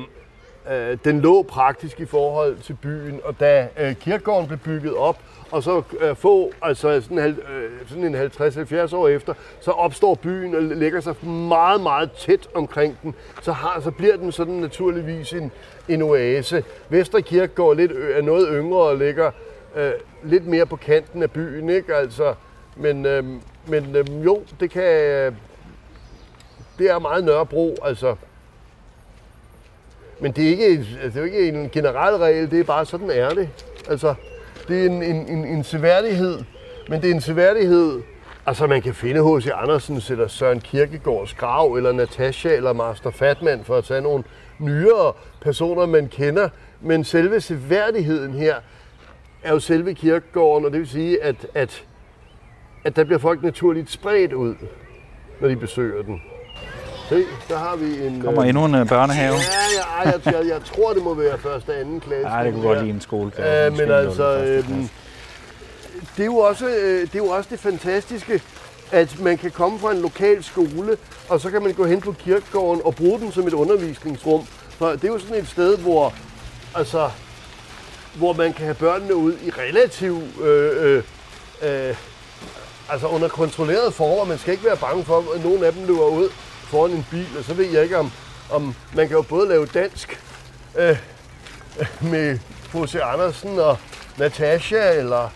øh, 0.71 0.97
den 1.03 1.21
lå 1.21 1.43
praktisk 1.43 1.99
i 1.99 2.05
forhold 2.05 2.57
til 2.57 2.73
byen, 2.73 3.19
og 3.23 3.39
da 3.39 3.67
øh, 3.79 3.95
kirkegården 3.95 4.47
blev 4.47 4.59
bygget 4.59 4.95
op, 4.95 5.17
og 5.51 5.63
så 5.63 5.81
øh, 5.99 6.15
få, 6.15 6.51
altså 6.61 7.01
sådan, 7.01 7.19
øh, 7.19 7.69
sådan 7.87 8.03
en 8.03 8.15
50-70 8.15 8.95
år 8.95 9.07
efter, 9.07 9.33
så 9.59 9.71
opstår 9.71 10.15
byen 10.15 10.55
og 10.55 10.61
lægger 10.61 10.99
sig 11.01 11.27
meget, 11.27 11.81
meget 11.81 12.11
tæt 12.11 12.47
omkring 12.53 12.97
den. 13.03 13.15
Så, 13.41 13.51
har, 13.51 13.81
så 13.81 13.91
bliver 13.91 14.17
den 14.17 14.31
sådan 14.31 14.53
naturligvis 14.53 15.33
en, 15.33 15.51
en 15.89 16.01
oase. 16.01 16.63
Vesterkirkegård 16.89 17.75
lidt, 17.77 17.91
er 17.91 18.21
noget 18.21 18.47
yngre 18.51 18.79
og 18.79 18.97
ligger 18.97 19.31
øh, 19.75 19.91
lidt 20.23 20.47
mere 20.47 20.65
på 20.65 20.75
kanten 20.75 21.23
af 21.23 21.31
byen, 21.31 21.69
ikke? 21.69 21.95
Altså, 21.95 22.33
men 22.75 23.05
øh, 23.05 23.23
men 23.67 23.95
øh, 23.95 24.25
jo, 24.25 24.43
det 24.59 24.71
kan... 24.71 24.83
Øh, 24.83 25.33
det 26.77 26.89
er 26.89 26.99
meget 26.99 27.23
Nørrebro, 27.23 27.75
altså. 27.83 28.15
Men 30.25 30.31
det 30.31 30.45
er, 30.45 30.49
ikke, 30.49 30.65
altså, 30.65 30.95
det 31.05 31.15
er 31.15 31.19
jo 31.19 31.25
ikke 31.25 31.47
en 31.47 31.69
generel 31.69 32.15
regel, 32.15 32.51
det 32.51 32.59
er 32.59 32.63
bare 32.63 32.85
sådan 32.85 33.09
er 33.09 33.29
det. 33.29 33.49
Altså, 33.89 34.15
det 34.67 34.81
er 34.81 34.85
en, 34.85 35.03
en, 35.03 35.27
en, 35.27 35.45
en 35.45 35.63
seværdighed, 35.63 36.39
men 36.89 37.01
det 37.01 37.09
er 37.09 37.13
en 37.13 37.21
seværdighed, 37.21 38.01
altså 38.45 38.67
man 38.67 38.81
kan 38.81 38.93
finde 38.93 39.37
H.C. 39.37 39.47
Andersens 39.53 40.11
eller 40.11 40.27
Søren 40.27 40.59
Kierkegaards 40.59 41.33
grav, 41.33 41.73
eller 41.73 41.91
Natasha 41.91 42.49
eller 42.49 42.73
Master 42.73 43.11
Fatman, 43.11 43.63
for 43.63 43.75
at 43.75 43.83
tage 43.83 44.01
nogle 44.01 44.23
nyere 44.59 45.13
personer, 45.41 45.85
man 45.85 46.07
kender. 46.07 46.49
Men 46.81 47.03
selve 47.03 47.41
seværdigheden 47.41 48.33
her 48.33 48.55
er 49.43 49.53
jo 49.53 49.59
selve 49.59 49.93
kirkegården, 49.93 50.65
og 50.65 50.71
det 50.71 50.79
vil 50.79 50.89
sige, 50.89 51.23
at, 51.23 51.47
at, 51.53 51.85
at 52.83 52.95
der 52.95 53.03
bliver 53.03 53.19
folk 53.19 53.43
naturligt 53.43 53.91
spredt 53.91 54.33
ud, 54.33 54.55
når 55.41 55.47
de 55.47 55.55
besøger 55.55 56.03
den. 56.03 56.21
Se, 57.09 57.25
der 57.49 57.57
har 57.57 57.75
vi 57.75 58.07
en... 58.07 58.21
Kommer 58.21 58.43
øh, 58.43 58.49
endnu 58.49 58.65
en 58.65 58.75
øh, 58.75 58.87
børnehave. 58.87 59.35
Ja, 59.35 60.03
jeg, 60.03 60.13
jeg, 60.25 60.33
jeg, 60.33 60.47
jeg 60.47 60.61
tror, 60.65 60.93
det 60.93 61.03
må 61.03 61.13
være 61.13 61.37
første 61.37 61.69
og 61.69 61.79
anden 61.79 61.99
klasse. 61.99 62.23
Nej, 62.23 62.43
det 62.43 62.53
kunne 62.53 62.67
godt 62.67 62.79
lide 62.79 62.89
en 62.89 63.01
skole. 63.01 63.31
Ja, 63.37 63.69
men 63.69 63.91
altså, 63.91 64.37
øhm, 64.37 64.89
det, 66.17 66.21
er 66.21 66.25
jo 66.25 66.37
også, 66.37 66.67
øh, 66.67 67.01
det 67.01 67.15
er 67.15 67.19
jo 67.19 67.27
også 67.27 67.49
det 67.51 67.59
fantastiske, 67.59 68.41
at 68.91 69.19
man 69.19 69.37
kan 69.37 69.51
komme 69.51 69.79
fra 69.79 69.91
en 69.91 70.01
lokal 70.01 70.43
skole, 70.43 70.97
og 71.29 71.41
så 71.41 71.49
kan 71.49 71.63
man 71.63 71.73
gå 71.73 71.85
hen 71.85 72.01
på 72.01 72.11
kirkegården 72.11 72.81
og 72.85 72.95
bruge 72.95 73.19
den 73.19 73.31
som 73.31 73.47
et 73.47 73.53
undervisningsrum. 73.53 74.45
For 74.69 74.89
det 74.89 75.03
er 75.03 75.07
jo 75.07 75.19
sådan 75.19 75.37
et 75.37 75.47
sted, 75.47 75.77
hvor, 75.77 76.13
altså, 76.75 77.09
hvor 78.15 78.33
man 78.33 78.53
kan 78.53 78.65
have 78.65 78.75
børnene 78.75 79.15
ud 79.15 79.33
i 79.33 79.49
relativt, 79.49 80.23
øh, 80.43 80.95
øh, 80.95 81.03
øh, 81.61 81.95
altså 82.89 83.07
under 83.07 83.27
kontrolleret 83.27 83.93
former. 83.93 84.25
Man 84.25 84.37
skal 84.37 84.51
ikke 84.51 84.65
være 84.65 84.77
bange 84.77 85.03
for, 85.03 85.23
at 85.35 85.43
nogen 85.43 85.63
af 85.63 85.73
dem 85.73 85.85
løber 85.87 86.07
ud 86.07 86.29
foran 86.65 86.91
en 86.91 87.05
bil, 87.11 87.27
og 87.37 87.43
så 87.43 87.53
ved 87.53 87.65
jeg 87.65 87.83
ikke, 87.83 87.97
om, 87.97 88.11
om 88.51 88.75
man 88.93 89.07
kan 89.07 89.17
jo 89.17 89.21
både 89.21 89.47
lave 89.47 89.65
dansk 89.65 90.19
øh, 90.77 90.97
med 92.11 92.39
H.C. 92.73 92.95
Andersen 92.95 93.59
og 93.59 93.77
Natasha, 94.17 94.91
eller 94.91 95.29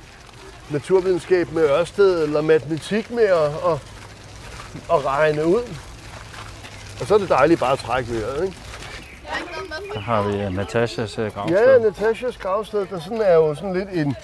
naturvidenskab 0.70 1.52
med 1.52 1.64
Ørsted, 1.64 2.24
eller 2.24 2.42
matematik 2.42 3.12
med 3.12 3.24
at, 3.24 3.46
at, 3.46 3.80
at 4.92 5.06
regne 5.06 5.46
ud. 5.46 5.64
Og 7.02 7.08
så 7.08 7.14
er 7.14 7.18
det 7.18 7.30
dejligt 7.30 7.60
bare 7.60 7.72
at 7.72 7.80
trække 7.80 8.12
vejret, 8.12 8.44
ikke? 8.44 8.58
Så 9.94 10.00
har 10.00 10.22
vi 10.22 10.38
øh, 10.42 10.56
Natashas 10.56 11.20
øh, 11.20 11.32
gravsted. 11.34 11.58
Ja, 11.58 11.78
Natashas 11.78 12.38
gravsted, 12.38 12.86
der 12.86 13.00
sådan 13.00 13.22
er 13.22 13.34
jo 13.34 13.56
sådan 13.56 13.74
lidt 13.74 13.90
en, 13.94 14.16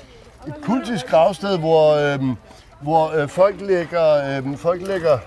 et 0.48 0.54
kultisk 0.64 1.08
gravsted, 1.08 1.58
hvor, 1.58 1.96
øhm, 1.96 2.36
hvor 2.82 3.12
øh, 3.12 3.30
folk, 3.30 3.62
lægger, 3.62 4.38
øhm, 4.38 4.58
folk, 4.58 4.88
lægger, 4.88 5.20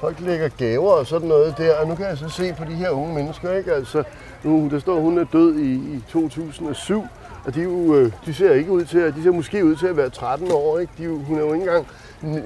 folk 0.00 0.20
lægger 0.20 0.48
gaver 0.48 0.92
og 0.92 1.06
sådan 1.06 1.28
noget 1.28 1.58
der. 1.58 1.76
Og 1.76 1.88
nu 1.88 1.94
kan 1.94 2.06
jeg 2.06 2.18
så 2.18 2.28
se 2.28 2.54
på 2.58 2.64
de 2.64 2.74
her 2.74 2.90
unge 2.90 3.14
mennesker, 3.14 3.52
ikke? 3.52 3.72
Altså, 3.72 4.02
nu, 4.42 4.68
der 4.70 4.78
står, 4.78 5.00
hun 5.00 5.18
er 5.18 5.24
død 5.32 5.58
i, 5.58 5.72
i 5.72 6.04
2007, 6.08 7.02
og 7.44 7.54
de, 7.54 7.60
er 7.60 7.64
jo, 7.64 7.94
øh, 7.94 8.12
de 8.26 8.34
ser 8.34 8.54
ikke 8.54 8.70
ud 8.70 8.84
til, 8.84 8.98
at 8.98 9.14
de 9.14 9.22
ser 9.22 9.32
måske 9.32 9.64
ud 9.64 9.76
til 9.76 9.86
at 9.86 9.96
være 9.96 10.10
13 10.10 10.52
år, 10.52 10.78
ikke? 10.78 10.92
De, 10.98 11.08
hun 11.08 11.36
er 11.36 11.40
jo 11.40 11.52
ikke 11.52 11.66
engang 11.66 11.86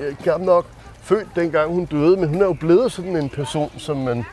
øh, 0.00 0.16
gammel 0.24 0.46
nok 0.46 0.66
født, 1.02 1.28
dengang 1.36 1.72
hun 1.72 1.84
døde, 1.84 2.16
men 2.16 2.28
hun 2.28 2.42
er 2.42 2.46
jo 2.46 2.52
blevet 2.52 2.92
sådan 2.92 3.16
en 3.16 3.28
person, 3.28 3.72
som 3.78 3.96
man, 3.96 4.24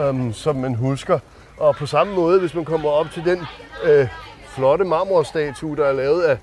øhm, 0.00 0.32
som 0.32 0.56
man 0.56 0.74
husker. 0.74 1.18
Og 1.58 1.76
på 1.76 1.86
samme 1.86 2.14
måde, 2.14 2.40
hvis 2.40 2.54
man 2.54 2.64
kommer 2.64 2.88
op 2.88 3.10
til 3.10 3.24
den 3.24 3.38
øh, 3.84 4.08
flotte 4.48 4.84
marmorstatue, 4.84 5.76
der 5.76 5.84
er 5.84 5.92
lavet 5.92 6.22
af, 6.22 6.38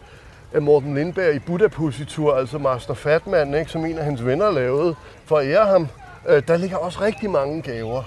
af 0.54 0.62
Morten 0.62 0.96
Lindberg 0.96 1.36
i 1.36 1.40
Buddha-positur, 1.40 2.36
altså 2.36 2.58
Master 2.58 2.94
Fatman, 2.94 3.54
ikke, 3.54 3.72
som 3.72 3.86
en 3.86 3.98
af 3.98 4.06
hans 4.06 4.26
venner 4.26 4.52
lavede 4.52 4.96
for 5.26 5.38
at 5.38 5.48
ære 5.48 5.66
ham, 5.66 5.88
øh, 6.30 6.44
der 6.48 6.58
ligger 6.58 6.78
også 6.78 7.02
rigtig 7.02 7.30
mange 7.30 7.62
gaver. 7.62 8.04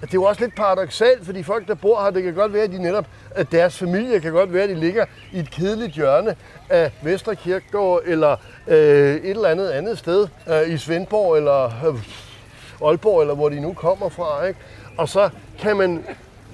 Det 0.00 0.10
er 0.10 0.14
jo 0.14 0.24
også 0.24 0.42
lidt 0.42 0.54
paradoxalt, 0.54 1.26
fordi 1.26 1.42
folk, 1.42 1.68
der 1.68 1.74
bor 1.74 2.02
her, 2.02 2.10
det 2.10 2.22
kan 2.22 2.34
godt 2.34 2.52
være, 2.52 2.62
at 2.62 2.70
de 2.70 2.82
netop, 2.82 3.06
at 3.30 3.52
deres 3.52 3.78
familie 3.78 4.20
kan 4.20 4.32
godt 4.32 4.52
være, 4.52 4.62
at 4.62 4.68
de 4.68 4.74
ligger 4.74 5.04
i 5.32 5.38
et 5.38 5.50
kedeligt 5.50 5.92
hjørne 5.92 6.36
af 6.68 6.92
Vestre 7.02 7.36
Kirkegård, 7.36 8.00
eller 8.04 8.36
øh, 8.66 9.14
et 9.14 9.30
eller 9.30 9.48
andet 9.48 9.70
andet 9.70 9.98
sted 9.98 10.28
øh, 10.48 10.74
i 10.74 10.78
Svendborg, 10.78 11.36
eller 11.36 11.64
øh, 11.64 12.88
Aalborg, 12.88 13.20
eller 13.20 13.34
hvor 13.34 13.48
de 13.48 13.60
nu 13.60 13.72
kommer 13.72 14.08
fra. 14.08 14.44
Ikke? 14.44 14.60
Og 14.96 15.08
så 15.08 15.28
kan 15.58 15.76
man, 15.76 16.04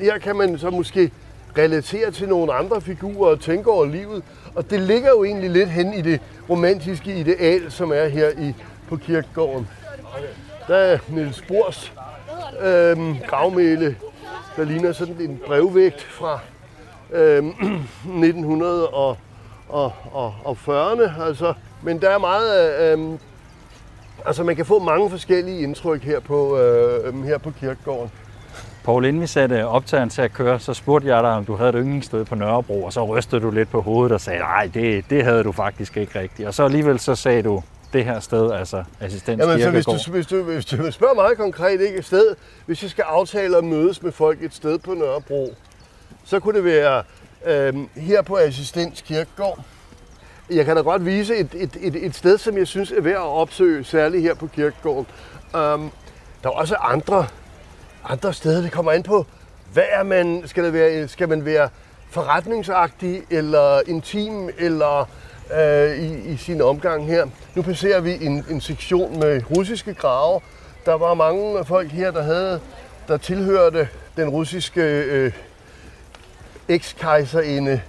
her 0.00 0.18
kan 0.18 0.36
man 0.36 0.58
så 0.58 0.70
måske 0.70 1.10
relatere 1.58 2.10
til 2.10 2.28
nogle 2.28 2.52
andre 2.52 2.80
figurer 2.80 3.30
og 3.30 3.40
tænke 3.40 3.70
over 3.70 3.84
livet. 3.84 4.22
Og 4.54 4.70
det 4.70 4.80
ligger 4.80 5.08
jo 5.08 5.24
egentlig 5.24 5.50
lidt 5.50 5.70
hen 5.70 5.94
i 5.94 6.02
det 6.02 6.20
romantiske 6.50 7.14
ideal, 7.14 7.72
som 7.72 7.92
er 7.92 8.08
her 8.08 8.28
i, 8.38 8.54
på 8.88 8.96
kirkegården. 8.96 9.68
Der 10.68 10.76
er 10.76 10.98
Niels 11.08 11.44
Bors 11.48 11.92
øhm, 12.62 13.16
gravmæle, 13.26 13.96
der 14.56 14.64
ligner 14.64 14.92
sådan 14.92 15.16
en 15.20 15.40
brevvægt 15.46 16.02
fra 16.02 16.38
øhm, 17.12 17.50
1940'erne. 18.24 21.22
Altså, 21.22 21.54
men 21.82 22.00
der 22.00 22.10
er 22.10 22.18
meget... 22.18 22.92
Øhm, 22.92 23.18
altså, 24.26 24.44
man 24.44 24.56
kan 24.56 24.66
få 24.66 24.78
mange 24.78 25.10
forskellige 25.10 25.60
indtryk 25.60 26.02
her 26.02 26.20
på, 26.20 26.58
øh, 26.58 27.24
her 27.24 27.38
på 27.38 27.50
kirkegården. 27.50 28.10
Poul, 28.84 29.04
inden 29.04 29.22
vi 29.22 29.26
satte 29.26 29.66
optageren 29.66 30.10
til 30.10 30.22
at 30.22 30.32
køre, 30.32 30.60
så 30.60 30.74
spurgte 30.74 31.08
jeg 31.08 31.22
dig, 31.22 31.30
om 31.30 31.44
du 31.44 31.56
havde 31.56 31.68
et 31.68 31.74
yndlingssted 31.74 32.24
på 32.24 32.34
Nørrebro, 32.34 32.84
og 32.84 32.92
så 32.92 33.04
rystede 33.04 33.40
du 33.40 33.50
lidt 33.50 33.70
på 33.70 33.80
hovedet 33.80 34.12
og 34.12 34.20
sagde, 34.20 34.38
nej, 34.38 34.70
det, 34.74 35.10
det 35.10 35.24
havde 35.24 35.44
du 35.44 35.52
faktisk 35.52 35.96
ikke 35.96 36.20
rigtigt. 36.20 36.48
Og 36.48 36.54
så 36.54 36.64
alligevel 36.64 36.98
så 36.98 37.14
sagde 37.14 37.42
du, 37.42 37.62
det 37.92 38.04
her 38.04 38.20
sted, 38.20 38.52
altså 38.52 38.84
Assistens 39.00 39.40
Jamen, 39.40 39.60
så 39.60 39.70
hvis 39.70 39.84
du, 39.84 40.10
hvis, 40.10 40.26
du, 40.26 40.42
hvis 40.42 40.64
du 40.64 40.90
spørger 40.90 41.14
meget 41.14 41.36
konkret 41.36 41.80
ikke 41.80 41.98
et 41.98 42.04
sted, 42.04 42.36
hvis 42.66 42.82
jeg 42.82 42.90
skal 42.90 43.02
aftale 43.02 43.56
at 43.56 43.64
mødes 43.64 44.02
med 44.02 44.12
folk 44.12 44.42
et 44.42 44.54
sted 44.54 44.78
på 44.78 44.94
Nørrebro, 44.94 45.54
så 46.24 46.40
kunne 46.40 46.56
det 46.56 46.64
være 46.64 47.02
øhm, 47.46 47.88
her 47.96 48.22
på 48.22 48.36
Assistens 48.36 49.00
Kirkegård. 49.00 49.64
Jeg 50.50 50.64
kan 50.64 50.76
da 50.76 50.82
godt 50.82 51.06
vise 51.06 51.36
et, 51.36 51.48
et, 51.54 51.76
et, 51.80 52.06
et 52.06 52.14
sted, 52.14 52.38
som 52.38 52.58
jeg 52.58 52.66
synes 52.66 52.92
er 52.92 53.00
værd 53.00 53.14
at 53.14 53.18
opsøge, 53.18 53.84
særligt 53.84 54.22
her 54.22 54.34
på 54.34 54.46
Kirkegården. 54.46 55.06
Um, 55.54 55.92
der 56.42 56.48
er 56.48 56.52
også 56.52 56.74
andre, 56.74 57.26
andre 58.04 58.32
steder, 58.32 58.62
det 58.62 58.72
kommer 58.72 58.92
an 58.92 59.02
på, 59.02 59.26
hvad 59.72 59.84
er 59.90 60.02
man, 60.02 60.42
skal, 60.46 60.64
det 60.64 60.72
være, 60.72 61.08
skal 61.08 61.28
man 61.28 61.44
være 61.44 61.68
forretningsagtig, 62.10 63.22
eller 63.30 63.80
intim, 63.86 64.48
eller 64.58 65.08
øh, 65.58 65.96
i, 65.98 66.32
i 66.32 66.36
sin 66.36 66.62
omgang 66.62 67.06
her. 67.06 67.26
Nu 67.54 67.62
passerer 67.62 68.00
vi 68.00 68.24
en, 68.24 68.44
en 68.50 68.60
sektion 68.60 69.18
med 69.18 69.42
russiske 69.56 69.94
grave. 69.94 70.40
Der 70.86 70.94
var 70.94 71.14
mange 71.14 71.64
folk 71.64 71.90
her, 71.90 72.10
der 72.10 72.22
havde, 72.22 72.60
der 73.08 73.16
tilhørte 73.16 73.88
den 74.16 74.28
russiske 74.28 74.82
øh, 74.82 75.32
ekskejserinde 76.68 77.80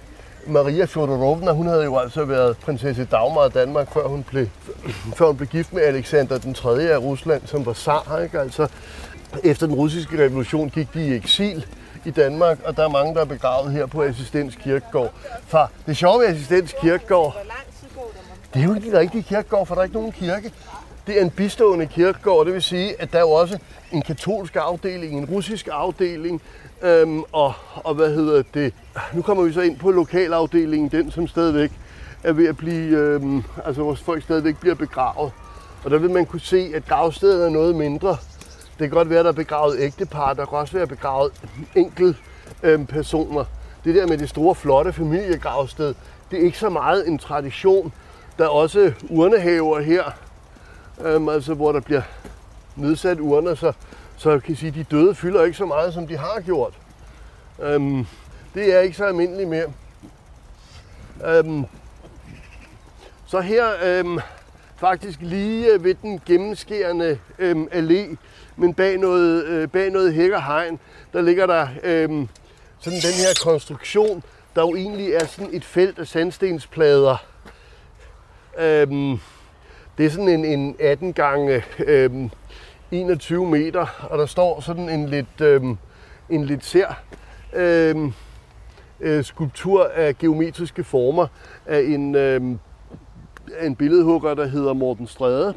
Maria 0.46 0.84
Fjodorovna. 0.84 1.52
Hun 1.52 1.66
havde 1.66 1.84
jo 1.84 1.96
altså 1.96 2.24
været 2.24 2.56
prinsesse 2.56 3.04
Dagmar 3.04 3.40
af 3.40 3.52
Danmark, 3.52 3.92
før 3.92 4.08
hun 4.08 4.22
blev, 4.22 4.46
før 5.16 5.26
hun 5.26 5.36
blev 5.36 5.48
gift 5.48 5.72
med 5.72 5.82
Alexander 5.82 6.38
den 6.38 6.54
3. 6.54 6.82
af 6.82 6.98
Rusland, 6.98 7.42
som 7.46 7.66
var 7.66 7.72
zar. 7.72 8.20
Ikke? 8.24 8.40
Altså, 8.40 8.68
efter 9.44 9.66
den 9.66 9.74
russiske 9.74 10.24
revolution 10.24 10.70
gik 10.70 10.94
de 10.94 11.06
i 11.06 11.14
eksil 11.14 11.66
i 12.04 12.10
Danmark, 12.10 12.58
og 12.64 12.76
der 12.76 12.84
er 12.84 12.88
mange, 12.88 13.14
der 13.14 13.20
er 13.20 13.24
begravet 13.24 13.72
her 13.72 13.86
på 13.86 14.02
Assistens 14.02 14.56
Kirkegård. 14.56 15.12
For 15.46 15.70
det 15.86 15.96
sjove 15.96 16.20
ved 16.20 16.26
Assistens 16.26 16.74
Kirkegård, 16.80 17.36
det 18.54 18.60
er 18.60 18.64
jo 18.64 18.74
ikke 18.74 18.88
en 18.88 18.96
rigtig 18.98 19.24
kirkegård, 19.24 19.66
for 19.66 19.74
der 19.74 19.80
er 19.80 19.84
ikke 19.84 19.96
nogen 19.96 20.12
kirke. 20.12 20.52
Det 21.06 21.18
er 21.18 21.22
en 21.22 21.30
bistående 21.30 21.86
kirkegård, 21.86 22.46
det 22.46 22.54
vil 22.54 22.62
sige, 22.62 23.02
at 23.02 23.12
der 23.12 23.18
er 23.18 23.22
jo 23.22 23.30
også 23.30 23.58
en 23.92 24.02
katolsk 24.02 24.56
afdeling, 24.56 25.18
en 25.18 25.24
russisk 25.24 25.68
afdeling, 25.72 26.42
øhm, 26.82 27.22
og, 27.32 27.52
og 27.74 27.94
hvad 27.94 28.14
hedder 28.14 28.42
det, 28.54 28.74
nu 29.12 29.22
kommer 29.22 29.44
vi 29.44 29.52
så 29.52 29.60
ind 29.60 29.78
på 29.78 29.90
lokalafdelingen, 29.90 30.88
den 30.88 31.10
som 31.10 31.28
stadigvæk 31.28 31.70
er 32.24 32.32
ved 32.32 32.48
at 32.48 32.56
blive, 32.56 32.98
øhm, 32.98 33.42
altså 33.64 33.82
hvor 33.82 33.94
folk 33.94 34.22
stadigvæk 34.22 34.56
bliver 34.60 34.74
begravet. 34.74 35.32
Og 35.84 35.90
der 35.90 35.98
vil 35.98 36.10
man 36.10 36.26
kunne 36.26 36.40
se, 36.40 36.72
at 36.74 36.86
gravstedet 36.86 37.46
er 37.46 37.50
noget 37.50 37.74
mindre. 37.74 38.16
Det 38.78 38.88
kan 38.88 38.90
godt 38.90 39.10
være, 39.10 39.18
at 39.18 39.24
der 39.24 39.30
er 39.30 39.36
begravet 39.36 39.76
ægtepar, 39.80 40.34
der 40.34 40.46
kan 40.46 40.58
også 40.58 40.72
være 40.72 40.86
begravet 40.86 41.32
enkel 41.74 42.16
øhm, 42.62 42.86
personer. 42.86 43.44
Det 43.84 43.94
der 43.94 44.06
med 44.06 44.18
det 44.18 44.28
store, 44.28 44.54
flotte 44.54 44.92
familiegravsted, 44.92 45.94
det 46.30 46.40
er 46.40 46.44
ikke 46.44 46.58
så 46.58 46.68
meget 46.68 47.08
en 47.08 47.18
tradition, 47.18 47.92
der 48.38 48.44
er 48.44 48.48
også 48.48 48.92
urnehaver 49.10 49.80
her, 49.80 50.04
øhm, 51.00 51.28
altså 51.28 51.54
hvor 51.54 51.72
der 51.72 51.80
bliver 51.80 52.02
nedsat 52.76 53.20
urner, 53.20 53.54
så, 53.54 53.72
så 54.16 54.30
jeg 54.30 54.42
kan 54.42 54.56
sige, 54.56 54.68
at 54.68 54.74
de 54.74 54.84
døde 54.84 55.14
fylder 55.14 55.44
ikke 55.44 55.56
så 55.56 55.66
meget, 55.66 55.94
som 55.94 56.06
de 56.06 56.16
har 56.16 56.40
gjort. 56.44 56.74
Øhm, 57.62 58.06
det 58.54 58.74
er 58.74 58.80
ikke 58.80 58.96
så 58.96 59.04
almindeligt 59.04 59.48
mere. 59.48 59.72
Øhm, 61.26 61.64
så 63.26 63.40
her, 63.40 63.66
øhm, 63.82 64.18
faktisk 64.76 65.18
lige 65.20 65.84
ved 65.84 65.94
den 65.94 66.20
gennemskærende 66.26 67.18
øhm, 67.38 67.68
allé, 67.72 68.16
men 68.56 68.74
bag 68.74 68.98
noget, 68.98 69.44
øh, 69.44 69.68
bag 69.68 69.90
noget 69.90 70.14
hæk 70.14 70.32
og 70.32 70.44
hegn, 70.44 70.78
der 71.12 71.22
ligger 71.22 71.46
der 71.46 71.68
øhm, 71.82 72.28
sådan 72.78 72.98
den 72.98 73.14
her 73.14 73.42
konstruktion, 73.44 74.22
der 74.56 74.62
jo 74.62 74.74
egentlig 74.76 75.12
er 75.12 75.26
sådan 75.26 75.54
et 75.54 75.64
felt 75.64 75.98
af 75.98 76.06
sandstensplader. 76.06 77.16
Øhm, 78.58 79.18
det 79.98 80.06
er 80.06 80.10
sådan 80.10 80.28
en, 80.28 80.44
en 80.44 80.76
18 80.80 81.12
gange 81.12 81.64
øhm, 81.78 82.30
21 82.90 83.46
meter, 83.46 84.06
og 84.10 84.18
der 84.18 84.26
står 84.26 84.60
sådan 84.60 84.88
en 84.88 85.08
lidt, 85.08 85.40
øhm, 85.40 85.78
en 86.28 86.44
lidt 86.44 86.64
sær 86.64 87.02
øhm, 87.52 88.12
øh, 89.00 89.24
skulptur 89.24 89.90
af 89.94 90.18
geometriske 90.18 90.84
former 90.84 91.26
af 91.66 91.80
en, 91.80 92.14
øhm, 92.14 92.58
af 93.58 93.66
en 93.66 93.76
billedhugger, 93.76 94.34
der 94.34 94.46
hedder 94.46 94.72
Morten 94.72 95.06
Stræde. 95.06 95.54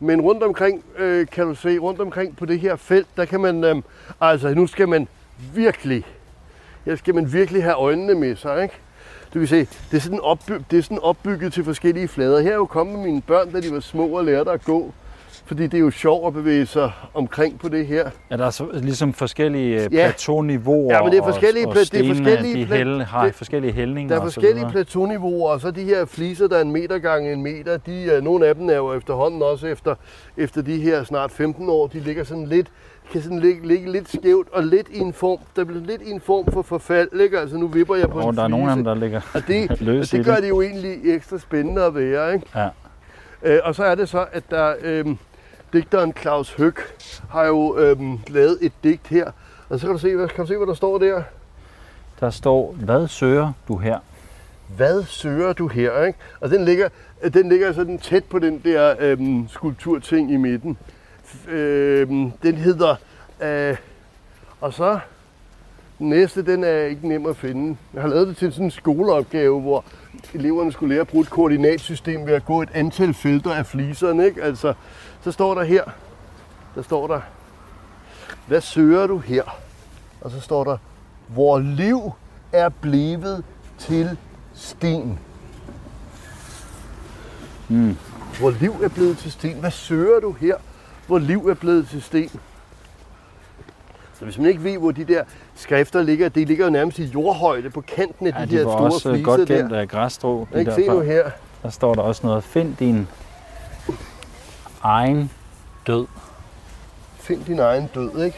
Men 0.00 0.20
rundt 0.20 0.42
omkring, 0.42 0.84
øh, 0.98 1.26
kan 1.32 1.46
du 1.46 1.54
se, 1.54 1.78
rundt 1.78 2.00
omkring 2.00 2.36
på 2.36 2.46
det 2.46 2.60
her 2.60 2.76
felt, 2.76 3.06
der 3.16 3.24
kan 3.24 3.40
man, 3.40 3.64
øh, 3.64 3.76
altså 4.20 4.54
nu 4.54 4.66
skal 4.66 4.88
man 4.88 5.08
virkelig, 5.54 6.04
her 6.84 6.96
skal 6.96 7.14
man 7.14 7.32
virkelig 7.32 7.62
have 7.62 7.74
øjnene 7.76 8.14
med 8.14 8.36
sig, 8.36 8.62
ikke? 8.62 8.74
Du 9.34 9.38
kan 9.38 9.48
se, 9.48 9.58
det 9.90 9.96
er, 9.96 10.00
sådan 10.00 10.20
opby- 10.20 10.62
det 10.70 10.78
er 10.78 10.82
sådan 10.82 10.98
opbygget 10.98 11.52
til 11.52 11.64
forskellige 11.64 12.08
flader. 12.08 12.40
Her 12.40 12.50
er 12.50 12.54
jo 12.54 12.66
kommet 12.66 12.98
mine 12.98 13.22
børn, 13.22 13.52
da 13.52 13.60
de 13.60 13.72
var 13.72 13.80
små 13.80 14.06
og 14.06 14.24
lærte 14.24 14.50
at 14.50 14.64
gå. 14.64 14.92
Fordi 15.46 15.62
det 15.62 15.74
er 15.74 15.78
jo 15.80 15.90
sjovt 15.90 16.26
at 16.26 16.32
bevæge 16.32 16.66
sig 16.66 16.92
omkring 17.14 17.58
på 17.58 17.68
det 17.68 17.86
her. 17.86 18.10
Er 18.30 18.36
der 18.36 18.50
så 18.50 18.66
ligesom 18.72 19.12
forskellige 19.12 19.76
ja. 19.76 19.82
Ja. 19.82 19.88
plateauniveauer? 19.88 20.94
Ja, 20.94 21.02
men 21.02 21.12
det 21.12 21.18
er 21.18 21.24
forskellige 21.24 21.66
og, 21.66 21.70
og 21.70 21.76
pla- 21.76 21.78
det 21.78 21.82
er 21.82 21.86
stenene, 21.86 22.14
forskellige 22.14 22.64
de 22.66 22.76
hæl, 22.76 23.02
har 23.02 23.24
det- 23.24 23.34
forskellige 23.34 23.72
hældninger 23.72 24.14
Der 24.14 24.20
er 24.20 24.24
forskellige 24.26 24.68
plateauniveauer, 24.70 25.50
og 25.50 25.60
så 25.60 25.70
de 25.70 25.82
her 25.84 26.04
fliser, 26.04 26.46
der 26.48 26.56
er 26.56 26.60
en 26.60 26.72
meter 26.72 26.98
gange 26.98 27.32
en 27.32 27.42
meter, 27.42 27.76
de, 27.76 28.10
er- 28.10 28.20
nogle 28.20 28.46
af 28.46 28.54
dem 28.54 28.68
er 28.70 28.74
jo 28.76 28.92
efterhånden 28.94 29.42
også 29.42 29.66
efter, 29.66 29.94
efter 30.36 30.62
de 30.62 30.78
her 30.80 31.04
snart 31.04 31.30
15 31.30 31.68
år, 31.68 31.86
de 31.86 32.00
ligger 32.00 32.24
sådan 32.24 32.46
lidt, 32.46 32.66
kan 33.12 33.22
sådan 33.22 33.38
ligge, 33.40 33.66
ligge 33.68 33.92
lidt 33.92 34.08
skævt 34.12 34.48
og 34.52 34.62
lidt 34.64 34.88
i 34.90 34.98
en 34.98 35.12
form, 35.12 35.38
der 35.56 35.64
bliver 35.64 35.82
lidt 35.86 36.02
i 36.02 36.10
en 36.10 36.20
form 36.20 36.46
for 36.52 36.62
forfald, 36.62 37.20
ikke? 37.20 37.38
Altså 37.38 37.56
nu 37.56 37.66
vipper 37.66 37.94
jeg 37.96 38.10
på 38.10 38.18
Og 38.18 38.30
en 38.30 38.36
der 38.36 38.42
er 38.44 38.48
nogle 38.48 38.70
af 38.70 38.76
dem, 38.76 38.84
der 38.84 38.94
ligger 38.94 39.20
Og 39.34 39.40
det, 39.48 39.80
løs 39.80 40.12
i 40.12 40.16
det 40.16 40.24
gør 40.26 40.34
det. 40.34 40.42
det 40.42 40.48
jo 40.48 40.60
egentlig 40.62 41.14
ekstra 41.14 41.38
spændende 41.38 41.82
at 41.82 41.94
være, 41.94 42.34
ikke? 42.34 42.46
Ja. 42.56 42.68
Øh, 43.42 43.58
og 43.64 43.74
så 43.74 43.84
er 43.84 43.94
det 43.94 44.08
så, 44.08 44.24
at 44.32 44.42
der, 44.50 44.72
øhm, 44.82 45.18
digteren 45.74 46.12
Claus 46.12 46.52
Høg 46.52 46.74
har 47.30 47.44
jo 47.44 47.78
øhm, 47.78 48.18
lavet 48.26 48.58
et 48.60 48.72
digt 48.84 49.06
her. 49.06 49.30
Og 49.68 49.80
så 49.80 49.86
kan 49.86 49.94
du 49.94 50.00
se, 50.00 50.16
hvad, 50.16 50.28
kan 50.28 50.44
du 50.44 50.48
se, 50.48 50.56
hvad 50.56 50.66
der 50.66 50.74
står 50.74 50.98
der? 50.98 51.22
Der 52.20 52.30
står, 52.30 52.72
hvad 52.72 53.08
søger 53.08 53.52
du 53.68 53.76
her? 53.76 53.98
Hvad 54.76 55.04
søger 55.04 55.52
du 55.52 55.68
her? 55.68 56.04
Ikke? 56.04 56.18
Og 56.40 56.50
den 56.50 56.64
ligger, 56.64 56.88
den 57.34 57.48
ligger 57.48 57.72
sådan 57.72 57.98
tæt 57.98 58.24
på 58.24 58.38
den 58.38 58.58
der 58.64 58.94
øhm, 58.98 59.48
skulpturting 59.48 60.32
i 60.32 60.36
midten. 60.36 60.78
Øhm, 61.48 62.32
den 62.42 62.54
hedder... 62.54 62.96
Øh, 63.42 63.76
og 64.60 64.72
så 64.72 64.98
næste, 65.98 66.46
den 66.46 66.64
er 66.64 66.80
ikke 66.80 67.08
nem 67.08 67.26
at 67.26 67.36
finde. 67.36 67.76
Jeg 67.94 68.02
har 68.02 68.08
lavet 68.08 68.28
det 68.28 68.36
til 68.36 68.52
sådan 68.52 68.64
en 68.64 68.70
skoleopgave, 68.70 69.60
hvor 69.60 69.84
eleverne 70.34 70.72
skulle 70.72 70.94
lære 70.94 71.00
at 71.00 71.06
bruge 71.08 71.22
et 71.22 71.30
koordinatsystem 71.30 72.26
ved 72.26 72.34
at 72.34 72.44
gå 72.44 72.62
et 72.62 72.68
antal 72.74 73.14
felter 73.14 73.52
af 73.52 73.66
fliserne. 73.66 74.26
Ikke? 74.26 74.42
Altså, 74.42 74.74
så 75.20 75.32
står 75.32 75.54
der 75.54 75.62
her, 75.62 75.84
der 76.74 76.82
står 76.82 77.06
der, 77.06 77.20
hvad 78.46 78.60
søger 78.60 79.06
du 79.06 79.18
her? 79.18 79.42
Og 80.20 80.30
så 80.30 80.40
står 80.40 80.64
der, 80.64 80.76
hvor 81.28 81.58
liv 81.58 82.12
er 82.52 82.68
blevet 82.68 83.44
til 83.78 84.16
sten. 84.54 85.18
Mm. 87.68 87.96
Hvor 88.38 88.50
liv 88.50 88.74
er 88.82 88.88
blevet 88.88 89.18
til 89.18 89.32
sten. 89.32 89.60
Hvad 89.60 89.70
søger 89.70 90.20
du 90.20 90.32
her, 90.32 90.56
hvor 91.06 91.18
liv 91.18 91.48
er 91.48 91.54
blevet 91.54 91.88
til 91.88 92.02
sten? 92.02 92.30
Så 94.24 94.26
hvis 94.26 94.38
man 94.38 94.46
ikke 94.46 94.64
ved, 94.64 94.78
hvor 94.78 94.90
de 94.90 95.04
der 95.04 95.22
skrifter 95.54 96.02
ligger, 96.02 96.28
de 96.28 96.44
ligger 96.44 96.64
jo 96.64 96.70
nærmest 96.70 96.98
i 96.98 97.04
jordhøjde 97.04 97.70
på 97.70 97.80
kanten 97.80 98.26
af 98.26 98.32
Ja, 98.40 98.44
de, 98.44 98.50
de 98.50 98.56
her 98.56 98.62
store 98.62 98.76
også 98.76 99.10
fliser 99.10 99.24
godt 99.24 99.48
gemt 99.48 99.70
der. 99.70 99.80
af 99.80 99.88
græsstrå. 99.88 100.48
de 100.52 100.58
Ikke 100.58 100.70
der 100.70 100.76
se 100.76 100.86
nu 100.88 101.00
her. 101.00 101.30
Der 101.62 101.70
står 101.70 101.94
der 101.94 102.02
også 102.02 102.26
noget, 102.26 102.44
find 102.44 102.76
din 102.76 103.08
egen 104.82 105.30
død. 105.86 106.06
Find 107.18 107.44
din 107.44 107.58
egen 107.58 107.90
død, 107.94 108.24
ikke? 108.24 108.36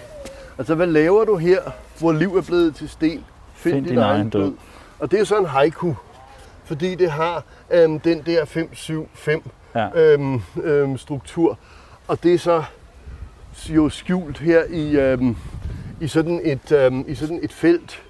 Altså, 0.58 0.74
hvad 0.74 0.86
laver 0.86 1.24
du 1.24 1.36
her, 1.36 1.60
hvor 1.98 2.12
liv 2.12 2.36
er 2.36 2.42
blevet 2.42 2.74
til 2.74 2.88
sten? 2.88 3.24
Find, 3.54 3.74
din, 3.74 3.84
din 3.84 3.98
egen 3.98 4.28
død. 4.30 4.52
Og 4.98 5.10
det 5.10 5.20
er 5.20 5.24
så 5.24 5.38
en 5.38 5.46
haiku, 5.46 5.94
fordi 6.64 6.94
det 6.94 7.10
har 7.10 7.44
øhm, 7.70 8.00
den 8.00 8.22
der 8.26 8.44
5-7-5 8.44 9.48
Ja. 9.74 9.88
øhm, 9.94 10.42
øhm, 10.62 10.98
struktur. 10.98 11.58
Og 12.08 12.22
det 12.22 12.34
er 12.34 12.38
så 12.38 12.62
jo 13.68 13.88
skjult 13.88 14.38
her 14.38 14.62
i, 14.70 14.96
øhm, 14.96 15.36
i, 16.00 16.08
sådan 16.08 16.40
et, 16.44 16.72
øhm, 16.72 17.04
i 17.08 17.14
sådan 17.14 17.40
et 17.42 17.52
felt. 17.52 18.02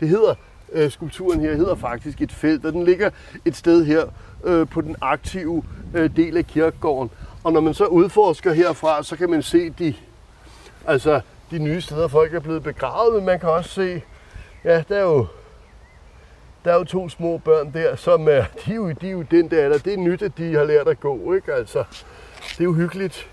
Det 0.00 0.08
hedder, 0.08 0.34
øh, 0.72 0.90
skulpturen 0.90 1.40
her 1.40 1.54
hedder 1.54 1.74
faktisk 1.74 2.22
et 2.22 2.32
felt, 2.32 2.64
og 2.64 2.72
den 2.72 2.84
ligger 2.84 3.10
et 3.44 3.56
sted 3.56 3.84
her 3.84 4.04
øh, 4.44 4.68
på 4.68 4.80
den 4.80 4.96
aktive 5.00 5.62
øh, 5.94 6.16
del 6.16 6.36
af 6.36 6.46
kirkegården. 6.46 7.10
Og 7.44 7.52
når 7.52 7.60
man 7.60 7.74
så 7.74 7.86
udforsker 7.86 8.52
herfra, 8.52 9.02
så 9.02 9.16
kan 9.16 9.30
man 9.30 9.42
se 9.42 9.70
de, 9.70 9.94
altså, 10.86 11.20
de 11.50 11.58
nye 11.58 11.80
steder, 11.80 12.08
folk 12.08 12.34
er 12.34 12.40
blevet 12.40 12.62
begravet, 12.62 13.14
men 13.14 13.26
man 13.26 13.40
kan 13.40 13.48
også 13.48 13.70
se, 13.70 14.02
ja, 14.64 14.82
der 14.88 14.96
er 14.96 15.02
jo 15.02 15.26
der 16.64 16.72
er 16.72 16.74
jo 16.74 16.84
to 16.84 17.08
små 17.08 17.38
børn 17.38 17.72
der, 17.72 17.96
som 17.96 18.28
er, 18.28 18.44
de 18.66 18.70
er 18.70 18.76
jo, 18.76 18.90
de 18.90 19.06
er 19.06 19.10
jo 19.12 19.22
den 19.22 19.50
der 19.50 19.64
alder. 19.64 19.78
Det 19.78 19.92
er 19.92 19.98
nyt, 19.98 20.22
at 20.22 20.32
de 20.38 20.54
har 20.54 20.64
lært 20.64 20.88
at 20.88 21.00
gå, 21.00 21.32
ikke? 21.32 21.52
Altså, 21.52 21.84
det 22.50 22.60
er 22.60 22.64
jo 22.64 22.72
hyggeligt. 22.72 23.28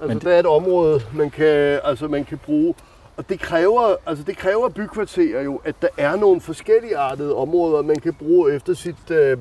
Altså, 0.00 0.14
Men 0.14 0.18
der 0.18 0.32
er 0.32 0.38
et 0.38 0.46
område, 0.46 1.02
man 1.14 1.30
kan, 1.30 1.80
altså, 1.84 2.08
man 2.08 2.24
kan 2.24 2.38
bruge. 2.38 2.74
Og 3.16 3.28
det 3.28 3.40
kræver, 3.40 3.94
altså, 4.06 4.24
det 4.24 4.36
kræver 4.36 4.68
bykvarterer 4.68 5.42
jo, 5.42 5.60
at 5.64 5.74
der 5.82 5.88
er 5.96 6.16
nogle 6.16 6.40
forskellige 6.40 6.96
artede 6.96 7.34
områder, 7.36 7.82
man 7.82 7.96
kan 7.96 8.14
bruge 8.14 8.52
efter 8.54 8.74
sit, 8.74 9.10
øh, 9.10 9.38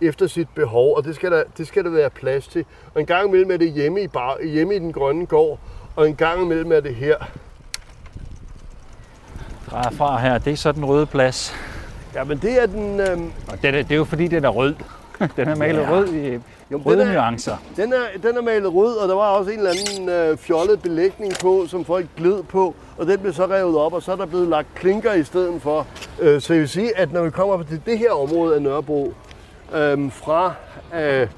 efter 0.00 0.26
sit 0.26 0.48
behov, 0.54 0.96
og 0.96 1.04
det 1.04 1.14
skal, 1.14 1.30
der, 1.32 1.42
det 1.58 1.66
skal 1.66 1.84
der 1.84 1.90
være 1.90 2.10
plads 2.10 2.48
til. 2.48 2.64
Og 2.94 3.00
en 3.00 3.06
gang 3.06 3.28
imellem 3.28 3.50
er 3.50 3.56
det 3.56 3.72
hjemme 3.72 4.02
i, 4.02 4.08
bar, 4.08 4.42
hjemme 4.44 4.76
i 4.76 4.78
den 4.78 4.92
grønne 4.92 5.26
gård, 5.26 5.58
og 5.96 6.08
en 6.08 6.16
gang 6.16 6.42
imellem 6.42 6.72
er 6.72 6.80
det 6.80 6.94
her. 6.94 7.16
Drejer 9.70 9.90
fra 9.90 10.18
her, 10.18 10.38
det 10.38 10.52
er 10.52 10.56
så 10.56 10.72
den 10.72 10.84
røde 10.84 11.06
plads. 11.06 11.54
Ja, 12.14 12.24
men 12.24 12.38
det 12.38 12.62
er 12.62 12.66
den... 12.66 13.00
Øh, 13.00 13.18
Og 13.48 13.62
det 13.62 13.68
er, 13.68 13.70
det 13.82 13.90
er 13.92 13.96
jo 13.96 14.04
fordi, 14.04 14.28
den 14.28 14.44
er 14.44 14.48
rød. 14.48 14.74
Den 15.36 15.48
er 15.48 15.54
malet 15.56 15.80
Ja. 15.82 15.90
rød 15.90 16.08
i 16.14 16.40
Jo, 16.70 16.80
røde 16.84 16.98
den 17.00 17.08
er- 17.08 17.12
nuancer. 17.14 17.56
Den 17.76 17.92
er, 17.92 18.04
den 18.22 18.36
er 18.36 18.42
malet 18.42 18.74
rød, 18.74 18.96
og 18.96 19.08
der 19.08 19.14
var 19.14 19.28
også 19.30 19.50
en 19.50 19.58
eller 19.58 19.70
anden 19.70 20.08
øh, 20.08 20.36
fjollet 20.38 20.82
belægning 20.82 21.32
på, 21.40 21.64
som 21.68 21.84
folk 21.84 22.06
gled 22.16 22.42
på, 22.42 22.74
og 22.98 23.06
den 23.06 23.18
blev 23.18 23.32
så 23.32 23.46
revet 23.46 23.76
op, 23.76 23.92
og 23.92 24.02
så 24.02 24.12
er 24.12 24.16
der 24.16 24.26
blevet 24.26 24.48
lagt 24.48 24.74
klinker 24.74 25.12
i 25.12 25.24
stedet 25.24 25.62
for. 25.62 25.86
Øh, 26.20 26.40
så 26.40 26.52
jeg 26.52 26.60
vil 26.60 26.68
sige, 26.68 26.98
at 26.98 27.12
når 27.12 27.24
vi 27.24 27.30
kommer 27.30 27.62
til 27.62 27.80
det 27.86 27.98
her 27.98 28.10
område 28.10 28.54
af 28.54 28.62
Nørrebro, 28.62 29.12
øh, 29.74 30.12
fra 30.12 30.54
øh, 30.94 31.28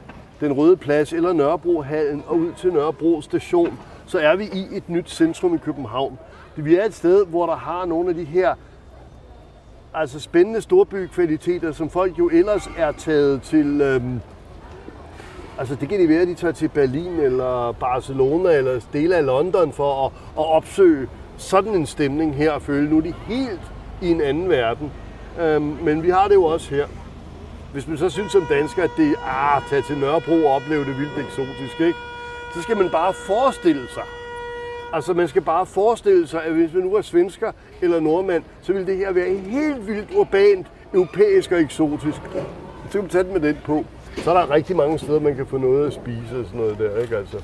den 0.41 0.53
røde 0.53 0.77
plads 0.77 1.13
eller 1.13 1.33
Nørrebrohallen 1.33 2.25
og 2.27 2.37
ud 2.37 2.53
til 2.53 2.73
Nørrebro 2.73 3.21
station, 3.21 3.79
så 4.07 4.19
er 4.19 4.37
vi 4.37 4.45
i 4.45 4.67
et 4.73 4.89
nyt 4.89 5.11
centrum 5.11 5.55
i 5.55 5.59
København. 5.59 6.19
Vi 6.57 6.77
er 6.77 6.85
et 6.85 6.95
sted, 6.95 7.27
hvor 7.27 7.47
der 7.47 7.57
har 7.57 7.85
nogle 7.85 8.09
af 8.09 8.15
de 8.15 8.25
her 8.25 8.55
altså 9.95 10.21
spændende 10.21 10.61
storbykvaliteter, 10.61 11.73
som 11.73 11.91
folk 11.91 12.19
jo 12.19 12.31
ellers 12.33 12.71
er 12.79 12.93
taget 12.93 13.43
til... 13.43 13.81
Øh, 13.81 14.03
Altså 15.59 15.75
det 15.75 15.89
kan 15.89 16.01
det 16.01 16.09
være, 16.09 16.21
at 16.21 16.29
de 16.29 16.35
tager 16.35 16.53
til 16.53 16.69
Berlin 16.69 17.21
eller 17.21 17.73
Barcelona 17.73 18.53
eller 18.53 18.81
dele 18.93 19.17
af 19.17 19.27
London 19.27 19.73
for 19.73 20.07
at, 20.07 20.13
at 20.39 20.47
opsøge 20.47 21.09
sådan 21.39 21.75
en 21.75 21.87
stemning 21.87 22.35
her 22.35 22.51
og 22.51 22.63
føle, 22.63 22.91
nu 22.91 22.97
er 22.97 23.01
de 23.01 23.15
helt 23.27 23.61
i 24.03 24.11
en 24.11 24.21
anden 24.21 24.49
verden. 24.49 24.93
Øhm, 25.41 25.63
men 25.63 26.03
vi 26.03 26.11
har 26.11 26.29
det 26.29 26.35
jo 26.35 26.45
også 26.45 26.75
her. 26.75 26.87
Hvis 27.73 27.89
man 27.89 27.99
så 27.99 28.11
synes 28.11 28.33
som 28.33 28.47
dansker, 28.51 28.83
at 28.83 28.91
det 28.97 29.11
er 29.11 29.53
ah, 29.53 29.57
at 29.57 29.63
tage 29.71 29.83
til 29.83 29.99
Nørrebro 29.99 30.47
og 30.47 30.55
opleve 30.55 30.85
det 30.85 30.99
vildt 30.99 31.19
eksotisk, 31.19 31.81
ikke? 31.81 31.99
så 32.55 32.63
skal 32.63 32.77
man 32.77 32.91
bare 32.91 33.13
forestille 33.13 33.89
sig. 33.89 34.03
Altså 34.93 35.15
man 35.15 35.29
skal 35.29 35.43
bare 35.43 35.67
forestille 35.67 36.27
sig, 36.27 36.45
at 36.45 36.53
hvis 36.53 36.75
man 36.75 36.83
nu 36.83 36.95
er 36.95 37.03
svensker 37.03 37.53
eller 37.83 38.01
nordmand, 38.01 38.43
så 38.63 38.73
vil 38.73 38.87
det 38.87 38.97
her 38.97 39.13
være 39.13 39.35
helt 39.37 39.87
vildt 39.87 40.09
urbant, 40.17 40.67
europæisk 40.95 41.53
og 41.53 41.61
eksotisk. 41.61 42.21
Så 42.87 42.93
kan 42.93 43.01
man 43.01 43.11
tage 43.11 43.25
den 43.25 43.33
med 43.33 43.41
den 43.41 43.59
på. 43.65 43.85
Så 44.17 44.31
er 44.31 44.35
der 44.35 44.51
rigtig 44.51 44.77
mange 44.77 44.99
steder, 44.99 45.21
man 45.21 45.37
kan 45.37 45.47
få 45.47 45.59
noget 45.59 45.87
at 45.87 45.93
spise 45.93 46.39
og 46.39 46.45
sådan 46.45 46.61
noget 46.61 46.79
der, 46.79 47.03
ikke 47.03 47.17
altså? 47.17 47.43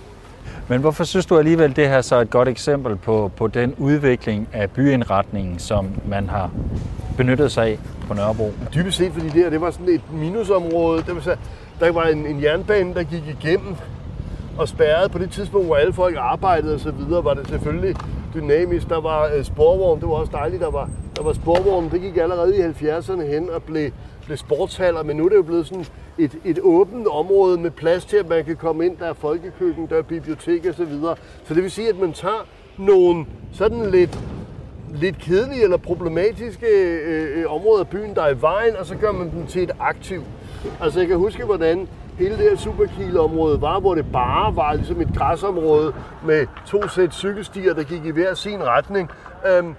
Men 0.69 0.81
hvorfor 0.81 1.05
synes 1.05 1.27
du 1.27 1.39
alligevel, 1.39 1.77
det 1.77 1.89
her 1.89 2.01
så 2.01 2.17
er 2.17 2.21
et 2.21 2.31
godt 2.31 2.49
eksempel 2.49 2.97
på, 2.97 3.31
på 3.37 3.47
den 3.47 3.75
udvikling 3.79 4.49
af 4.53 4.71
byindretningen, 4.71 5.59
som 5.59 5.89
man 6.09 6.29
har 6.29 6.51
benyttet 7.17 7.53
sig 7.53 7.67
af 7.67 7.79
på 8.09 8.15
Nørrebro? 8.15 8.53
Dybest 8.75 8.97
set, 8.97 9.13
fordi 9.13 9.27
det 9.27 9.35
her, 9.35 9.51
det 9.51 9.61
var 9.61 9.71
sådan 9.71 9.89
et 9.89 10.13
minusområde. 10.13 11.03
Det 11.03 11.15
var 11.15 11.21
så, 11.21 11.37
der 11.81 11.93
var 11.93 12.03
en, 12.03 12.27
en 12.27 12.43
jernbane, 12.43 12.95
der 12.95 13.03
gik 13.03 13.23
igennem 13.41 13.77
og 14.59 14.69
spærrede 14.69 15.09
på 15.09 15.19
det 15.19 15.31
tidspunkt, 15.31 15.67
hvor 15.67 15.77
alle 15.77 15.93
folk 15.93 16.17
arbejdede 16.19 16.75
og 16.75 16.81
så 16.81 16.91
videre, 16.91 17.25
var 17.25 17.35
det 17.35 17.49
selvfølgelig 17.49 17.97
dynamisk. 18.35 18.89
Der 18.89 19.01
var 19.01 19.31
øh, 19.37 19.45
sporvogn, 19.45 20.01
det 20.01 20.09
var 20.09 20.15
også 20.15 20.33
dejligt, 20.33 20.63
der 20.63 20.71
var, 20.71 20.91
der 21.17 21.23
var 21.23 21.33
sporvogn. 21.33 21.91
Det 21.91 22.01
gik 22.01 22.17
allerede 22.17 22.57
i 22.57 22.61
70'erne 22.61 23.23
hen 23.23 23.51
og 23.51 23.63
blev, 23.63 23.91
blev 24.27 24.37
sportshaller, 24.37 25.03
men 25.03 25.17
nu 25.17 25.25
er 25.25 25.29
det 25.29 25.37
jo 25.37 25.43
blevet 25.43 25.67
sådan 25.67 25.87
et, 26.19 26.39
et 26.45 26.59
åbent 26.63 27.07
område 27.07 27.59
med 27.59 27.71
plads 27.71 28.05
til, 28.05 28.17
at 28.17 28.29
man 28.29 28.45
kan 28.45 28.57
komme 28.57 28.87
ind. 28.87 28.97
Der 28.97 29.07
er 29.07 29.13
folkekøkken, 29.13 29.87
der 29.87 29.97
er 29.97 30.03
bibliotek 30.03 30.67
og 30.67 30.75
så 30.75 30.85
videre. 30.85 31.17
Så 31.45 31.55
det 31.55 31.63
vil 31.63 31.71
sige, 31.71 31.89
at 31.89 31.99
man 31.99 32.13
tager 32.13 32.47
nogle 32.79 33.27
sådan 33.53 33.91
lidt 33.91 34.19
lidt 34.95 35.19
kedelige 35.19 35.63
eller 35.63 35.77
problematiske 35.77 36.67
øh, 36.67 37.39
øh, 37.39 37.53
områder 37.53 37.81
af 37.81 37.89
byen, 37.89 38.15
der 38.15 38.23
er 38.23 38.35
i 38.35 38.41
vejen, 38.41 38.77
og 38.77 38.87
så 38.87 38.97
gør 38.97 39.13
man 39.13 39.31
dem 39.31 39.47
til 39.47 39.63
et 39.63 39.71
aktiv. 39.81 40.23
Altså 40.81 40.99
jeg 41.01 41.09
kan 41.09 41.17
huske, 41.17 41.45
hvordan 41.45 41.89
hele 42.19 42.31
det 42.31 42.51
her 42.51 42.57
superkileområde 42.57 43.61
var, 43.61 43.81
hvor 43.81 43.95
det 43.95 44.13
bare 44.13 44.57
var 44.57 44.75
ligesom 44.75 45.01
et 45.01 45.09
græsområde 45.17 45.95
med 46.27 46.47
to 46.67 46.89
sæt 46.89 47.15
cykelstier, 47.15 47.75
der 47.75 47.83
gik 47.83 48.05
i 48.05 48.11
hver 48.11 48.35
sin 48.35 48.63
retning. 48.63 49.11
Øhm, 49.49 49.75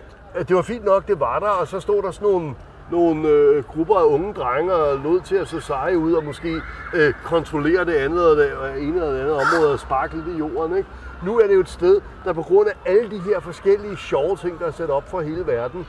det 0.47 0.55
var 0.55 0.61
fint 0.61 0.85
nok, 0.85 1.07
det 1.07 1.19
var 1.19 1.39
der, 1.39 1.47
og 1.47 1.67
så 1.67 1.79
stod 1.79 2.03
der 2.03 2.11
sådan 2.11 2.27
nogle, 2.27 2.53
nogle 2.91 3.27
øh, 3.29 3.63
grupper 3.63 3.95
af 3.95 4.03
unge 4.03 4.33
drenge 4.33 4.73
og 4.73 4.97
lod 4.97 5.21
til 5.21 5.35
at 5.35 5.47
se 5.47 5.61
seje 5.61 5.97
ud 5.97 6.13
og 6.13 6.23
måske 6.23 6.61
øh, 6.93 7.13
kontrollere 7.23 7.85
det 7.85 7.93
andet 7.93 8.29
og 8.29 8.37
det 8.37 8.51
ene 8.77 8.95
eller 8.95 9.11
det 9.11 9.19
andet 9.19 9.33
område 9.33 9.73
og 9.73 9.79
sparke 9.79 10.15
lidt 10.15 10.27
i 10.27 10.37
jorden. 10.39 10.77
Ikke? 10.77 10.89
Nu 11.25 11.39
er 11.39 11.47
det 11.47 11.55
jo 11.55 11.59
et 11.59 11.69
sted, 11.69 12.01
der 12.25 12.33
på 12.33 12.41
grund 12.41 12.69
af 12.69 12.91
alle 12.91 13.11
de 13.11 13.19
her 13.19 13.39
forskellige 13.39 13.97
sjove 13.97 14.37
ting, 14.37 14.59
der 14.59 14.65
er 14.65 14.71
sat 14.71 14.89
op 14.89 15.09
for 15.09 15.21
hele 15.21 15.47
verden, 15.47 15.87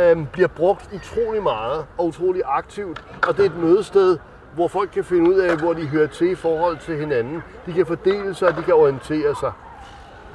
øh, 0.00 0.26
bliver 0.32 0.48
brugt 0.48 0.90
utrolig 0.94 1.42
meget 1.42 1.84
og 1.98 2.06
utrolig 2.06 2.42
aktivt. 2.44 3.04
Og 3.28 3.36
det 3.36 3.46
er 3.46 3.50
et 3.50 3.58
mødested, 3.58 4.18
hvor 4.54 4.68
folk 4.68 4.90
kan 4.90 5.04
finde 5.04 5.30
ud 5.30 5.34
af, 5.34 5.56
hvor 5.56 5.72
de 5.72 5.86
hører 5.86 6.06
til 6.06 6.30
i 6.30 6.34
forhold 6.34 6.78
til 6.78 6.96
hinanden. 6.96 7.42
De 7.66 7.72
kan 7.72 7.86
fordele 7.86 8.34
sig, 8.34 8.48
og 8.48 8.56
de 8.56 8.62
kan 8.62 8.74
orientere 8.74 9.34
sig. 9.40 9.52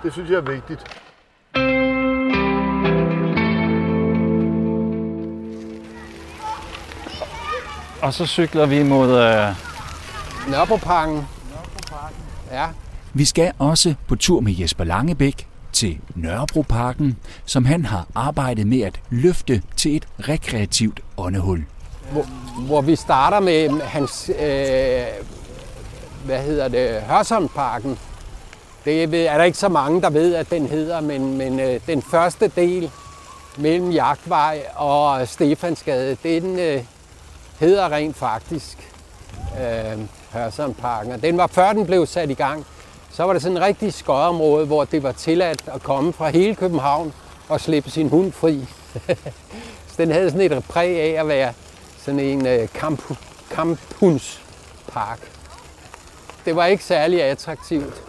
Det 0.04 0.14
synes 0.14 0.30
jeg 0.30 0.38
er 0.38 0.52
vigtigt. 0.52 1.02
Og 8.02 8.14
så 8.14 8.26
cykler 8.26 8.66
vi 8.66 8.84
mod... 8.84 9.10
Øh... 9.10 9.56
Nørrebroparken. 10.50 11.28
Ja. 12.52 12.66
Vi 13.14 13.26
skal 13.26 13.52
også 13.60 13.94
på 14.08 14.16
tur 14.16 14.40
med 14.40 14.54
Jesper 14.54 14.84
Langebæk 14.84 15.48
til 15.74 15.98
Nørrebroparken, 16.16 17.18
som 17.46 17.66
han 17.66 17.86
har 17.86 18.06
arbejdet 18.16 18.68
med 18.68 18.82
at 18.82 19.00
løfte 19.10 19.62
til 19.78 19.96
et 19.96 20.08
rekreativt 20.20 21.00
åndehul. 21.18 21.66
Hvor, 22.12 22.26
hvor 22.66 22.82
vi 22.82 22.96
starter 22.96 23.40
med 23.40 23.82
hans, 23.82 24.30
øh, 24.30 25.06
hvad 26.26 26.44
hedder 26.44 26.68
det, 26.68 27.02
Hørsholmparken. 27.02 27.98
Det 28.86 29.04
er 29.04 29.38
der 29.38 29.44
ikke 29.44 29.58
så 29.58 29.70
mange, 29.70 30.02
der 30.02 30.10
ved, 30.10 30.36
at 30.36 30.50
den 30.50 30.68
hedder, 30.68 31.02
men, 31.02 31.38
men 31.38 31.60
øh, 31.60 31.80
den 31.88 32.02
første 32.02 32.48
del 32.48 32.92
mellem 33.58 33.92
Jagtvej 33.92 34.64
og 34.76 35.28
Stefansgade, 35.28 36.18
den 36.24 36.60
øh, 36.60 36.84
hedder 37.62 37.92
rent 37.92 38.16
faktisk 38.16 38.92
øh, 39.62 40.00
Hørsholmparken. 40.32 41.12
Og 41.12 41.22
den 41.22 41.38
var 41.38 41.48
før 41.48 41.74
den 41.74 41.86
blev 41.86 42.06
sat 42.06 42.30
i 42.30 42.34
gang, 42.34 42.66
så 43.12 43.24
var 43.24 43.34
det 43.34 43.42
sådan 43.42 43.58
en 43.58 43.64
rigtig 43.64 43.94
skodområde, 43.94 44.66
hvor 44.66 44.86
det 44.86 45.04
var 45.04 45.12
tilladt 45.12 45.64
at 45.74 45.84
komme 45.84 46.14
fra 46.14 46.30
hele 46.30 46.56
København 46.56 47.14
og 47.50 47.62
slippe 47.62 47.90
sin 47.90 48.10
hund 48.10 48.32
fri. 48.32 48.66
så 49.90 49.96
den 49.98 50.12
havde 50.12 50.32
sådan 50.32 50.52
et 50.52 50.64
præg 50.64 51.00
af 51.00 51.22
at 51.22 51.28
være 51.28 51.54
sådan 51.98 52.20
en 52.20 52.48
øh, 52.48 52.68
kamp, 52.74 53.02
kamphundspark. 53.52 55.20
Det 56.46 56.56
var 56.56 56.66
ikke 56.66 56.84
særlig 56.84 57.24
attraktivt. 57.24 58.04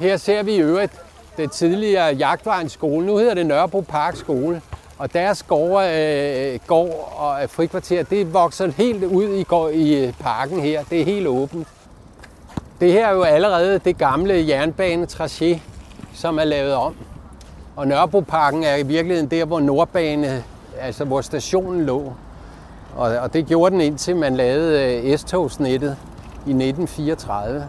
Her 0.00 0.16
ser 0.16 0.42
vi 0.42 0.54
i 0.54 0.60
øvrigt 0.60 0.92
det 1.36 1.52
tidligere 1.52 2.06
Jagtvejens 2.06 2.72
skole. 2.72 3.06
Nu 3.06 3.16
hedder 3.16 3.34
det 3.34 3.46
Nørrebro 3.46 3.80
Park 3.80 4.16
Skole. 4.16 4.62
Og 4.98 5.14
deres 5.14 5.42
gård, 5.42 5.84
øh, 5.84 6.58
gård 6.66 7.14
og 7.16 7.50
frikvarter, 7.50 8.02
det 8.02 8.34
vokser 8.34 8.72
helt 8.76 9.04
ud 9.04 9.28
i, 9.28 9.42
går, 9.42 9.68
i 9.68 10.06
øh, 10.06 10.12
parken 10.20 10.60
her. 10.60 10.82
Det 10.90 11.00
er 11.00 11.04
helt 11.04 11.26
åbent. 11.26 11.68
Det 12.80 12.92
her 12.92 13.06
er 13.06 13.12
jo 13.12 13.22
allerede 13.22 13.78
det 13.78 13.98
gamle 13.98 14.34
jernbanetracé, 14.34 15.60
som 16.14 16.38
er 16.38 16.44
lavet 16.44 16.74
om. 16.74 16.94
Og 17.76 17.88
Nørrebroparken 17.88 18.64
er 18.64 18.76
i 18.76 18.82
virkeligheden 18.82 19.30
der, 19.30 19.44
hvor 19.44 19.60
Nordbane, 19.60 20.44
altså 20.80 21.04
hvor 21.04 21.20
stationen 21.20 21.84
lå. 21.86 22.12
Og, 22.96 23.16
og 23.16 23.32
det 23.32 23.46
gjorde 23.46 23.72
den 23.72 23.80
indtil 23.80 24.16
man 24.16 24.36
lavede 24.36 24.96
øh, 24.96 25.18
S-togsnettet 25.18 25.96
i 26.46 26.50
1934. 26.50 27.68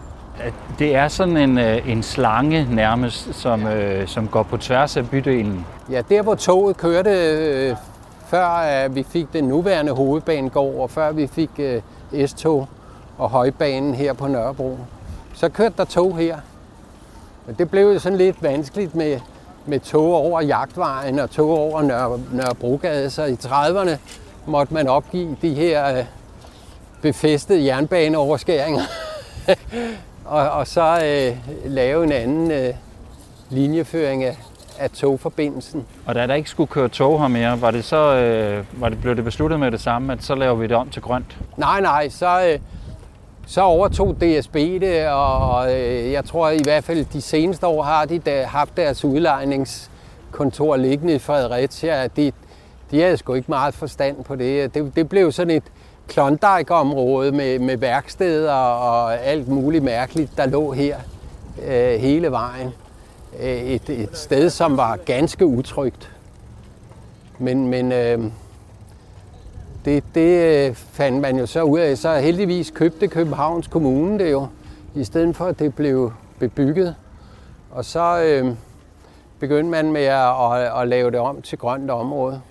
Det 0.79 0.95
er 0.95 1.07
sådan 1.07 1.37
en, 1.37 1.57
øh, 1.57 1.91
en 1.91 2.03
slange 2.03 2.67
nærmest, 2.71 3.35
som, 3.35 3.67
øh, 3.67 4.07
som 4.07 4.27
går 4.27 4.43
på 4.43 4.57
tværs 4.57 4.97
af 4.97 5.09
bydelen. 5.09 5.65
Ja, 5.91 6.01
der 6.09 6.21
hvor 6.21 6.35
toget 6.35 6.77
kørte, 6.77 7.09
øh, 7.09 7.75
før 8.27 8.83
øh, 8.85 8.95
vi 8.95 9.03
fik 9.03 9.33
den 9.33 9.43
nuværende 9.43 9.91
hovedbanegård, 9.91 10.81
og 10.81 10.89
før 10.89 11.11
vi 11.11 11.27
fik 11.27 11.49
øh, 11.59 11.81
S-tog 12.27 12.67
og 13.17 13.29
højbanen 13.29 13.95
her 13.95 14.13
på 14.13 14.27
Nørrebro, 14.27 14.77
så 15.33 15.49
kørte 15.49 15.73
der 15.77 15.85
tog 15.85 16.17
her. 16.17 16.37
Men 17.45 17.55
det 17.55 17.69
blev 17.69 17.93
jo 17.93 17.99
sådan 17.99 18.17
lidt 18.17 18.43
vanskeligt 18.43 18.95
med, 18.95 19.19
med 19.65 19.79
tog 19.79 20.13
over 20.13 20.41
Jagtvejen 20.41 21.19
og 21.19 21.29
tog 21.29 21.49
over 21.49 21.81
Nørre, 21.81 22.19
Nørrebrogade, 22.31 23.09
så 23.09 23.23
i 23.23 23.33
30'erne 23.33 23.97
måtte 24.45 24.73
man 24.73 24.87
opgive 24.87 25.37
de 25.41 25.53
her 25.53 25.97
øh, 25.97 26.03
befæstede 27.01 27.65
jernbaneoverskæringer. 27.65 28.81
og, 30.29 30.49
og 30.49 30.67
så 30.67 30.99
øh, 31.05 31.37
lave 31.71 32.03
en 32.03 32.11
anden 32.11 32.51
øh, 32.51 32.73
linjeføring 33.49 34.23
af, 34.23 34.37
af 34.79 34.89
togforbindelsen. 34.89 35.85
Og 36.05 36.15
da 36.15 36.27
der 36.27 36.33
ikke 36.33 36.49
skulle 36.49 36.67
køre 36.67 36.89
tog 36.89 37.21
her 37.21 37.27
mere, 37.27 37.61
var 37.61 37.71
det 37.71 37.83
så, 37.85 38.15
øh, 38.15 38.65
var 38.81 38.89
det, 38.89 39.01
blev 39.01 39.15
det 39.15 39.23
besluttet 39.23 39.59
med 39.59 39.71
det 39.71 39.81
samme, 39.81 40.13
at 40.13 40.23
så 40.23 40.35
laver 40.35 40.55
vi 40.55 40.67
det 40.67 40.75
om 40.75 40.89
til 40.89 41.01
grønt? 41.01 41.37
Nej, 41.57 41.81
nej, 41.81 42.09
så, 42.09 42.47
øh, 42.47 42.59
så 43.47 43.61
overtog 43.61 44.15
DSB 44.21 44.55
det, 44.55 45.07
og 45.07 45.73
øh, 45.73 46.11
jeg 46.11 46.25
tror 46.25 46.49
i 46.49 46.61
hvert 46.63 46.83
fald 46.83 47.05
de 47.05 47.21
seneste 47.21 47.67
år 47.67 47.83
har 47.83 48.05
de 48.05 48.19
da 48.19 48.45
haft 48.45 48.77
deres 48.77 49.05
udlejningskontor 49.05 50.75
liggende 50.75 51.15
i 51.15 51.19
Fredericia. 51.19 52.07
De, 52.07 52.31
de 52.91 53.01
havde 53.01 53.17
sgu 53.17 53.33
ikke 53.33 53.51
meget 53.51 53.73
forstand 53.73 54.23
på 54.23 54.35
det. 54.35 54.73
Det, 54.73 54.95
det 54.95 55.09
blev 55.09 55.31
sådan 55.31 55.55
et 55.57 55.63
Klondike-område 56.09 57.31
med, 57.31 57.59
med 57.59 57.77
værksteder 57.77 58.53
og 58.53 59.19
alt 59.23 59.47
muligt 59.47 59.83
mærkeligt, 59.83 60.37
der 60.37 60.45
lå 60.45 60.71
her 60.71 60.97
øh, 61.65 61.99
hele 61.99 62.31
vejen. 62.31 62.69
Øh, 63.39 63.47
et, 63.47 63.89
et 63.89 64.17
sted, 64.17 64.49
som 64.49 64.77
var 64.77 64.97
ganske 65.05 65.45
utrygt. 65.45 66.11
Men, 67.39 67.67
men 67.67 67.91
øh, 67.91 68.23
det, 69.85 70.03
det 70.15 70.67
øh, 70.67 70.75
fandt 70.75 71.21
man 71.21 71.39
jo 71.39 71.45
så 71.45 71.63
ud 71.63 71.79
af. 71.79 71.97
Så 71.97 72.19
heldigvis 72.19 72.71
købte 72.71 73.07
Københavns 73.07 73.67
Kommune 73.67 74.19
det 74.19 74.31
jo, 74.31 74.47
i 74.95 75.03
stedet 75.03 75.35
for 75.35 75.45
at 75.45 75.59
det 75.59 75.75
blev 75.75 76.13
bebygget. 76.39 76.95
Og 77.71 77.85
så 77.85 78.21
øh, 78.21 78.55
begyndte 79.39 79.71
man 79.71 79.91
med 79.91 80.03
at, 80.03 80.53
at, 80.53 80.81
at 80.81 80.87
lave 80.87 81.11
det 81.11 81.19
om 81.19 81.41
til 81.41 81.57
grønt 81.57 81.91
område. 81.91 82.41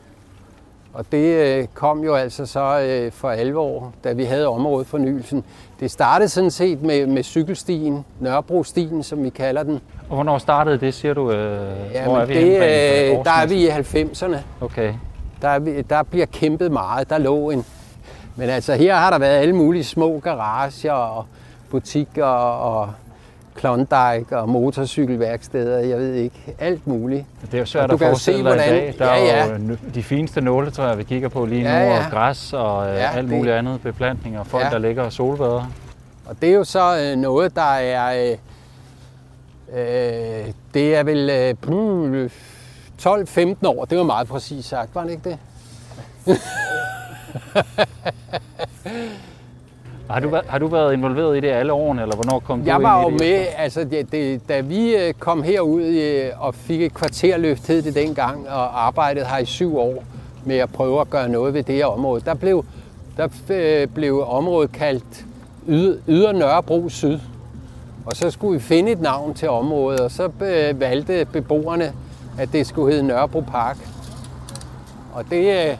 Og 0.95 1.05
det 1.12 1.34
øh, 1.34 1.66
kom 1.74 2.05
jo 2.05 2.14
altså 2.14 2.47
så 2.47 2.80
øh, 2.80 3.12
for 3.12 3.30
alvor, 3.30 3.93
da 4.05 4.12
vi 4.12 4.24
havde 4.24 4.49
områdefornyelsen. 4.49 5.45
Det 5.80 5.91
startede 5.91 6.28
sådan 6.28 6.51
set 6.51 6.82
med, 6.82 7.07
med 7.07 7.22
cykelstien, 7.22 8.05
Nørrebrostien, 8.20 9.03
som 9.03 9.24
vi 9.24 9.30
kalder 9.30 9.62
den. 9.62 9.80
Og 10.09 10.14
hvornår 10.14 10.39
startede 10.39 10.78
det, 10.78 10.95
siger 10.95 11.14
du? 11.14 11.30
Øh, 11.30 11.95
ja, 11.95 12.05
hvor 12.05 12.18
er 12.18 12.24
vi 12.24 12.34
det, 12.34 13.24
der 13.24 13.30
er 13.30 13.47
vi 13.47 13.55
i 13.55 13.68
90'erne. 13.68 14.36
Okay. 14.61 14.95
Der, 15.43 15.49
er 15.49 15.59
vi, 15.59 15.82
der 15.82 16.03
bliver 16.03 16.26
kæmpet 16.26 16.72
meget. 16.72 17.11
Der 17.11 17.18
lå 17.18 17.51
en... 17.51 17.64
Men 18.36 18.49
altså, 18.49 18.74
her 18.74 18.97
har 18.97 19.11
der 19.11 19.18
været 19.18 19.39
alle 19.39 19.57
mulige 19.57 19.84
små 19.84 20.18
garager 20.18 20.93
og 20.93 21.24
butikker 21.70 22.24
og 22.24 22.91
Klondike 23.59 24.39
og 24.39 24.49
motorcykelværksteder, 24.49 25.79
jeg 25.79 25.99
ved 25.99 26.15
ikke, 26.15 26.55
alt 26.59 26.87
muligt. 26.87 27.27
Det 27.43 27.55
er 27.55 27.59
jo 27.59 27.67
svært 27.67 27.93
at 27.93 27.99
forestille 27.99 28.45
dig 28.45 28.55
i 28.55 28.59
dag. 28.59 28.95
Der 28.99 29.07
ja, 29.07 29.25
ja. 29.25 29.49
er 29.49 29.59
jo 29.59 29.77
de 29.95 30.03
fineste 30.03 30.41
nåletræer, 30.41 30.95
vi 30.95 31.03
kigger 31.03 31.29
på 31.29 31.45
lige 31.45 31.63
nu, 31.63 31.69
ja, 31.69 31.95
ja. 31.95 32.05
og 32.05 32.11
græs 32.11 32.53
og 32.53 32.89
øh, 32.89 32.95
ja, 32.95 33.11
alt 33.11 33.29
muligt 33.29 33.47
det... 33.47 33.59
andet, 33.59 33.81
beplantning 33.83 34.39
og 34.39 34.47
folk, 34.47 34.65
ja. 34.65 34.71
der 34.71 34.79
ligger 34.79 35.03
og 35.03 35.13
solbader. 35.13 35.73
Og 36.27 36.37
det 36.41 36.49
er 36.49 36.55
jo 36.55 36.65
så 36.65 36.99
øh, 36.99 37.17
noget, 37.17 37.57
der 37.57 37.75
er... 37.75 38.31
Øh, 38.31 38.39
øh, 39.73 40.53
det 40.75 40.97
er 40.97 41.03
vel 41.03 41.31
øh, 41.31 42.31
12-15 43.03 43.67
år, 43.69 43.85
det 43.85 43.99
var 43.99 44.05
meget 44.05 44.29
præcis 44.29 44.65
sagt, 44.65 44.95
var 44.95 45.05
det 45.05 45.11
ikke 45.11 45.31
det? 45.31 45.39
Har 50.11 50.21
du, 50.21 50.37
har 50.49 50.59
du 50.59 50.67
været 50.67 50.93
involveret 50.93 51.37
i 51.37 51.41
det 51.41 51.49
alle 51.49 51.73
årene, 51.73 52.03
eller 52.03 52.15
hvornår 52.15 52.39
kom 52.39 52.67
jeg 52.67 52.75
du 52.75 52.79
ind 52.79 52.83
var 52.83 53.03
jo 53.03 53.09
med, 53.09 53.47
altså 53.57 53.85
det, 53.85 54.13
det, 54.13 54.49
da 54.49 54.61
vi 54.61 54.97
øh, 54.97 55.15
kom 55.15 55.43
herud 55.43 55.83
øh, 55.83 56.31
og 56.39 56.55
fik 56.55 56.83
et 56.83 56.95
kvarterløft, 56.95 57.67
hed 57.67 57.83
det 57.83 57.95
dengang, 57.95 58.49
og 58.49 58.87
arbejdede 58.87 59.27
her 59.27 59.39
i 59.39 59.45
syv 59.45 59.79
år 59.79 60.05
med 60.45 60.57
at 60.57 60.73
prøve 60.73 61.01
at 61.01 61.11
gøre 61.11 61.29
noget 61.29 61.55
ved 61.55 61.63
det 61.63 61.75
her 61.75 61.87
område, 61.87 62.23
der 62.25 62.35
blev, 62.35 62.65
der 63.17 63.29
øh, 63.51 63.89
blev 63.89 64.25
området 64.29 64.73
kaldt 64.73 65.25
Yder, 66.09 66.33
Nørrebro 66.33 66.89
Syd. 66.89 67.19
Og 68.07 68.17
så 68.17 68.31
skulle 68.31 68.59
vi 68.59 68.65
finde 68.65 68.93
et 68.93 69.01
navn 69.01 69.35
til 69.35 69.49
området, 69.49 70.01
og 70.01 70.11
så 70.11 70.31
valgte 70.75 71.27
beboerne, 71.33 71.93
at 72.39 72.53
det 72.53 72.67
skulle 72.67 72.93
hedde 72.93 73.07
Nørrebro 73.07 73.41
Park. 73.41 73.77
Og 75.15 75.25
det 75.31 75.77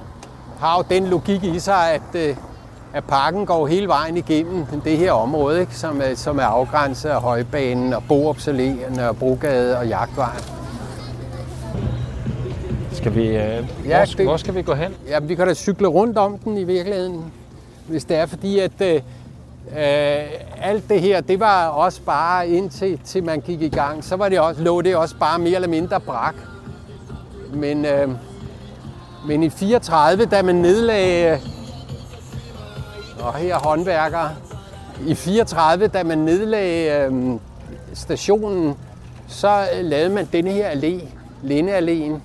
har 0.61 0.77
jo 0.77 0.85
den 0.97 1.07
logik 1.07 1.45
i 1.45 1.59
sig, 1.59 1.93
at, 1.93 2.37
at 2.95 3.05
parken 3.05 3.47
går 3.47 3.67
hele 3.67 3.89
vejen 3.89 4.17
igennem 4.17 4.67
det 4.85 4.97
her 4.99 5.13
område, 5.13 5.61
ikke? 5.61 5.75
Som, 5.77 6.01
er, 6.05 6.15
som 6.15 6.39
er 6.39 6.43
afgrænset 6.43 7.09
af 7.09 7.21
Højbanen 7.21 7.93
og 7.93 8.03
Borups 8.09 8.49
Allé, 8.49 9.01
og 9.09 9.17
Brogade 9.17 9.79
og 9.79 9.87
Jagtvejen. 9.89 10.41
Skal 12.93 13.15
vi, 13.15 13.27
øh, 13.29 13.35
Ja, 13.87 13.97
hvor, 13.97 14.05
det- 14.17 14.27
hvor 14.27 14.37
skal 14.37 14.55
vi 14.55 14.63
gå 14.63 14.75
hen? 14.75 14.95
Ja, 15.09 15.19
vi 15.19 15.35
kan 15.35 15.47
da 15.47 15.55
cykle 15.55 15.87
rundt 15.89 16.19
om 16.19 16.39
den 16.39 16.57
i 16.59 16.65
virkeligheden, 16.65 17.25
hvis 17.89 18.05
det 18.05 18.17
er 18.17 18.27
fordi, 18.27 18.59
at 18.59 18.81
øh, 18.81 18.95
øh, 18.95 19.03
alt 20.63 20.89
det 20.89 21.01
her, 21.01 21.21
det 21.21 21.41
var 21.41 21.67
også 21.67 22.01
bare 22.03 22.49
indtil 22.49 23.01
til 23.05 23.25
man 23.25 23.41
gik 23.41 23.63
i 23.63 23.69
gang, 23.69 24.05
så 24.05 24.17
var 24.17 24.29
det 24.29 24.41
også, 24.41 24.63
lå 24.63 24.81
det 24.83 24.97
også 24.97 25.15
bare 25.21 25.39
mere 25.39 25.55
eller 25.55 25.69
mindre 25.69 26.01
brak. 26.01 26.35
Men, 27.55 27.85
øh, 27.85 28.09
men 29.27 29.43
i 29.43 29.51
34, 29.51 30.25
da 30.25 30.43
man 30.43 30.55
nedlagde, 30.55 31.39
og 33.21 33.35
her 33.35 33.55
er 33.55 33.59
håndværkere, 33.59 34.31
i 35.07 35.15
34, 35.15 35.87
da 35.87 36.03
man 36.03 36.19
nedlagde 36.19 37.07
øh, 37.07 37.41
stationen, 37.95 38.77
så 39.29 39.69
øh, 39.75 39.85
lavede 39.85 40.15
man 40.15 40.29
denne 40.33 40.51
her 40.51 40.71
allé, 40.71 41.05
Lindealléen, 41.45 42.21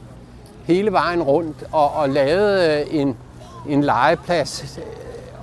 hele 0.65 0.91
vejen 0.91 1.23
rundt 1.23 1.63
og, 1.71 1.91
og 1.93 2.09
lavede 2.09 2.81
øh, 2.81 2.95
en, 2.95 3.17
en 3.69 3.83
legeplads 3.83 4.77
øh, 4.77 4.83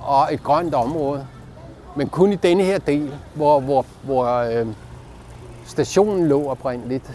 og 0.09 0.33
et 0.33 0.43
grønt 0.43 0.73
område. 0.73 1.27
Men 1.95 2.09
kun 2.09 2.31
i 2.31 2.35
denne 2.35 2.63
her 2.63 2.77
del, 2.77 3.11
hvor, 3.33 3.59
hvor, 3.59 3.85
hvor 4.03 4.25
øh, 4.25 4.67
stationen 5.65 6.27
lå 6.27 6.49
oprindeligt. 6.49 7.11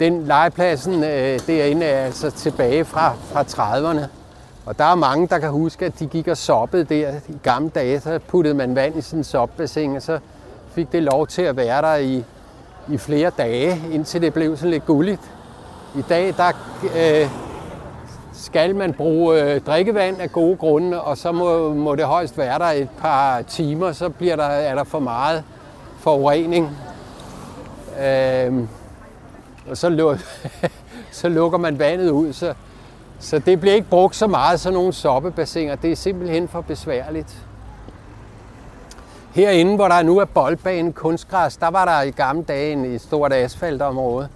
Den 0.00 0.26
legepladsen 0.26 1.04
øh, 1.04 1.40
derinde 1.46 1.86
er 1.86 2.04
altså 2.04 2.30
tilbage 2.30 2.84
fra, 2.84 3.14
fra 3.14 3.42
30'erne. 3.42 4.19
Og 4.66 4.78
der 4.78 4.84
er 4.84 4.94
mange, 4.94 5.26
der 5.26 5.38
kan 5.38 5.50
huske, 5.50 5.86
at 5.86 5.98
de 5.98 6.06
gik 6.06 6.28
og 6.28 6.36
soppede 6.36 6.84
der 6.84 7.12
i 7.28 7.38
gamle 7.42 7.70
dage. 7.70 8.00
Så 8.00 8.18
puttede 8.28 8.54
man 8.54 8.74
vand 8.74 8.96
i 8.96 9.00
sin 9.00 9.18
en 9.18 9.24
sopbassin, 9.24 9.96
og 9.96 10.02
så 10.02 10.18
fik 10.72 10.92
det 10.92 11.02
lov 11.02 11.26
til 11.26 11.42
at 11.42 11.56
være 11.56 11.82
der 11.82 11.96
i, 11.96 12.24
i 12.88 12.98
flere 12.98 13.30
dage, 13.38 13.82
indtil 13.92 14.22
det 14.22 14.32
blev 14.32 14.56
sådan 14.56 14.70
lidt 14.70 14.86
gulligt. 14.86 15.30
I 15.96 16.02
dag 16.08 16.34
der 16.36 16.52
øh, 16.96 17.30
skal 18.32 18.76
man 18.76 18.92
bruge 18.92 19.42
øh, 19.42 19.60
drikkevand 19.60 20.20
af 20.20 20.32
gode 20.32 20.56
grunde, 20.56 21.00
og 21.00 21.18
så 21.18 21.32
må, 21.32 21.74
må 21.74 21.94
det 21.94 22.04
højst 22.04 22.38
være 22.38 22.58
der 22.58 22.64
et 22.64 22.88
par 22.98 23.42
timer, 23.42 23.92
så 23.92 24.08
bliver 24.08 24.36
der, 24.36 24.44
er 24.44 24.74
der 24.74 24.84
for 24.84 24.98
meget 24.98 25.44
forurening. 25.98 26.70
Øh, 28.02 28.54
og 29.70 29.76
så, 29.76 29.88
luk, 29.88 30.18
så 31.20 31.28
lukker 31.28 31.58
man 31.58 31.78
vandet 31.78 32.10
ud, 32.10 32.32
så, 32.32 32.54
så 33.20 33.38
det 33.38 33.60
bliver 33.60 33.74
ikke 33.74 33.88
brugt 33.88 34.16
så 34.16 34.26
meget, 34.26 34.60
sådan 34.60 34.74
nogle 34.74 34.92
soppebassiner. 34.92 35.74
Det 35.74 35.92
er 35.92 35.96
simpelthen 35.96 36.48
for 36.48 36.60
besværligt. 36.60 37.46
Herinde, 39.34 39.76
hvor 39.76 39.88
der 39.88 40.02
nu 40.02 40.18
er 40.18 40.24
boldbanen 40.24 40.92
kunstgræs, 40.92 41.56
der 41.56 41.68
var 41.68 41.84
der 41.84 42.02
i 42.02 42.10
gamle 42.10 42.42
dage 42.42 42.72
en, 42.72 42.84
et 42.84 43.00
stort 43.00 43.32
asfaltområde. 43.32 44.28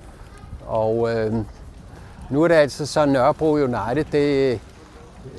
Og 0.66 1.12
øh, 1.12 1.34
nu 2.30 2.42
er 2.42 2.48
det 2.48 2.54
altså 2.54 2.86
så 2.86 3.06
Nørrebro 3.06 3.52
United, 3.52 4.04
det 4.12 4.60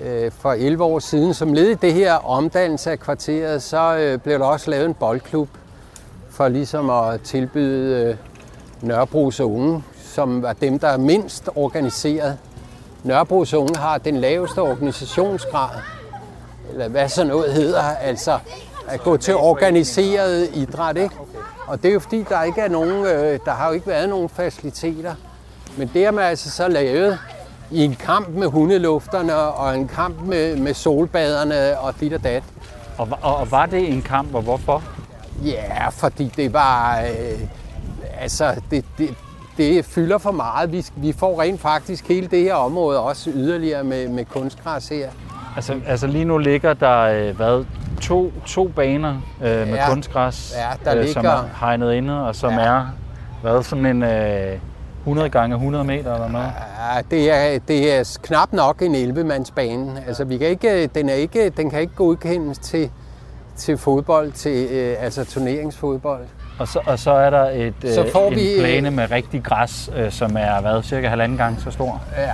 øh, 0.03 0.31
for 0.31 0.51
11 0.53 0.83
år 0.83 0.99
siden. 0.99 1.33
Som 1.33 1.53
led 1.53 1.69
i 1.69 1.73
det 1.73 1.93
her 1.93 2.13
omdannelse 2.13 2.91
af 2.91 2.99
kvarteret, 2.99 3.63
så 3.63 3.97
øh, 3.97 4.19
blev 4.19 4.39
der 4.39 4.45
også 4.45 4.71
lavet 4.71 4.85
en 4.85 4.93
boldklub 4.93 5.49
for 6.29 6.47
ligesom 6.47 6.89
at 6.89 7.21
tilbyde 7.21 8.05
øh, 8.05 8.17
Nørrebros 8.81 9.39
unge, 9.39 9.83
som 10.01 10.41
var 10.41 10.53
dem, 10.53 10.79
der 10.79 10.87
er 10.87 10.97
mindst 10.97 11.49
organiseret. 11.55 12.37
Nørrebros 13.05 13.53
unge 13.53 13.75
har 13.77 13.97
den 13.97 14.17
laveste 14.17 14.61
organisationsgrad, 14.61 15.69
eller 16.71 16.87
hvad 16.87 17.09
sådan 17.09 17.27
noget 17.27 17.53
hedder, 17.53 17.83
altså 17.83 18.39
at 18.87 19.03
gå 19.03 19.17
til 19.17 19.35
organiseret 19.35 20.49
idræt, 20.53 20.97
ikke? 20.97 21.15
Og 21.67 21.83
det 21.83 21.89
er 21.89 21.93
jo 21.93 21.99
fordi, 21.99 22.25
der 22.29 22.43
ikke 22.43 22.61
er 22.61 22.67
nogen, 22.67 23.05
øh, 23.05 23.39
der 23.45 23.51
har 23.51 23.67
jo 23.67 23.73
ikke 23.73 23.87
været 23.87 24.09
nogen 24.09 24.29
faciliteter. 24.29 25.15
Men 25.77 25.91
det 25.93 26.05
har 26.05 26.11
man 26.11 26.23
altså 26.23 26.51
så 26.51 26.67
lavet 26.67 27.19
i 27.71 27.83
en 27.83 27.95
kamp 27.95 28.29
med 28.29 28.47
hundelufterne 28.47 29.35
og 29.35 29.75
en 29.75 29.87
kamp 29.87 30.21
med, 30.21 30.55
med 30.55 30.73
solbaderne 30.73 31.79
og 31.79 31.93
dit 31.99 32.13
og 32.13 32.23
dat. 32.23 32.43
Og, 32.97 33.07
og, 33.21 33.35
og 33.35 33.51
var 33.51 33.65
det 33.65 33.93
en 33.93 34.01
kamp, 34.01 34.35
og 34.35 34.41
hvorfor? 34.41 34.83
Ja, 35.43 35.89
fordi 35.89 36.31
det 36.37 36.53
var... 36.53 37.01
Øh, 37.01 37.39
altså, 38.19 38.55
det, 38.71 38.85
det, 38.97 39.15
det 39.57 39.85
fylder 39.85 40.17
for 40.17 40.31
meget. 40.31 40.71
Vi, 40.71 40.85
vi 40.95 41.13
får 41.13 41.41
rent 41.41 41.61
faktisk 41.61 42.07
hele 42.07 42.27
det 42.27 42.41
her 42.41 42.53
område 42.53 42.99
også 42.99 43.29
yderligere 43.29 43.83
med, 43.83 44.07
med 44.09 44.25
kunstgræs 44.25 44.87
her. 44.89 45.09
Altså, 45.55 45.79
altså 45.87 46.07
lige 46.07 46.25
nu 46.25 46.37
ligger 46.37 46.73
der 46.73 47.01
øh, 47.01 47.35
hvad, 47.35 47.65
to, 48.01 48.31
to 48.45 48.67
baner 48.67 49.21
øh, 49.41 49.67
med 49.67 49.67
Ja. 49.67 49.89
kunstgræs, 49.89 50.53
Ja, 50.57 50.91
der 50.91 50.97
øh, 51.01 51.07
som 51.07 51.21
ligger- 51.21 51.37
er 51.37 51.43
hegnet 51.59 51.93
inde, 51.93 52.27
og 52.27 52.35
som 52.35 52.53
Ja. 52.53 52.59
er 52.59 52.85
hvad, 53.41 53.63
sådan 53.63 53.85
en 53.85 54.03
øh, 54.03 54.57
100 54.99 55.29
gange 55.29 55.55
100 55.55 55.83
meter 55.83 56.13
eller 56.13 56.27
noget. 56.29 56.47
Ja, 56.95 57.01
det 57.11 57.31
er, 57.31 57.59
det 57.59 57.93
er 57.93 58.17
knap 58.23 58.53
nok 58.53 58.81
en 58.81 58.95
11-mandsbane. 58.95 60.03
Altså, 60.07 60.23
vi 60.23 60.37
kan 60.37 60.47
ikke, 60.47 60.87
den, 60.87 61.09
er 61.09 61.13
ikke, 61.13 61.49
den 61.49 61.69
kan 61.69 61.79
ikke 61.81 61.95
godkendes 61.95 62.57
til, 62.59 62.89
til 63.57 63.77
fodbold, 63.77 64.31
til 64.31 64.67
øh, 64.71 64.95
altså 64.99 65.25
turneringsfodbold. 65.25 66.21
Og 66.59 66.67
så, 66.67 66.79
og 66.85 66.99
så 66.99 67.11
er 67.11 67.29
der 67.29 67.49
et, 67.49 67.73
øh, 67.85 67.91
Så 67.91 68.09
får 68.11 68.27
en 68.27 68.35
vi, 68.35 68.53
øh, 68.53 68.59
plæne 68.59 68.91
med 68.91 69.11
rigtig 69.11 69.43
græs, 69.43 69.91
øh, 69.95 70.11
som 70.11 70.37
er 70.37 70.61
hvad, 70.61 70.83
cirka 70.83 71.07
halvanden 71.07 71.37
gang 71.37 71.61
så 71.61 71.71
stor. 71.71 72.01
Ja. 72.17 72.33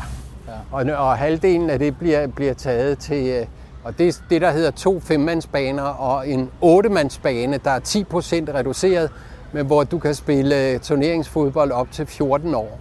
Og, 0.72 0.86
og 0.98 1.18
halvdelen 1.18 1.70
af 1.70 1.80
det 1.80 1.98
bliver, 1.98 2.28
bliver 2.28 2.54
taget 2.54 2.98
til, 2.98 3.28
øh, 3.28 3.46
og 3.84 3.98
det 3.98 4.08
er 4.08 4.22
det, 4.30 4.42
der 4.42 4.52
hedder 4.52 4.72
to 4.72 5.00
femmandsbaner 5.00 5.84
og 5.84 6.30
en 6.30 6.50
ottemandsbane, 6.62 7.60
der 7.64 7.72
er 7.72 7.80
10 7.80 8.04
procent 8.04 8.50
reduceret, 8.50 9.12
men 9.52 9.66
hvor 9.66 9.84
du 9.84 10.00
kan 10.00 10.16
spille 10.16 10.70
øh, 10.70 10.80
turneringsfodbold 10.80 11.72
op 11.72 11.92
til 11.92 12.06
14 12.06 12.56
år. 12.56 12.80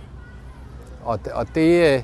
Og, 1.04 1.18
og 1.34 1.46
det, 1.54 1.94
øh, 1.94 2.02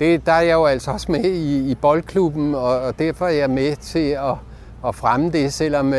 det, 0.00 0.26
der 0.26 0.32
er 0.32 0.40
jeg 0.40 0.52
jo 0.52 0.64
altså 0.64 0.90
også 0.90 1.12
med 1.12 1.24
i, 1.24 1.70
i 1.70 1.74
boldklubben, 1.74 2.54
og, 2.54 2.80
og 2.80 2.98
derfor 2.98 3.26
er 3.26 3.30
jeg 3.30 3.50
med 3.50 3.76
til 3.76 4.08
at, 4.08 4.34
at 4.86 4.94
fremme 4.94 5.30
det, 5.30 5.52
selvom 5.52 5.94
øh, 5.94 5.98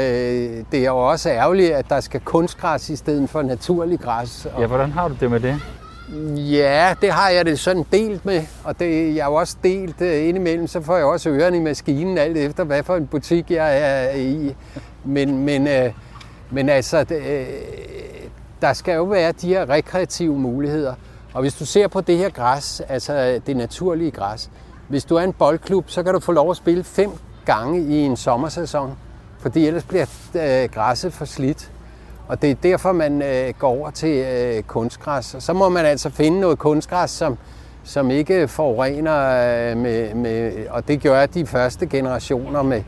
det 0.71 0.79
er 0.79 0.85
jo 0.87 0.97
også 0.97 1.29
ærgerligt, 1.29 1.71
at 1.71 1.89
der 1.89 1.99
skal 1.99 2.19
kunstgræs 2.19 2.89
i 2.89 2.95
stedet 2.95 3.29
for 3.29 3.41
naturlig 3.41 3.99
græs. 3.99 4.47
Og, 4.53 4.61
Ja, 4.61 4.67
hvordan 4.67 4.91
har 4.91 5.07
du 5.07 5.15
det 5.19 5.31
med 5.31 5.39
det? 5.39 5.59
Ja, 6.35 6.95
det 7.01 7.11
har 7.11 7.29
jeg 7.29 7.45
det 7.45 7.59
sådan 7.59 7.85
delt 7.91 8.25
med, 8.25 8.43
og 8.63 8.79
det, 8.79 9.15
jeg 9.15 9.23
har 9.23 9.31
jo 9.31 9.35
også 9.35 9.57
delt 9.63 10.01
uh, 10.01 10.27
indimellem, 10.27 10.67
så 10.67 10.81
får 10.81 10.95
jeg 10.97 11.05
også 11.05 11.29
ørerne 11.29 11.57
i 11.57 11.59
maskinen, 11.59 12.17
alt 12.17 12.37
efter 12.37 12.63
hvad 12.63 12.83
for 12.83 12.95
en 12.95 13.07
butik 13.07 13.51
jeg 13.51 13.79
er 13.81 14.15
i. 14.15 14.55
Men, 15.03 15.45
men, 15.45 15.61
uh, 15.67 15.93
men 16.49 16.69
altså, 16.69 17.03
det, 17.03 17.19
uh, 17.19 17.45
der 18.61 18.73
skal 18.73 18.95
jo 18.95 19.03
være 19.03 19.31
de 19.31 19.47
her 19.47 19.69
rekreative 19.69 20.39
muligheder. 20.39 20.93
Og 21.33 21.41
hvis 21.41 21.53
du 21.53 21.65
ser 21.65 21.87
på 21.87 22.01
det 22.01 22.17
her 22.17 22.29
græs, 22.29 22.81
altså 22.89 23.41
det 23.47 23.57
naturlige 23.57 24.11
græs, 24.11 24.49
hvis 24.87 25.05
du 25.05 25.15
er 25.15 25.21
en 25.21 25.33
boldklub, 25.33 25.89
så 25.89 26.03
kan 26.03 26.13
du 26.13 26.19
få 26.19 26.31
lov 26.31 26.51
at 26.51 26.57
spille 26.57 26.83
fem 26.83 27.11
gange 27.45 27.81
i 27.81 27.97
en 27.97 28.17
sommersæson, 28.17 28.97
fordi 29.39 29.67
ellers 29.67 29.83
bliver 29.83 30.05
øh, 30.35 30.69
græsset 30.69 31.13
for 31.13 31.25
slidt. 31.25 31.71
Og 32.27 32.41
det 32.41 32.51
er 32.51 32.55
derfor, 32.55 32.91
man 32.91 33.21
øh, 33.21 33.53
går 33.59 33.69
over 33.69 33.91
til 33.91 34.17
øh, 34.17 34.63
kunstgræs. 34.63 35.35
Og 35.35 35.41
så 35.41 35.53
må 35.53 35.69
man 35.69 35.85
altså 35.85 36.09
finde 36.09 36.39
noget 36.39 36.59
kunstgræs, 36.59 37.11
som, 37.11 37.37
som 37.83 38.11
ikke 38.11 38.47
forurener 38.47 39.17
øh, 39.17 39.77
med, 39.77 40.13
med... 40.13 40.67
Og 40.69 40.87
det 40.87 41.01
gør 41.01 41.25
de 41.25 41.45
første 41.45 41.87
generationer 41.87 42.61
med... 42.61 42.83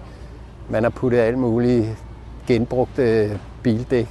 Man 0.69 0.83
har 0.83 0.89
puttet 0.89 1.19
alt 1.19 1.37
muligt 1.37 1.85
genbrugte 2.47 3.01
øh, 3.03 3.31
bildæk 3.63 4.07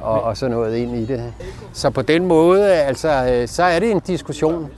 og, 0.00 0.22
og 0.22 0.36
sådan 0.36 0.56
noget 0.56 0.76
ind 0.76 0.96
i 0.96 1.04
det. 1.04 1.32
Så 1.72 1.90
på 1.90 2.02
den 2.02 2.26
måde, 2.26 2.72
altså, 2.72 3.08
øh, 3.32 3.48
så 3.48 3.62
er 3.62 3.78
det 3.78 3.90
en 3.90 4.00
diskussion. 4.00 4.70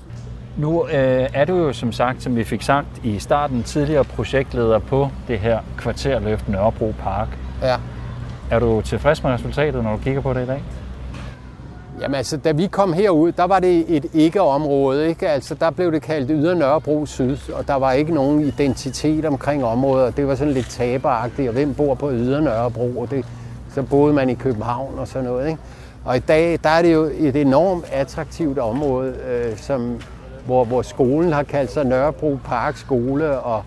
Nu 0.57 0.87
øh, 0.87 1.29
er 1.35 1.45
du 1.45 1.57
jo 1.57 1.73
som 1.73 1.93
sagt, 1.93 2.23
som 2.23 2.37
vi 2.37 2.45
fik 2.45 2.63
sagt 2.63 2.87
i 3.05 3.19
starten, 3.19 3.63
tidligere 3.63 4.05
projektleder 4.05 4.79
på 4.79 5.09
det 5.29 5.39
her 5.39 5.59
kvarterløft 5.79 6.49
Nørrebro 6.49 6.95
Park. 7.03 7.29
Ja. 7.63 7.77
Er 8.51 8.59
du 8.59 8.81
tilfreds 8.81 9.23
med 9.23 9.31
resultatet, 9.31 9.85
når 9.85 9.93
du 9.93 9.99
kigger 9.99 10.21
på 10.21 10.33
det 10.33 10.43
i 10.43 10.47
dag? 10.47 10.63
Jamen 12.01 12.15
altså, 12.15 12.37
da 12.37 12.53
vi 12.53 12.67
kom 12.67 12.93
herud, 12.93 13.33
der 13.33 13.45
var 13.45 13.59
det 13.59 13.97
et 13.97 14.07
ikke-område, 14.13 15.09
ikke? 15.09 15.29
Altså, 15.29 15.55
der 15.55 15.71
blev 15.71 15.93
det 15.93 16.03
kaldt 16.03 16.31
Yder 16.31 16.55
Nørrebro 16.55 17.07
Syd, 17.07 17.37
og 17.53 17.69
der 17.69 17.75
var 17.75 17.93
ikke 17.93 18.15
nogen 18.15 18.41
identitet 18.41 19.25
omkring 19.25 19.65
området, 19.65 20.07
og 20.07 20.17
det 20.17 20.27
var 20.27 20.35
sådan 20.35 20.53
lidt 20.53 20.71
taberagtigt, 20.71 21.49
og 21.49 21.55
hvem 21.55 21.75
bor 21.75 21.95
på 21.95 22.11
Yder 22.11 22.41
Nørrebro, 22.41 23.01
og 23.01 23.11
det, 23.11 23.25
så 23.75 23.83
boede 23.83 24.15
man 24.15 24.31
i 24.31 24.35
København 24.35 24.99
og 24.99 25.09
sådan 25.09 25.29
noget, 25.29 25.49
ikke? 25.49 25.59
Og 26.05 26.17
i 26.17 26.21
dag, 26.21 26.59
der 26.65 26.71
er 26.71 26.83
det 26.83 26.93
jo 26.93 27.11
et 27.19 27.37
enormt 27.37 27.85
attraktivt 27.93 28.59
område, 28.59 29.15
øh, 29.29 29.57
som, 29.57 30.01
hvor, 30.47 30.65
hvor 30.65 30.83
skolen 30.83 31.33
har 31.33 31.43
kaldt 31.43 31.71
sig 31.71 31.85
Nørrebro 31.85 32.39
Park 32.45 32.77
Skole, 32.77 33.39
og, 33.39 33.65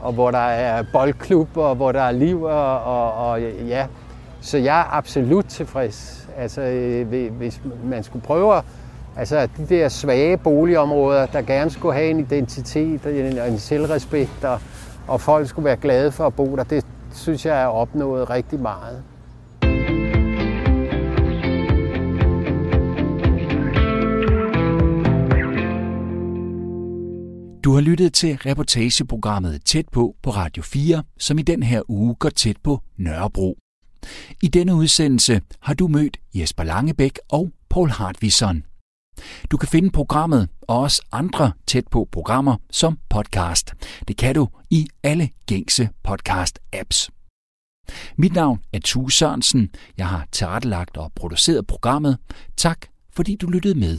og 0.00 0.12
hvor 0.12 0.30
der 0.30 0.38
er 0.38 0.84
boldklub, 0.92 1.56
og 1.56 1.74
hvor 1.74 1.92
der 1.92 2.02
er 2.02 2.12
liv, 2.12 2.42
og, 2.42 2.82
og, 2.82 3.30
og 3.30 3.42
ja. 3.42 3.86
Så 4.40 4.58
jeg 4.58 4.80
er 4.80 4.96
absolut 4.96 5.44
tilfreds. 5.44 6.28
Altså, 6.36 6.60
øh, 6.60 7.28
hvis 7.38 7.60
man 7.84 8.02
skulle 8.02 8.24
prøve 8.24 8.62
Altså 9.18 9.48
de 9.56 9.66
der 9.68 9.88
svage 9.88 10.36
boligområder, 10.36 11.26
der 11.26 11.42
gerne 11.42 11.70
skulle 11.70 11.94
have 11.94 12.10
en 12.10 12.20
identitet 12.20 13.06
og 13.06 13.12
en, 13.12 13.38
en 13.38 13.58
selvrespekt, 13.58 14.44
og, 14.44 14.60
og 15.08 15.20
folk 15.20 15.48
skulle 15.48 15.64
være 15.64 15.76
glade 15.76 16.12
for 16.12 16.26
at 16.26 16.34
bo 16.34 16.56
der, 16.56 16.64
det 16.64 16.86
synes 17.12 17.46
jeg 17.46 17.62
er 17.62 17.66
opnået 17.66 18.30
rigtig 18.30 18.60
meget. 18.60 19.02
Du 27.64 27.74
har 27.74 27.80
lyttet 27.80 28.12
til 28.12 28.36
reportageprogrammet 28.36 29.64
Tæt 29.64 29.88
på 29.92 30.16
på 30.22 30.30
Radio 30.30 30.62
4, 30.62 31.02
som 31.18 31.38
i 31.38 31.42
den 31.42 31.62
her 31.62 31.82
uge 31.90 32.14
går 32.14 32.28
tæt 32.28 32.56
på 32.64 32.82
Nørrebro. 32.96 33.58
I 34.42 34.48
denne 34.48 34.74
udsendelse 34.74 35.40
har 35.60 35.74
du 35.74 35.88
mødt 35.88 36.16
Jesper 36.34 36.64
Langebæk 36.64 37.18
og 37.28 37.50
Paul 37.70 37.90
Hartvisson. 37.90 38.62
Du 39.50 39.56
kan 39.56 39.68
finde 39.68 39.90
programmet 39.90 40.48
og 40.62 40.78
også 40.78 41.02
andre 41.12 41.52
tæt 41.66 41.88
på 41.90 42.08
programmer 42.12 42.56
som 42.70 42.98
podcast. 43.08 43.74
Det 44.08 44.16
kan 44.16 44.34
du 44.34 44.48
i 44.70 44.88
alle 45.02 45.30
gængse 45.46 45.88
podcast-apps. 46.08 47.08
Mit 48.16 48.34
navn 48.34 48.60
er 48.72 48.78
Tue 48.84 49.12
Sørensen. 49.12 49.70
Jeg 49.96 50.08
har 50.08 50.26
tilrettelagt 50.32 50.96
og 50.96 51.12
produceret 51.16 51.66
programmet. 51.66 52.18
Tak 52.56 52.86
fordi 53.12 53.36
du 53.36 53.46
lyttede 53.46 53.78
med. 53.78 53.98